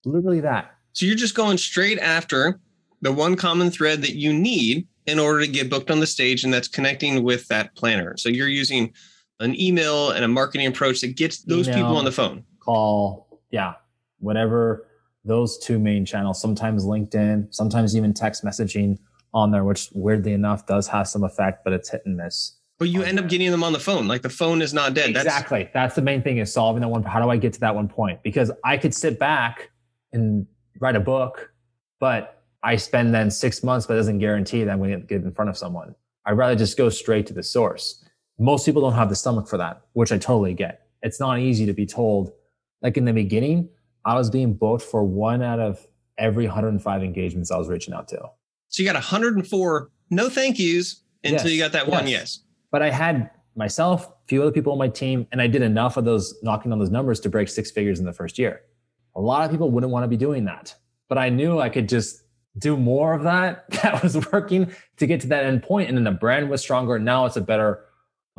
Literally 0.06 0.42
that. 0.42 0.76
So 0.94 1.08
you're 1.08 1.16
just 1.16 1.34
going 1.34 1.58
straight 1.58 1.98
after 1.98 2.60
the 3.02 3.12
one 3.12 3.36
common 3.36 3.72
thread 3.72 4.04
that 4.04 4.16
you 4.16 4.32
need 4.32 4.88
in 5.08 5.18
order 5.18 5.40
to 5.42 5.48
get 5.48 5.72
booked 5.72 5.90
on 5.90 6.02
the 6.02 6.08
stage, 6.08 6.44
and 6.44 6.54
that's 6.54 6.68
connecting 6.68 7.24
with 7.24 7.48
that 7.48 7.76
planner. 7.76 8.16
So 8.18 8.30
you're 8.30 8.48
using 8.48 8.94
an 9.39 9.60
email 9.60 10.12
and 10.12 10.23
a 10.23 10.27
marketing 10.27 10.67
approach 10.67 11.02
that 11.02 11.15
gets 11.15 11.40
those 11.40 11.67
email, 11.67 11.83
people 11.83 11.98
on 11.98 12.06
the 12.06 12.12
phone. 12.12 12.44
Call, 12.60 13.42
yeah, 13.52 13.73
whatever 14.19 14.88
those 15.23 15.58
two 15.58 15.77
main 15.77 16.06
channels. 16.06 16.42
Sometimes 16.42 16.85
LinkedIn, 16.85 17.54
sometimes 17.54 17.96
even 17.96 18.13
text 18.13 18.44
messaging 18.44 18.98
on 19.33 19.52
there, 19.52 19.63
which 19.63 19.90
weirdly 19.94 20.33
enough 20.33 20.65
does 20.65 20.88
have 20.88 21.08
some 21.08 21.23
effect, 21.23 21.63
but 21.63 21.73
it's 21.73 21.90
hit 21.90 22.02
and 22.06 22.17
miss. 22.17 22.54
But 22.79 22.90
you 22.90 23.04
end 23.04 23.17
there. 23.17 23.25
up 23.25 23.29
getting 23.29 23.52
them 23.52 23.63
on 23.63 23.73
the 23.73 23.79
phone. 23.79 24.08
Like 24.08 24.21
the 24.21 24.29
phone 24.29 24.62
is 24.62 24.73
not 24.73 24.94
dead. 24.94 25.10
Exactly. 25.10 25.63
That's, 25.63 25.73
That's 25.73 25.96
the 25.96 26.02
main 26.02 26.21
thing 26.21 26.38
is 26.38 26.54
solving 26.54 26.81
that 26.81 26.88
one. 26.88 27.04
How 27.04 27.21
do 27.21 27.29
I 27.29 27.38
get 27.38 27.54
to 27.54 27.60
that 27.62 27.75
one 27.75 27.88
point? 27.88 28.21
Because 28.23 28.52
I 28.63 28.77
could 28.77 28.94
sit 28.94 29.19
back 29.19 29.71
and 30.13 30.46
write 30.79 30.96
a 30.96 31.00
book, 31.00 31.52
but 32.00 32.44
I 32.63 32.75
spend 32.75 33.13
then 33.13 33.31
six 33.31 33.63
months, 33.63 33.85
but 33.85 33.96
it 33.96 33.98
doesn't 33.98 34.19
guarantee 34.19 34.63
that 34.63 34.71
I'm 34.71 34.77
going 34.77 34.92
to 34.92 35.00
get 35.00 35.23
in 35.23 35.31
front 35.31 35.50
of 35.50 35.58
someone. 35.58 35.96
I'd 36.25 36.33
rather 36.33 36.56
just 36.56 36.77
go 36.77 36.90
straight 36.90 37.25
to 37.27 37.33
the 37.33 37.44
source. 37.44 38.04
Most 38.40 38.65
people 38.65 38.81
don't 38.81 38.94
have 38.94 39.10
the 39.10 39.15
stomach 39.15 39.48
for 39.48 39.58
that, 39.58 39.81
which 39.94 40.12
I 40.12 40.17
totally 40.17 40.54
get. 40.54 40.88
It's 41.02 41.19
not 41.19 41.40
easy 41.40 41.65
to 41.65 41.73
be 41.73 41.85
told. 41.85 42.31
Like 42.81 42.98
in 42.98 43.06
the 43.06 43.13
beginning, 43.13 43.69
I 44.06 44.15
was 44.15 44.29
being 44.29 44.54
booked 44.54 44.83
for 44.83 45.04
one 45.04 45.42
out 45.42 45.60
of 45.60 45.85
every 46.17 46.46
105 46.46 47.04
engagements 47.04 47.52
I 47.52 47.58
was 47.58 47.67
reaching 47.67 47.94
out 47.94 48.08
to. 48.10 48.29
So 48.69 48.83
you 48.83 48.85
got 48.85 48.96
104 48.96 49.90
no 50.10 50.29
thank 50.29 50.60
yous 50.60 51.02
until 51.23 51.48
yes, 51.48 51.54
you 51.54 51.62
got 51.62 51.71
that 51.73 51.88
yes. 51.88 51.92
one 51.92 52.08
yes. 52.08 52.40
But 52.71 52.81
I 52.81 52.90
had 52.90 53.29
myself, 53.56 54.08
a 54.08 54.27
few 54.27 54.42
other 54.42 54.52
people 54.52 54.71
on 54.71 54.79
my 54.79 54.88
team, 54.88 55.27
and 55.31 55.42
I 55.42 55.48
did 55.48 55.62
enough 55.62 55.98
of 55.98 56.06
those 56.06 56.35
knocking 56.44 56.71
on 56.71 56.79
those 56.79 56.92
numbers 56.92 57.19
to 57.21 57.29
break 57.29 57.50
six 57.50 57.71
figures 57.71 58.00
in 58.00 58.06
the 58.06 58.13
first 58.13 58.38
year. 58.38 58.62
A 59.15 59.21
lot 59.21 59.44
of 59.44 59.52
people 59.52 59.71
wouldn't 59.71 59.92
want 59.92 60.04
to 60.04 60.08
be 60.08 60.17
doing 60.17 60.46
that, 60.46 60.75
but 61.10 61.17
I 61.17 61.29
knew 61.29 61.60
I 61.60 61.69
could 61.69 61.90
just 61.90 62.23
do 62.58 62.77
more 62.77 63.13
of 63.13 63.23
that 63.23 63.69
that 63.83 64.02
was 64.04 64.31
working 64.31 64.71
to 64.98 65.08
get 65.08 65.21
to 65.21 65.27
that 65.27 65.44
end 65.44 65.62
point. 65.62 65.67
point 65.67 65.90
and 65.90 65.98
then 65.98 66.04
the 66.04 66.17
brand 66.17 66.50
was 66.50 66.62
stronger 66.62 66.98
now 66.98 67.25
it's 67.25 67.38
a 67.38 67.42
better 67.42 67.85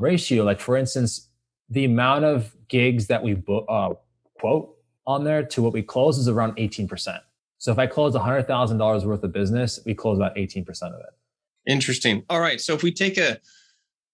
ratio 0.01 0.45
like 0.45 0.61
for 0.61 0.77
instance 0.77 1.29
the 1.71 1.85
amount 1.85 2.25
of 2.25 2.55
gigs 2.69 3.07
that 3.07 3.23
we 3.23 3.43
uh, 3.69 3.91
quote 4.39 4.75
on 5.07 5.25
there 5.25 5.43
to 5.43 5.63
what 5.63 5.73
we 5.73 5.83
close 5.83 6.19
is 6.19 6.29
around 6.29 6.57
18% 6.57 7.21
so 7.59 7.73
if 7.73 7.79
i 7.79 7.87
close 7.87 8.15
$100000 8.15 9.05
worth 9.05 9.25
of 9.25 9.33
business 9.33 9.81
we 9.85 9.95
close 9.95 10.19
about 10.19 10.35
18% 10.37 10.67
of 10.83 11.01
it 11.01 11.71
interesting 11.71 12.25
all 12.31 12.41
right 12.41 12.61
so 12.61 12.75
if 12.75 12.83
we 12.83 12.93
take 12.93 13.19
a 13.19 13.39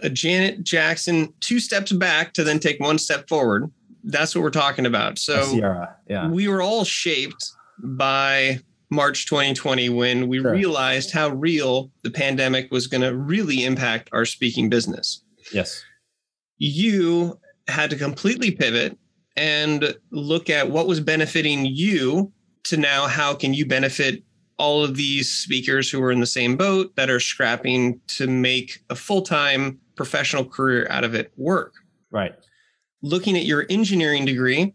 a 0.01 0.11
janet 0.11 0.65
jackson 0.65 1.33
two 1.41 1.61
steps 1.61 1.93
back 1.93 2.33
to 2.33 2.43
then 2.43 2.59
take 2.59 2.81
one 2.81 2.99
step 2.99 3.29
forward 3.29 3.71
that's 4.05 4.35
what 4.35 4.43
we're 4.43 4.51
talking 4.51 4.87
about 4.87 5.19
so 5.19 5.43
Sierra, 5.43 5.97
yeah. 6.09 6.29
we 6.29 6.49
were 6.49 6.61
all 6.61 6.85
shaped 6.85 7.53
by 7.79 8.61
March 8.91 9.27
2020 9.27 9.89
when 9.91 10.29
we 10.29 10.41
sure. 10.41 10.53
realized 10.53 11.11
how 11.11 11.29
real 11.29 11.91
the 12.03 12.11
pandemic 12.11 12.71
was 12.71 12.87
going 12.87 13.01
to 13.01 13.15
really 13.15 13.65
impact 13.65 14.09
our 14.13 14.25
speaking 14.25 14.69
business. 14.69 15.23
Yes. 15.53 15.85
You 16.59 17.39
had 17.69 17.91
to 17.91 17.97
completely 17.97 18.51
pivot 18.51 18.99
and 19.37 19.95
look 20.11 20.49
at 20.49 20.71
what 20.71 20.87
was 20.87 21.01
benefiting 21.01 21.67
you 21.67 22.33
to 22.65 22.77
now 22.77 23.07
how 23.07 23.35
can 23.35 23.53
you 23.53 23.67
benefit 23.67 24.23
all 24.57 24.85
of 24.85 24.97
these 24.97 25.33
speakers 25.33 25.91
who 25.91 26.01
are 26.03 26.13
in 26.13 26.21
the 26.21 26.27
same 26.27 26.57
boat 26.57 26.95
that 26.97 27.11
are 27.11 27.19
scrapping 27.19 28.01
to 28.07 28.29
make 28.29 28.85
a 28.89 28.95
full-time 28.95 29.81
professional 29.97 30.45
career 30.45 30.87
out 30.91 31.03
of 31.03 31.15
it 31.15 31.33
work. 31.37 31.75
Right. 32.13 32.35
Looking 33.03 33.37
at 33.37 33.45
your 33.45 33.67
engineering 33.69 34.25
degree, 34.25 34.75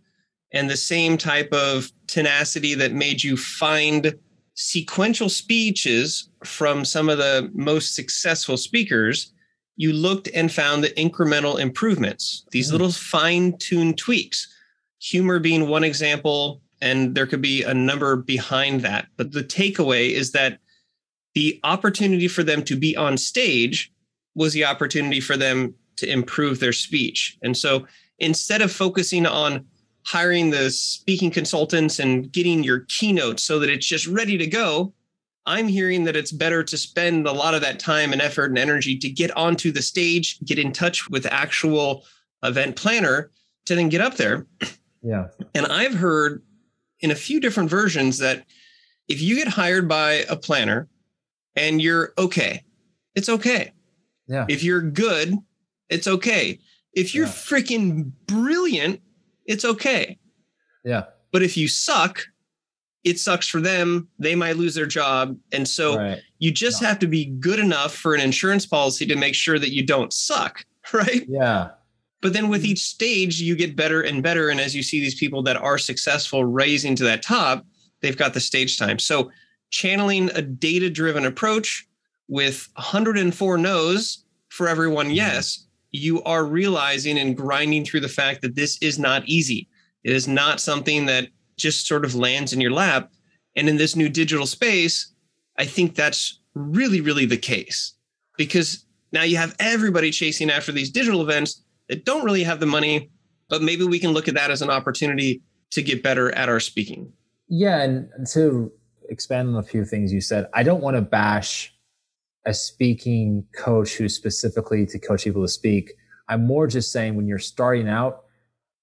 and 0.52 0.70
the 0.70 0.78
same 0.78 1.18
type 1.18 1.52
of 1.52 1.92
tenacity 2.08 2.74
that 2.76 2.92
made 2.92 3.24
you 3.24 3.38
find 3.38 4.16
sequential 4.56 5.30
speeches 5.30 6.30
from 6.44 6.84
some 6.84 7.10
of 7.10 7.18
the 7.18 7.50
most 7.54 7.96
successful 7.96 8.58
speakers, 8.58 9.34
you 9.80 9.94
looked 9.94 10.28
and 10.36 10.52
found 10.52 10.84
the 10.84 10.90
incremental 10.90 11.58
improvements, 11.58 12.46
these 12.52 12.68
mm 12.68 12.74
little 12.74 12.92
fine 12.92 13.58
tuned 13.58 13.98
tweaks. 13.98 14.54
Humor 15.00 15.40
being 15.40 15.70
one 15.70 15.86
example, 15.86 16.62
and 16.82 17.16
there 17.16 17.26
could 17.26 17.42
be 17.42 17.64
a 17.64 17.74
number 17.74 18.18
behind 18.18 18.82
that. 18.82 19.08
But 19.16 19.32
the 19.32 19.44
takeaway 19.44 20.12
is 20.12 20.34
that 20.34 20.60
the 21.34 21.62
opportunity 21.64 22.28
for 22.28 22.44
them 22.44 22.62
to 22.64 22.76
be 22.76 22.98
on 22.98 23.16
stage 23.16 23.90
was 24.36 24.52
the 24.52 24.66
opportunity 24.66 25.22
for 25.22 25.38
them 25.38 25.74
to 25.96 26.12
improve 26.12 26.60
their 26.60 26.74
speech. 26.74 27.38
And 27.42 27.56
so 27.56 27.88
instead 28.20 28.62
of 28.62 28.74
focusing 28.74 29.26
on 29.26 29.66
hiring 30.06 30.50
the 30.50 30.70
speaking 30.72 31.32
consultants 31.32 32.00
and 32.00 32.30
getting 32.34 32.64
your 32.64 32.82
keynote 32.90 33.40
so 33.40 33.60
that 33.60 33.70
it's 33.70 33.86
just 33.86 34.08
ready 34.08 34.38
to 34.38 34.48
go. 34.48 34.94
I'm 35.46 35.68
hearing 35.68 36.04
that 36.04 36.16
it's 36.16 36.32
better 36.32 36.64
to 36.64 36.78
spend 36.78 37.28
a 37.28 37.32
lot 37.32 37.54
of 37.54 37.62
that 37.62 37.80
time 37.80 38.14
and 38.14 38.22
effort 38.22 38.52
and 38.52 38.58
energy 38.58 38.98
to 38.98 39.10
get 39.10 39.36
onto 39.36 39.72
the 39.72 39.82
stage, 39.82 40.40
get 40.42 40.60
in 40.60 40.72
touch 40.72 41.10
with 41.10 41.26
actual 41.26 42.06
event 42.44 42.76
planner 42.76 43.32
to 43.66 43.76
then 43.76 43.90
get 43.90 44.02
up 44.02 44.16
there. 44.16 44.46
Yeah. 45.02 45.28
And 45.56 45.66
I've 45.66 45.96
heard 45.96 46.44
in 47.00 47.12
a 47.12 47.16
few 47.16 47.40
different 47.40 47.70
versions 47.70 48.18
that 48.18 48.46
if 49.08 49.22
you 49.22 49.36
get 49.36 49.48
hired 49.48 49.88
by 49.88 50.26
a 50.30 50.36
planner 50.36 50.88
and 51.56 51.82
you're 51.82 52.14
okay, 52.18 52.64
it's 53.16 53.30
okay. 53.30 53.72
Yeah. 54.28 54.46
If 54.50 54.64
you're 54.64 54.82
good, 54.82 55.36
it's 55.90 56.08
okay. 56.08 56.60
If 56.94 57.16
you're 57.16 57.26
yeah. 57.26 57.32
freaking 57.32 58.12
brilliant, 58.28 59.02
it's 59.46 59.66
okay. 59.66 60.20
Yeah. 60.84 61.06
But 61.32 61.44
if 61.44 61.58
you 61.58 61.68
suck, 61.68 62.28
it 63.04 63.20
sucks 63.20 63.48
for 63.48 63.62
them. 63.62 64.08
They 64.20 64.36
might 64.36 64.58
lose 64.58 64.76
their 64.76 64.86
job. 64.86 65.38
And 65.52 65.68
so 65.68 65.98
right. 65.98 66.22
you 66.40 66.52
just 66.52 66.82
no. 66.82 66.90
have 66.90 67.00
to 67.00 67.08
be 67.08 67.26
good 67.26 67.60
enough 67.60 67.96
for 67.96 68.14
an 68.14 68.22
insurance 68.22 68.66
policy 68.66 69.06
to 69.06 69.16
make 69.16 69.36
sure 69.36 69.60
that 69.60 69.74
you 69.74 69.86
don't 69.86 70.14
suck. 70.14 70.64
Right. 70.92 71.26
Yeah. 71.28 71.70
But 72.20 72.34
then 72.34 72.50
with 72.50 72.66
each 72.66 72.80
stage, 72.80 73.40
you 73.40 73.56
get 73.56 73.76
better 73.76 74.02
and 74.02 74.24
better. 74.24 74.50
And 74.50 74.60
as 74.60 74.76
you 74.76 74.82
see 74.82 75.00
these 75.00 75.14
people 75.14 75.44
that 75.44 75.56
are 75.56 75.78
successful 75.78 76.46
raising 76.46 76.96
to 76.96 77.04
that 77.04 77.22
top, 77.22 77.64
they've 78.02 78.18
got 78.18 78.34
the 78.34 78.40
stage 78.40 78.80
time. 78.80 78.98
So 78.98 79.30
channeling 79.70 80.32
a 80.32 80.42
data 80.42 80.90
driven 80.90 81.26
approach 81.26 81.88
with 82.28 82.70
104 82.74 83.58
no's 83.60 84.26
for 84.48 84.68
everyone 84.68 85.08
mm-hmm. 85.08 85.16
yes 85.16 85.68
you 85.92 86.22
are 86.24 86.46
realizing 86.46 87.18
and 87.18 87.36
grinding 87.36 87.84
through 87.84 88.02
the 88.02 88.08
fact 88.08 88.42
that 88.42 88.56
this 88.56 88.78
is 88.82 89.00
not 89.00 89.28
easy. 89.28 89.68
It 90.04 90.14
is 90.14 90.28
not 90.28 90.60
something 90.60 91.06
that 91.08 91.30
just 91.60 91.88
sort 91.88 92.06
of 92.06 92.16
lands 92.16 92.54
in 92.54 92.62
your 92.62 92.72
lap. 92.72 93.12
And 93.56 93.70
in 93.70 93.78
this 93.78 93.96
new 93.96 94.10
digital 94.10 94.46
space, 94.46 95.14
I 95.58 95.66
think 95.66 95.96
that's 95.96 96.40
really, 96.56 97.02
really 97.02 97.26
the 97.26 97.38
case 97.38 97.94
because 98.38 98.86
now 99.12 99.24
you 99.24 99.38
have 99.38 99.56
everybody 99.60 100.12
chasing 100.12 100.50
after 100.50 100.72
these 100.72 100.90
digital 100.90 101.22
events 101.22 101.64
that 101.90 102.06
don't 102.06 102.24
really 102.24 102.44
have 102.44 102.60
the 102.60 102.66
money, 102.66 103.12
but 103.50 103.62
maybe 103.62 103.84
we 103.84 104.00
can 104.00 104.12
look 104.12 104.28
at 104.28 104.36
that 104.36 104.52
as 104.52 104.62
an 104.62 104.70
opportunity 104.70 105.42
to 105.72 105.82
get 105.82 106.02
better 106.04 106.32
at 106.32 106.50
our 106.50 106.60
speaking. 106.60 107.12
Yeah. 107.48 107.82
And 107.82 108.10
to 108.32 108.72
expand 109.10 109.50
on 109.50 109.56
a 109.56 109.64
few 109.64 109.86
things 109.86 110.14
you 110.14 110.22
said, 110.22 110.48
I 110.54 110.64
don't 110.64 110.82
want 110.82 110.96
to 110.96 111.02
bash 111.02 111.74
a 112.46 112.54
speaking 112.54 113.46
coach 113.56 113.96
who's 113.96 114.16
specifically 114.16 114.86
to 114.86 115.00
coach 115.00 115.24
people 115.24 115.42
to 115.42 115.48
speak. 115.48 115.94
I'm 116.30 116.46
more 116.46 116.68
just 116.68 116.92
saying 116.92 117.16
when 117.16 117.28
you're 117.28 117.40
starting 117.40 117.90
out, 117.90 118.24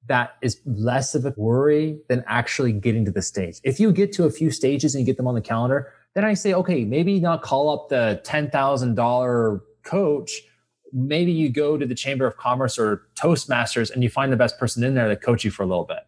that 0.09 0.37
is 0.43 0.61
less 0.65 1.15
of 1.15 1.25
a 1.25 1.35
worry 1.37 1.99
than 2.09 2.25
actually 2.27 2.73
getting 2.73 3.05
to 3.05 3.11
the 3.11 3.23
stage. 3.23 3.61
If 3.65 3.81
you 3.81 3.93
get 3.93 4.13
to 4.13 4.25
a 4.25 4.31
few 4.31 4.51
stages 4.51 4.95
and 4.95 5.01
you 5.03 5.07
get 5.07 5.17
them 5.17 5.27
on 5.27 5.35
the 5.35 5.41
calendar, 5.41 5.93
then 6.15 6.25
I 6.25 6.35
say, 6.35 6.55
okay, 6.55 6.85
maybe 6.85 7.21
not 7.21 7.43
call 7.43 7.71
up 7.71 7.89
the 7.89 8.21
$10,000 8.25 9.61
coach. 9.83 10.43
Maybe 10.93 11.33
you 11.33 11.51
go 11.51 11.77
to 11.77 11.85
the 11.85 11.95
Chamber 11.95 12.27
of 12.27 12.37
Commerce 12.37 12.79
or 12.79 13.09
Toastmasters 13.17 13.91
and 13.91 14.03
you 14.03 14.09
find 14.09 14.33
the 14.33 14.37
best 14.37 14.59
person 14.59 14.83
in 14.85 14.95
there 14.95 15.09
to 15.09 15.17
coach 15.17 15.45
you 15.45 15.51
for 15.51 15.63
a 15.63 15.67
little 15.67 15.85
bit. 15.85 15.99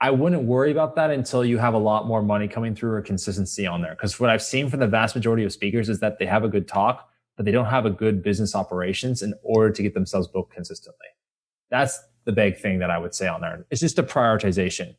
I 0.00 0.10
wouldn't 0.10 0.42
worry 0.42 0.72
about 0.72 0.96
that 0.96 1.10
until 1.10 1.44
you 1.44 1.58
have 1.58 1.74
a 1.74 1.78
lot 1.78 2.06
more 2.06 2.22
money 2.22 2.48
coming 2.48 2.74
through 2.74 2.90
or 2.92 3.02
consistency 3.02 3.66
on 3.66 3.82
there. 3.82 3.92
Because 3.92 4.18
what 4.18 4.30
I've 4.30 4.42
seen 4.42 4.68
from 4.68 4.80
the 4.80 4.88
vast 4.88 5.14
majority 5.14 5.44
of 5.44 5.52
speakers 5.52 5.88
is 5.88 6.00
that 6.00 6.18
they 6.18 6.26
have 6.26 6.42
a 6.42 6.48
good 6.48 6.66
talk, 6.66 7.08
but 7.36 7.46
they 7.46 7.52
don't 7.52 7.66
have 7.66 7.86
a 7.86 7.90
good 7.90 8.22
business 8.22 8.56
operations 8.56 9.22
in 9.22 9.34
order 9.42 9.70
to 9.70 9.82
get 9.82 9.94
themselves 9.94 10.26
booked 10.26 10.52
consistently. 10.52 11.06
That's 11.70 12.00
the 12.24 12.32
big 12.32 12.58
thing 12.58 12.78
that 12.80 12.90
I 12.90 12.98
would 12.98 13.14
say 13.14 13.26
on 13.26 13.40
there. 13.40 13.64
It's 13.70 13.80
just 13.80 13.98
a 13.98 14.02
prioritization, 14.02 14.94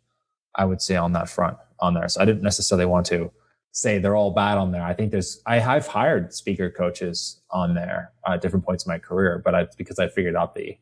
I 0.55 0.65
would 0.65 0.81
say 0.81 0.95
on 0.95 1.13
that 1.13 1.29
front 1.29 1.57
on 1.79 1.93
there. 1.93 2.07
So 2.09 2.21
I 2.21 2.25
didn't 2.25 2.41
necessarily 2.41 2.85
want 2.85 3.05
to 3.07 3.31
say 3.71 3.97
they're 3.97 4.15
all 4.15 4.31
bad 4.31 4.57
on 4.57 4.71
there. 4.71 4.83
I 4.83 4.93
think 4.93 5.11
there's 5.11 5.41
I, 5.45 5.59
have 5.59 5.87
hired 5.87 6.33
speaker 6.33 6.69
coaches 6.69 7.41
on 7.49 7.73
there 7.73 8.11
at 8.27 8.41
different 8.41 8.65
points 8.65 8.85
in 8.85 8.91
my 8.91 8.99
career, 8.99 9.41
but 9.43 9.55
I, 9.55 9.67
because 9.77 9.99
I 9.99 10.07
figured 10.07 10.35
out 10.35 10.53
the 10.55 10.77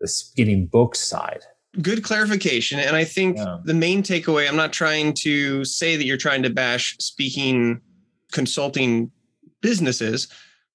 the 0.00 0.12
getting 0.36 0.66
books 0.66 1.00
side 1.00 1.42
good 1.82 2.02
clarification. 2.02 2.80
And 2.80 2.96
I 2.96 3.04
think 3.04 3.36
yeah. 3.36 3.58
the 3.64 3.74
main 3.74 4.02
takeaway, 4.02 4.48
I'm 4.48 4.56
not 4.56 4.72
trying 4.72 5.14
to 5.14 5.64
say 5.64 5.96
that 5.96 6.04
you're 6.04 6.16
trying 6.16 6.42
to 6.42 6.50
bash 6.50 6.96
speaking 6.98 7.80
consulting 8.32 9.10
businesses, 9.60 10.28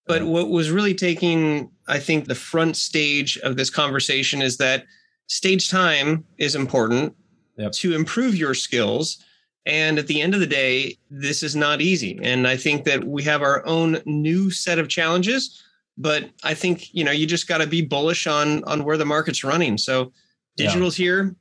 but 0.05 0.24
what 0.24 0.49
was 0.49 0.70
really 0.70 0.93
taking, 0.93 1.72
I 1.88 1.99
think, 1.99 2.26
the 2.26 2.36
front 2.36 2.76
stage 2.76 3.38
of 3.39 3.57
this 3.57 3.70
conversation 3.70 4.41
is 4.41 4.57
that 4.57 4.86
stage 5.28 5.69
time 5.69 6.26
is 6.38 6.55
important 6.55 7.15
yep. 7.57 7.71
to 7.74 7.95
improve 7.95 8.36
your 8.36 8.53
skills. 8.53 9.24
And 9.65 9.97
at 9.97 10.07
the 10.07 10.21
end 10.21 10.34
of 10.34 10.39
the 10.39 10.47
day, 10.47 10.97
this 11.09 11.41
is 11.41 11.55
not 11.55 11.82
easy. 11.82 12.19
And 12.21 12.47
I 12.47 12.57
think 12.57 12.84
that 12.84 13.03
we 13.03 13.24
have 13.24 13.41
our 13.41 13.65
own 13.65 14.01
new 14.05 14.49
set 14.51 14.78
of 14.78 14.89
challenges. 14.89 15.63
But 15.97 16.30
I 16.43 16.53
think 16.53 16.93
you 16.93 17.03
know 17.03 17.11
you 17.11 17.28
just 17.28 17.47
got 17.47 17.59
to 17.59 17.67
be 17.67 17.82
bullish 17.82 18.26
on 18.26 18.63
on 18.63 18.84
where 18.84 18.97
the 18.97 19.05
market's 19.05 19.43
running. 19.43 19.78
So 19.78 20.11
Digital's 20.57 20.97
yeah. 20.97 21.05
here. 21.05 21.36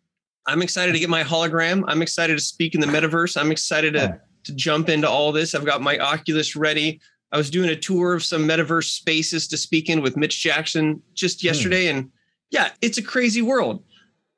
I'm 0.47 0.63
excited 0.63 0.93
to 0.93 0.99
get 0.99 1.09
my 1.09 1.23
hologram. 1.23 1.85
I'm 1.87 2.03
excited 2.03 2.37
to 2.37 2.45
speak 2.45 2.75
in 2.75 2.81
the 2.81 2.87
metaverse. 2.87 3.41
I'm 3.41 3.53
excited 3.53 3.95
to, 3.95 4.21
to 4.45 4.55
jump 4.55 4.89
into 4.89 5.09
all 5.09 5.31
this. 5.31 5.55
I've 5.55 5.65
got 5.65 5.81
my 5.81 5.99
Oculus 5.99 6.57
ready. 6.57 7.01
I 7.31 7.37
was 7.37 7.49
doing 7.49 7.71
a 7.71 7.77
tour 7.77 8.15
of 8.15 8.25
some 8.25 8.47
metaverse 8.47 8.91
spaces 8.91 9.47
to 9.49 9.57
speak 9.57 9.89
in 9.89 10.03
with 10.03 10.17
Mitch 10.17 10.41
Jackson 10.41 11.01
just 11.15 11.41
hmm. 11.41 11.47
yesterday. 11.47 11.87
And 11.87 12.11
yeah, 12.53 12.71
it's 12.81 12.99
a 12.99 13.03
crazy 13.03 13.43
world. 13.43 13.83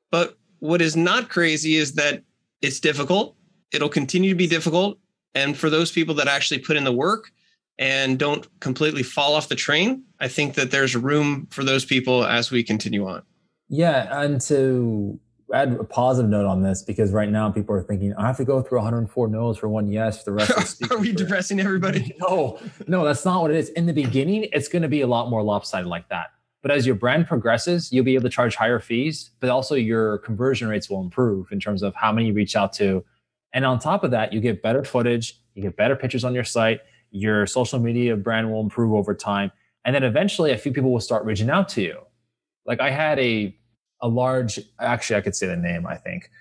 But 0.09 0.37
what 0.59 0.81
is 0.81 0.95
not 0.95 1.29
crazy 1.29 1.75
is 1.75 1.93
that 1.93 2.23
it's 2.61 2.79
difficult. 2.79 3.35
It'll 3.71 3.89
continue 3.89 4.29
to 4.31 4.35
be 4.35 4.47
difficult. 4.47 4.97
And 5.35 5.55
for 5.55 5.69
those 5.69 5.91
people 5.91 6.15
that 6.15 6.27
actually 6.27 6.59
put 6.59 6.77
in 6.77 6.85
the 6.85 6.93
work 6.93 7.31
and 7.77 8.17
don't 8.17 8.47
completely 8.61 9.03
fall 9.03 9.35
off 9.35 9.49
the 9.49 9.55
train, 9.55 10.03
I 10.19 10.29
think 10.29 10.55
that 10.55 10.71
there's 10.71 10.95
room 10.95 11.47
for 11.51 11.63
those 11.63 11.83
people 11.83 12.25
as 12.25 12.49
we 12.49 12.63
continue 12.63 13.05
on. 13.05 13.21
Yeah, 13.67 14.21
and 14.21 14.39
to 14.41 15.19
add 15.53 15.73
a 15.73 15.83
positive 15.83 16.29
note 16.29 16.45
on 16.45 16.63
this, 16.63 16.81
because 16.81 17.11
right 17.11 17.29
now 17.29 17.51
people 17.51 17.75
are 17.75 17.83
thinking, 17.83 18.13
I 18.13 18.27
have 18.27 18.37
to 18.37 18.45
go 18.45 18.61
through 18.61 18.79
104 18.79 19.27
no's 19.27 19.57
for 19.57 19.67
one 19.67 19.87
yes 19.87 20.19
for 20.19 20.31
the 20.31 20.31
rest 20.31 20.81
of 20.81 20.89
the 20.89 20.95
Are 20.95 20.99
we 20.99 21.11
depressing 21.11 21.59
everybody? 21.59 22.15
No, 22.19 22.59
no, 22.87 23.03
that's 23.03 23.25
not 23.25 23.41
what 23.41 23.51
it 23.51 23.57
is. 23.57 23.69
In 23.69 23.85
the 23.85 23.93
beginning, 23.93 24.47
it's 24.53 24.69
going 24.69 24.83
to 24.83 24.87
be 24.87 25.01
a 25.01 25.07
lot 25.07 25.29
more 25.29 25.43
lopsided 25.43 25.87
like 25.87 26.07
that. 26.09 26.27
But 26.65 26.71
as 26.71 26.87
your 26.87 26.95
brand 26.95 27.27
progresses, 27.27 27.93
you'll 27.93 28.05
be 28.05 28.15
able 28.15 28.23
to 28.23 28.29
charge 28.29 28.55
higher 28.55 28.79
fees, 28.79 29.29
but 29.39 29.51
also 29.51 29.75
your 29.75 30.17
conversion 30.17 30.67
rates 30.67 30.89
will 30.89 30.99
improve 30.99 31.51
in 31.51 31.59
terms 31.59 31.83
of 31.83 31.93
how 31.93 32.11
many 32.11 32.29
you 32.29 32.33
reach 32.33 32.55
out 32.55 32.73
to. 32.73 33.05
And 33.53 33.63
on 33.63 33.77
top 33.77 34.03
of 34.03 34.09
that, 34.09 34.33
you 34.33 34.41
get 34.41 34.63
better 34.63 34.83
footage, 34.83 35.39
you 35.53 35.61
get 35.61 35.77
better 35.77 35.95
pictures 35.95 36.23
on 36.23 36.33
your 36.33 36.43
site, 36.43 36.79
your 37.11 37.45
social 37.45 37.77
media 37.77 38.15
brand 38.15 38.51
will 38.51 38.61
improve 38.61 38.93
over 38.93 39.13
time. 39.13 39.51
And 39.85 39.93
then 39.93 40.03
eventually 40.03 40.53
a 40.53 40.57
few 40.57 40.71
people 40.71 40.91
will 40.91 40.99
start 40.99 41.23
reaching 41.23 41.51
out 41.51 41.69
to 41.69 41.83
you. 41.83 41.99
Like 42.65 42.81
I 42.81 42.89
had 42.89 43.19
a 43.19 43.55
a 44.01 44.07
large 44.07 44.59
actually 44.79 45.17
I 45.17 45.21
could 45.21 45.35
say 45.35 45.45
the 45.45 45.55
name, 45.55 45.85
I 45.85 45.97
think. 45.97 46.31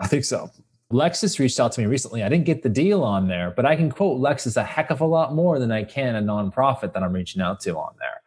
I 0.00 0.08
think 0.08 0.24
so. 0.24 0.50
Lexus 0.92 1.38
reached 1.38 1.60
out 1.60 1.70
to 1.70 1.80
me 1.80 1.86
recently. 1.86 2.24
I 2.24 2.28
didn't 2.28 2.46
get 2.46 2.64
the 2.64 2.68
deal 2.68 3.04
on 3.04 3.28
there, 3.28 3.52
but 3.52 3.64
I 3.64 3.76
can 3.76 3.92
quote 3.92 4.20
Lexus 4.20 4.56
a 4.56 4.64
heck 4.64 4.90
of 4.90 5.00
a 5.00 5.06
lot 5.06 5.36
more 5.36 5.60
than 5.60 5.70
I 5.70 5.84
can 5.84 6.16
a 6.16 6.20
nonprofit 6.20 6.94
that 6.94 7.04
I'm 7.04 7.12
reaching 7.12 7.40
out 7.40 7.60
to 7.60 7.78
on 7.78 7.94
there 8.00 8.22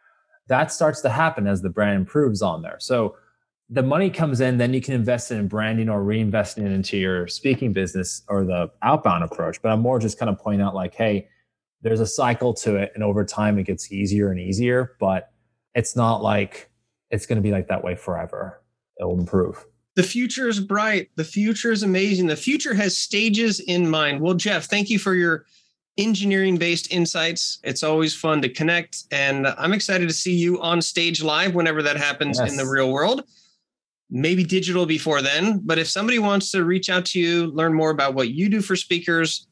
that 0.48 0.72
starts 0.72 1.00
to 1.02 1.08
happen 1.08 1.46
as 1.46 1.62
the 1.62 1.70
brand 1.70 1.96
improves 1.96 2.42
on 2.42 2.62
there. 2.62 2.76
So 2.80 3.16
the 3.70 3.82
money 3.82 4.10
comes 4.10 4.40
in, 4.40 4.58
then 4.58 4.74
you 4.74 4.80
can 4.80 4.94
invest 4.94 5.30
it 5.30 5.36
in 5.36 5.48
branding 5.48 5.88
or 5.88 6.02
reinvesting 6.02 6.66
it 6.66 6.72
into 6.72 6.98
your 6.98 7.26
speaking 7.26 7.72
business 7.72 8.22
or 8.28 8.44
the 8.44 8.70
outbound 8.82 9.24
approach. 9.24 9.62
But 9.62 9.70
I'm 9.70 9.80
more 9.80 9.98
just 9.98 10.18
kind 10.18 10.28
of 10.28 10.38
pointing 10.38 10.60
out 10.60 10.74
like, 10.74 10.94
hey, 10.94 11.28
there's 11.80 12.00
a 12.00 12.06
cycle 12.06 12.52
to 12.54 12.76
it. 12.76 12.92
And 12.94 13.02
over 13.02 13.24
time 13.24 13.58
it 13.58 13.64
gets 13.64 13.90
easier 13.90 14.30
and 14.30 14.38
easier, 14.38 14.96
but 15.00 15.30
it's 15.74 15.96
not 15.96 16.22
like 16.22 16.70
it's 17.10 17.24
going 17.24 17.36
to 17.36 17.42
be 17.42 17.50
like 17.50 17.68
that 17.68 17.82
way 17.82 17.94
forever. 17.94 18.62
It 18.98 19.04
will 19.04 19.18
improve. 19.18 19.64
The 19.94 20.02
future 20.02 20.48
is 20.48 20.60
bright. 20.60 21.10
The 21.16 21.24
future 21.24 21.72
is 21.72 21.82
amazing. 21.82 22.26
The 22.26 22.36
future 22.36 22.74
has 22.74 22.96
stages 22.96 23.60
in 23.60 23.88
mind. 23.88 24.20
Well, 24.20 24.34
Jeff, 24.34 24.66
thank 24.66 24.90
you 24.90 24.98
for 24.98 25.14
your 25.14 25.44
engineering 25.98 26.56
based 26.56 26.92
insights. 26.92 27.58
It's 27.64 27.82
always 27.82 28.14
fun 28.14 28.42
to 28.42 28.48
connect. 28.48 29.04
And 29.10 29.46
I'm 29.46 29.72
excited 29.72 30.08
to 30.08 30.14
see 30.14 30.34
you 30.34 30.60
on 30.60 30.80
stage 30.80 31.22
live 31.22 31.54
whenever 31.54 31.82
that 31.82 31.96
happens 31.96 32.38
yes. 32.38 32.50
in 32.50 32.56
the 32.56 32.66
real 32.66 32.90
world. 32.90 33.24
Maybe 34.10 34.44
digital 34.44 34.86
before 34.86 35.22
then. 35.22 35.60
But 35.64 35.78
if 35.78 35.88
somebody 35.88 36.18
wants 36.18 36.50
to 36.52 36.64
reach 36.64 36.90
out 36.90 37.04
to 37.06 37.20
you, 37.20 37.46
learn 37.46 37.74
more 37.74 37.90
about 37.90 38.14
what 38.14 38.30
you 38.30 38.48
do 38.48 38.60
for 38.60 38.76
speakers, 38.76 39.46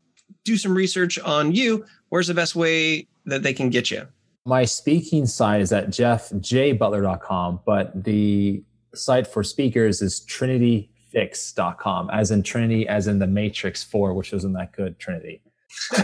do 0.45 0.57
some 0.57 0.75
research 0.75 1.19
on 1.19 1.53
you, 1.53 1.85
where's 2.09 2.27
the 2.27 2.35
best 2.35 2.55
way 2.55 3.07
that 3.27 3.43
they 3.43 3.53
can 3.53 3.71
get 3.71 3.91
you? 3.91 4.07
My 4.47 4.65
speaking 4.65 5.27
site 5.27 5.61
is 5.61 5.73
at 5.73 5.89
jeffjbutler.com, 5.89 7.61
but 7.67 8.05
the 8.05 8.63
site 8.95 9.27
for 9.27 9.43
speakers 9.43 10.03
is 10.03 10.21
trinityfix.com, 10.21 12.11
as 12.11 12.31
in 12.31 12.43
Trinity, 12.43 12.89
as 12.89 13.07
in 13.07 13.19
the 13.19 13.27
Matrix 13.27 13.85
4, 13.85 14.15
which 14.15 14.33
wasn't 14.33 14.55
that 14.55 14.73
good, 14.73 14.99
Trinity. 14.99 15.43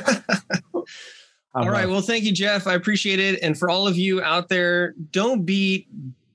all 1.54 1.68
right. 1.68 1.88
Well, 1.88 2.00
thank 2.00 2.24
you, 2.24 2.32
Jeff. 2.32 2.66
I 2.66 2.74
appreciate 2.74 3.20
it. 3.20 3.40
And 3.42 3.58
for 3.58 3.70
all 3.70 3.86
of 3.86 3.96
you 3.96 4.22
out 4.22 4.48
there, 4.48 4.94
don't 5.10 5.44
be 5.44 5.88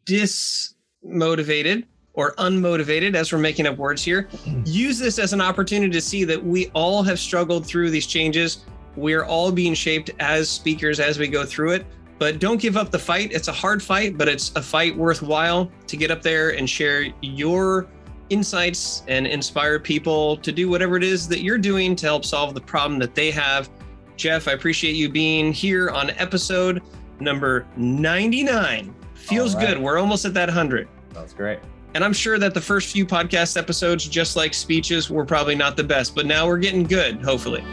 dismotivated 0.05 1.86
or 2.13 2.34
unmotivated 2.36 3.15
as 3.15 3.32
we're 3.32 3.39
making 3.39 3.67
up 3.67 3.77
words 3.77 4.03
here. 4.03 4.27
Use 4.65 4.99
this 4.99 5.17
as 5.17 5.34
an 5.34 5.41
opportunity 5.41 5.91
to 5.91 6.01
see 6.01 6.23
that 6.25 6.43
we 6.43 6.69
all 6.69 7.03
have 7.03 7.19
struggled 7.19 7.65
through 7.65 7.89
these 7.89 8.05
changes. 8.05 8.65
We're 8.95 9.23
all 9.23 9.51
being 9.51 9.73
shaped 9.73 10.11
as 10.19 10.49
speakers 10.49 10.99
as 10.99 11.17
we 11.17 11.27
go 11.27 11.45
through 11.45 11.71
it. 11.71 11.86
But 12.19 12.39
don't 12.39 12.61
give 12.61 12.77
up 12.77 12.91
the 12.91 12.99
fight. 12.99 13.32
It's 13.32 13.47
a 13.47 13.53
hard 13.53 13.82
fight, 13.82 14.15
but 14.17 14.27
it's 14.27 14.51
a 14.55 14.61
fight 14.61 14.95
worthwhile 14.95 15.71
to 15.88 15.97
get 15.97 16.11
up 16.11 16.21
there 16.21 16.51
and 16.51 16.69
share 16.69 17.07
your 17.21 17.88
insights 18.32 19.03
and 19.07 19.27
inspire 19.27 19.79
people 19.79 20.38
to 20.38 20.51
do 20.51 20.69
whatever 20.69 20.97
it 20.97 21.03
is 21.03 21.27
that 21.27 21.41
you're 21.41 21.57
doing 21.57 21.95
to 21.97 22.05
help 22.05 22.25
solve 22.25 22.53
the 22.53 22.61
problem 22.61 22.99
that 22.99 23.13
they 23.13 23.29
have. 23.32 23.69
Jeff, 24.15 24.47
I 24.47 24.53
appreciate 24.53 24.95
you 24.95 25.09
being 25.09 25.51
here 25.51 25.89
on 25.89 26.11
episode 26.11 26.82
number 27.19 27.67
99. 27.75 28.95
Feels 29.13 29.55
right. 29.55 29.67
good. 29.67 29.77
We're 29.79 29.99
almost 29.99 30.25
at 30.25 30.34
that 30.34 30.47
100. 30.47 30.88
That's 31.13 31.34
great. 31.34 31.59
And 31.93 32.03
I'm 32.03 32.13
sure 32.13 32.39
that 32.39 32.53
the 32.53 32.61
first 32.61 32.91
few 32.91 33.05
podcast 33.05 33.57
episodes, 33.57 34.07
just 34.07 34.36
like 34.36 34.53
speeches, 34.53 35.09
were 35.09 35.25
probably 35.25 35.55
not 35.55 35.75
the 35.75 35.84
best, 35.84 36.15
but 36.15 36.25
now 36.25 36.47
we're 36.47 36.57
getting 36.57 36.84
good, 36.84 37.21
hopefully. 37.21 37.63